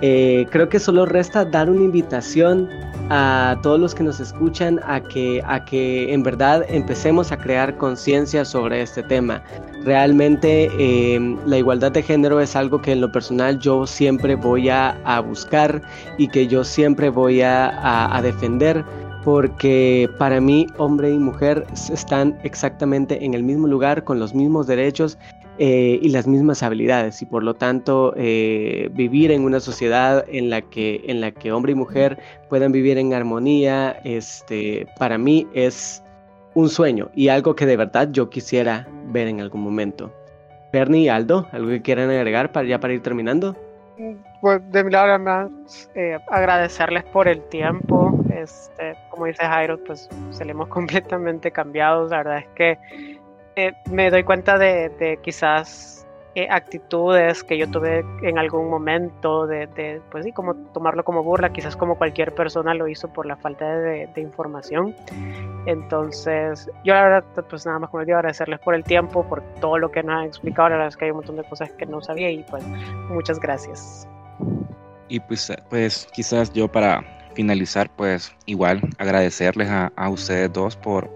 eh, 0.00 0.46
creo 0.50 0.68
que 0.68 0.78
solo 0.78 1.06
resta 1.06 1.44
dar 1.44 1.70
una 1.70 1.82
invitación 1.82 2.68
a 3.10 3.56
todos 3.62 3.78
los 3.78 3.94
que 3.94 4.02
nos 4.02 4.20
escuchan 4.20 4.80
a 4.84 5.00
que, 5.00 5.42
a 5.46 5.64
que 5.64 6.12
en 6.12 6.22
verdad 6.22 6.64
empecemos 6.68 7.32
a 7.32 7.36
crear 7.36 7.76
conciencia 7.76 8.44
sobre 8.44 8.82
este 8.82 9.02
tema. 9.02 9.42
Realmente 9.84 10.70
eh, 10.78 11.36
la 11.46 11.58
igualdad 11.58 11.92
de 11.92 12.02
género 12.02 12.40
es 12.40 12.56
algo 12.56 12.80
que 12.80 12.92
en 12.92 13.00
lo 13.00 13.12
personal 13.12 13.58
yo 13.58 13.86
siempre 13.86 14.34
voy 14.34 14.68
a, 14.70 14.94
buscar 15.26 15.82
y 16.18 16.28
que 16.28 16.46
yo 16.46 16.64
siempre 16.64 17.10
voy 17.10 17.42
a, 17.42 18.16
a 18.16 18.22
defender 18.22 18.84
porque 19.24 20.10
para 20.18 20.40
mí 20.40 20.66
hombre 20.76 21.10
y 21.10 21.18
mujer 21.18 21.66
están 21.90 22.38
exactamente 22.42 23.24
en 23.24 23.34
el 23.34 23.42
mismo 23.42 23.66
lugar, 23.66 24.04
con 24.04 24.18
los 24.18 24.34
mismos 24.34 24.66
derechos 24.66 25.18
eh, 25.58 26.00
y 26.02 26.08
las 26.08 26.26
mismas 26.26 26.64
habilidades 26.64 27.22
y 27.22 27.26
por 27.26 27.44
lo 27.44 27.54
tanto 27.54 28.12
eh, 28.16 28.88
vivir 28.92 29.30
en 29.30 29.44
una 29.44 29.60
sociedad 29.60 30.24
en 30.28 30.50
la 30.50 30.62
que 30.62 31.04
en 31.06 31.20
la 31.20 31.30
que 31.30 31.52
hombre 31.52 31.70
y 31.70 31.74
mujer 31.76 32.18
puedan 32.48 32.72
vivir 32.72 32.98
en 32.98 33.14
armonía 33.14 33.92
este 34.04 34.88
para 34.98 35.16
mí 35.16 35.46
es 35.54 36.02
un 36.54 36.68
sueño 36.68 37.08
y 37.14 37.28
algo 37.28 37.54
que 37.54 37.66
de 37.66 37.76
verdad 37.76 38.08
yo 38.10 38.30
quisiera 38.30 38.88
ver 39.12 39.28
en 39.28 39.40
algún 39.40 39.60
momento. 39.60 40.12
Bernie 40.72 41.08
Aldo 41.08 41.46
algo 41.52 41.68
que 41.68 41.82
quieran 41.82 42.10
agregar 42.10 42.50
para 42.50 42.66
ya 42.66 42.80
para 42.80 42.94
ir 42.94 43.02
terminando 43.02 43.54
pues 44.40 44.60
de 44.72 44.82
mi 44.82 44.90
lado 44.90 45.10
además 45.10 45.88
eh, 45.94 46.18
agradecerles 46.28 47.04
por 47.04 47.28
el 47.28 47.40
tiempo 47.42 48.18
este 48.34 48.96
como 49.10 49.26
dice 49.26 49.44
Jairo 49.44 49.78
pues 49.84 50.08
salimos 50.30 50.66
completamente 50.76 51.52
cambiados 51.52 52.10
la 52.10 52.16
verdad 52.18 52.38
es 52.38 52.48
que 52.56 53.14
eh, 53.56 53.72
me 53.90 54.10
doy 54.10 54.24
cuenta 54.24 54.58
de, 54.58 55.18
quizás 55.22 56.06
eh, 56.34 56.48
actitudes 56.50 57.44
que 57.44 57.56
yo 57.56 57.70
tuve 57.70 58.04
en 58.22 58.38
algún 58.38 58.68
momento, 58.68 59.46
de, 59.46 60.00
pues 60.10 60.24
sí, 60.24 60.32
como 60.32 60.54
tomarlo 60.72 61.04
como 61.04 61.22
burla, 61.22 61.52
quizás 61.52 61.76
como 61.76 61.96
cualquier 61.96 62.34
persona 62.34 62.74
lo 62.74 62.88
hizo 62.88 63.08
por 63.12 63.26
la 63.26 63.36
falta 63.36 63.78
de, 63.78 64.10
información. 64.16 64.96
Entonces, 65.66 66.68
yo 66.84 66.94
la 66.94 67.04
verdad, 67.04 67.24
pues 67.48 67.64
nada 67.64 67.78
más 67.78 67.90
como 67.90 68.04
digo, 68.04 68.18
agradecerles 68.18 68.58
por 68.58 68.74
el 68.74 68.82
tiempo, 68.82 69.22
por 69.24 69.42
todo 69.60 69.78
lo 69.78 69.90
que 69.92 70.02
nos 70.02 70.16
han 70.16 70.24
explicado, 70.24 70.70
la 70.70 70.76
verdad 70.76 70.88
es 70.88 70.96
que 70.96 71.04
hay 71.04 71.10
un 71.12 71.18
montón 71.18 71.36
de 71.36 71.44
cosas 71.44 71.70
que 71.72 71.86
no 71.86 72.02
sabía 72.02 72.30
y 72.30 72.42
pues 72.42 72.64
muchas 73.08 73.38
gracias. 73.38 74.08
Y 75.08 75.20
pues, 75.20 75.52
pues 75.70 76.08
quizás 76.12 76.52
yo 76.52 76.66
para 76.66 77.04
finalizar, 77.34 77.88
pues 77.90 78.34
igual 78.46 78.80
agradecerles 78.98 79.68
a, 79.68 79.92
a 79.94 80.08
ustedes 80.08 80.52
dos 80.52 80.76
por 80.76 81.08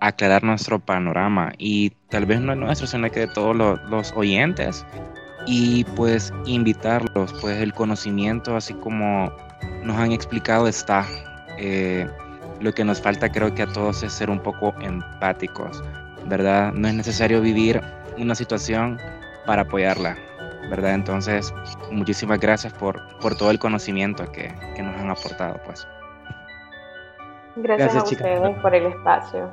aclarar 0.00 0.42
nuestro 0.42 0.78
panorama 0.78 1.52
y 1.58 1.90
tal 2.08 2.26
vez 2.26 2.40
no 2.40 2.52
el 2.52 2.60
nuestro, 2.60 2.86
sino 2.86 3.10
que 3.10 3.20
de 3.20 3.26
todos 3.28 3.54
los, 3.54 4.12
oyentes 4.16 4.84
y 5.46 5.84
pues 5.96 6.32
invitarlos, 6.46 7.32
pues 7.40 7.60
el 7.60 7.72
conocimiento 7.72 8.56
así 8.56 8.74
como 8.74 9.32
nos 9.82 9.96
han 9.96 10.12
explicado 10.12 10.66
está. 10.68 11.06
Eh, 11.58 12.08
lo 12.60 12.72
que 12.72 12.84
nos 12.84 13.00
falta 13.00 13.30
creo 13.30 13.54
que 13.54 13.62
a 13.62 13.66
todos 13.66 14.02
es 14.02 14.12
ser 14.12 14.28
un 14.28 14.38
poco 14.38 14.74
empáticos, 14.80 15.82
¿verdad? 16.26 16.72
No 16.72 16.88
es 16.88 16.94
necesario 16.94 17.40
vivir 17.40 17.80
una 18.18 18.34
situación 18.34 18.98
para 19.46 19.62
apoyarla, 19.62 20.16
¿verdad? 20.68 20.94
Entonces, 20.94 21.54
muchísimas 21.90 22.38
gracias 22.38 22.72
por, 22.74 23.00
por 23.18 23.34
todo 23.34 23.50
el 23.50 23.58
conocimiento 23.58 24.30
que, 24.30 24.54
que 24.76 24.82
nos 24.82 24.94
han 24.96 25.10
aportado, 25.10 25.58
pues. 25.64 25.86
Gracias, 27.56 27.96
a 27.96 28.02
ustedes 28.04 28.58
por 28.58 28.74
el 28.74 28.86
espacio. 28.86 29.50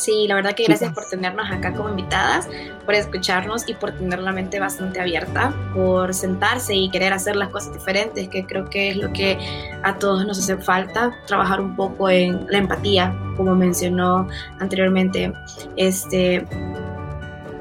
Sí, 0.00 0.26
la 0.26 0.34
verdad 0.36 0.54
que 0.54 0.64
gracias 0.64 0.94
por 0.94 1.04
tenernos 1.04 1.50
acá 1.50 1.74
como 1.74 1.90
invitadas, 1.90 2.48
por 2.86 2.94
escucharnos 2.94 3.68
y 3.68 3.74
por 3.74 3.92
tener 3.92 4.18
la 4.20 4.32
mente 4.32 4.58
bastante 4.58 4.98
abierta, 4.98 5.54
por 5.74 6.14
sentarse 6.14 6.74
y 6.74 6.88
querer 6.88 7.12
hacer 7.12 7.36
las 7.36 7.50
cosas 7.50 7.74
diferentes, 7.74 8.26
que 8.30 8.46
creo 8.46 8.64
que 8.70 8.88
es 8.88 8.96
lo 8.96 9.12
que 9.12 9.36
a 9.82 9.98
todos 9.98 10.24
nos 10.26 10.38
hace 10.38 10.56
falta, 10.56 11.14
trabajar 11.26 11.60
un 11.60 11.76
poco 11.76 12.08
en 12.08 12.46
la 12.48 12.56
empatía, 12.56 13.14
como 13.36 13.54
mencionó 13.54 14.26
anteriormente 14.58 15.34
este 15.76 16.46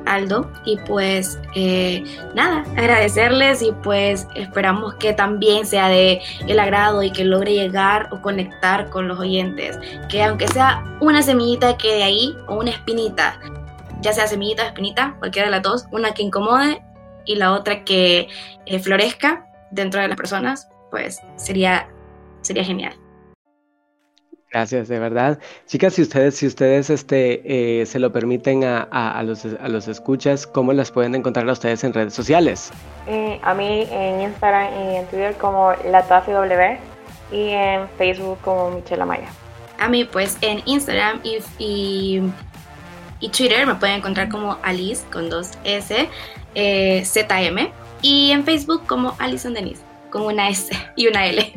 Aldo. 0.09 0.51
Y 0.65 0.77
pues 0.77 1.39
eh, 1.55 2.03
nada, 2.35 2.65
agradecerles 2.75 3.61
y 3.61 3.71
pues 3.83 4.27
esperamos 4.35 4.95
que 4.95 5.13
también 5.13 5.65
sea 5.65 5.87
de 5.87 6.21
el 6.47 6.59
agrado 6.59 7.03
y 7.03 7.11
que 7.11 7.23
logre 7.23 7.53
llegar 7.53 8.09
o 8.11 8.21
conectar 8.21 8.89
con 8.89 9.07
los 9.07 9.19
oyentes. 9.19 9.79
Que 10.09 10.23
aunque 10.23 10.47
sea 10.47 10.83
una 10.99 11.21
semillita 11.21 11.77
que 11.77 11.95
de 11.95 12.03
ahí 12.03 12.37
o 12.47 12.55
una 12.55 12.71
espinita, 12.71 13.39
ya 14.01 14.13
sea 14.13 14.27
semillita 14.27 14.63
o 14.63 14.67
espinita, 14.67 15.15
cualquiera 15.19 15.47
de 15.47 15.51
las 15.51 15.63
dos, 15.63 15.85
una 15.91 16.13
que 16.13 16.23
incomode 16.23 16.81
y 17.25 17.35
la 17.35 17.53
otra 17.53 17.83
que 17.83 18.27
eh, 18.65 18.79
florezca 18.79 19.47
dentro 19.71 20.01
de 20.01 20.07
las 20.07 20.17
personas, 20.17 20.67
pues 20.89 21.21
sería, 21.35 21.87
sería 22.41 22.63
genial. 22.63 22.93
Gracias, 24.51 24.87
de 24.87 24.97
verdad. 24.97 25.37
Chicas, 25.67 25.93
si 25.93 26.01
ustedes, 26.01 26.35
si 26.35 26.47
ustedes 26.47 26.89
este, 26.89 27.81
eh, 27.81 27.85
se 27.85 27.99
lo 27.99 28.11
permiten 28.11 28.63
a, 28.63 28.81
a, 28.81 29.21
los, 29.21 29.45
a 29.45 29.67
los 29.69 29.87
escuchas, 29.87 30.47
¿cómo 30.47 30.73
las 30.73 30.91
pueden 30.91 31.13
encontrar 31.13 31.47
a 31.47 31.51
ustedes 31.51 31.83
en 31.83 31.93
redes 31.93 32.15
sociales? 32.15 32.71
Eh, 33.07 33.39
a 33.43 33.53
mí 33.53 33.87
en 33.91 34.21
Instagram 34.21 34.73
y 34.73 34.95
en 34.97 35.05
Twitter 35.07 35.35
como 35.35 35.73
LatafiW 35.85 36.77
y 37.31 37.49
en 37.49 37.87
Facebook 37.97 38.39
como 38.43 38.71
Michelle 38.71 39.03
Amaya. 39.03 39.29
A 39.77 39.87
mí 39.87 40.03
pues 40.03 40.37
en 40.41 40.61
Instagram 40.65 41.21
y, 41.23 41.37
y, 41.59 42.21
y, 43.19 43.29
Twitter 43.29 43.67
me 43.67 43.75
pueden 43.75 43.97
encontrar 43.97 44.29
como 44.29 44.57
Alice 44.63 45.05
con 45.11 45.29
dos 45.29 45.51
S, 45.63 46.09
eh, 46.55 47.03
ZM 47.05 47.71
y 48.01 48.31
en 48.31 48.43
Facebook 48.43 48.85
como 48.87 49.15
Alison 49.19 49.53
Denise 49.53 49.81
con 50.09 50.23
una 50.23 50.49
S 50.49 50.71
y 50.95 51.07
una 51.07 51.27
L. 51.27 51.53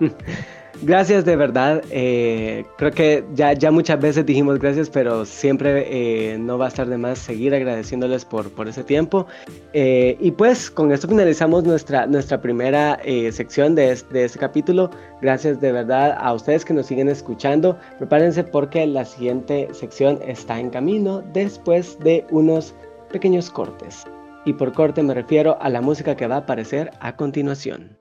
gracias 0.82 1.24
de 1.24 1.36
verdad. 1.36 1.82
Eh, 1.90 2.64
creo 2.76 2.90
que 2.92 3.24
ya, 3.34 3.52
ya 3.52 3.70
muchas 3.70 4.00
veces 4.00 4.24
dijimos 4.24 4.58
gracias, 4.58 4.90
pero 4.90 5.24
siempre 5.24 5.86
eh, 5.88 6.38
no 6.38 6.58
va 6.58 6.66
a 6.66 6.68
estar 6.68 6.86
de 6.86 6.98
más 6.98 7.18
seguir 7.18 7.54
agradeciéndoles 7.54 8.24
por, 8.24 8.50
por 8.50 8.68
ese 8.68 8.84
tiempo. 8.84 9.26
Eh, 9.72 10.16
y 10.20 10.30
pues 10.30 10.70
con 10.70 10.92
esto 10.92 11.08
finalizamos 11.08 11.64
nuestra, 11.64 12.06
nuestra 12.06 12.40
primera 12.40 12.98
sección 13.32 13.74
de, 13.74 13.98
de 14.10 14.24
este 14.24 14.38
capítulo. 14.38 14.90
Gracias 15.20 15.60
de 15.60 15.72
verdad 15.72 16.16
a 16.18 16.32
ustedes 16.32 16.64
que 16.64 16.74
nos 16.74 16.86
siguen 16.86 17.08
escuchando. 17.08 17.78
Prepárense 17.98 18.44
porque 18.44 18.86
la 18.86 19.04
siguiente 19.04 19.68
sección 19.72 20.18
está 20.26 20.58
en 20.60 20.70
camino 20.70 21.22
después 21.32 21.98
de 22.00 22.24
unos 22.30 22.74
pequeños 23.10 23.50
cortes. 23.50 24.04
Y 24.44 24.52
por 24.52 24.72
corte 24.72 25.02
me 25.02 25.14
refiero 25.14 25.58
a 25.60 25.68
la 25.68 25.80
música 25.80 26.16
que 26.16 26.26
va 26.26 26.36
a 26.36 26.38
aparecer 26.38 26.90
a 27.00 27.16
continuación. 27.16 27.97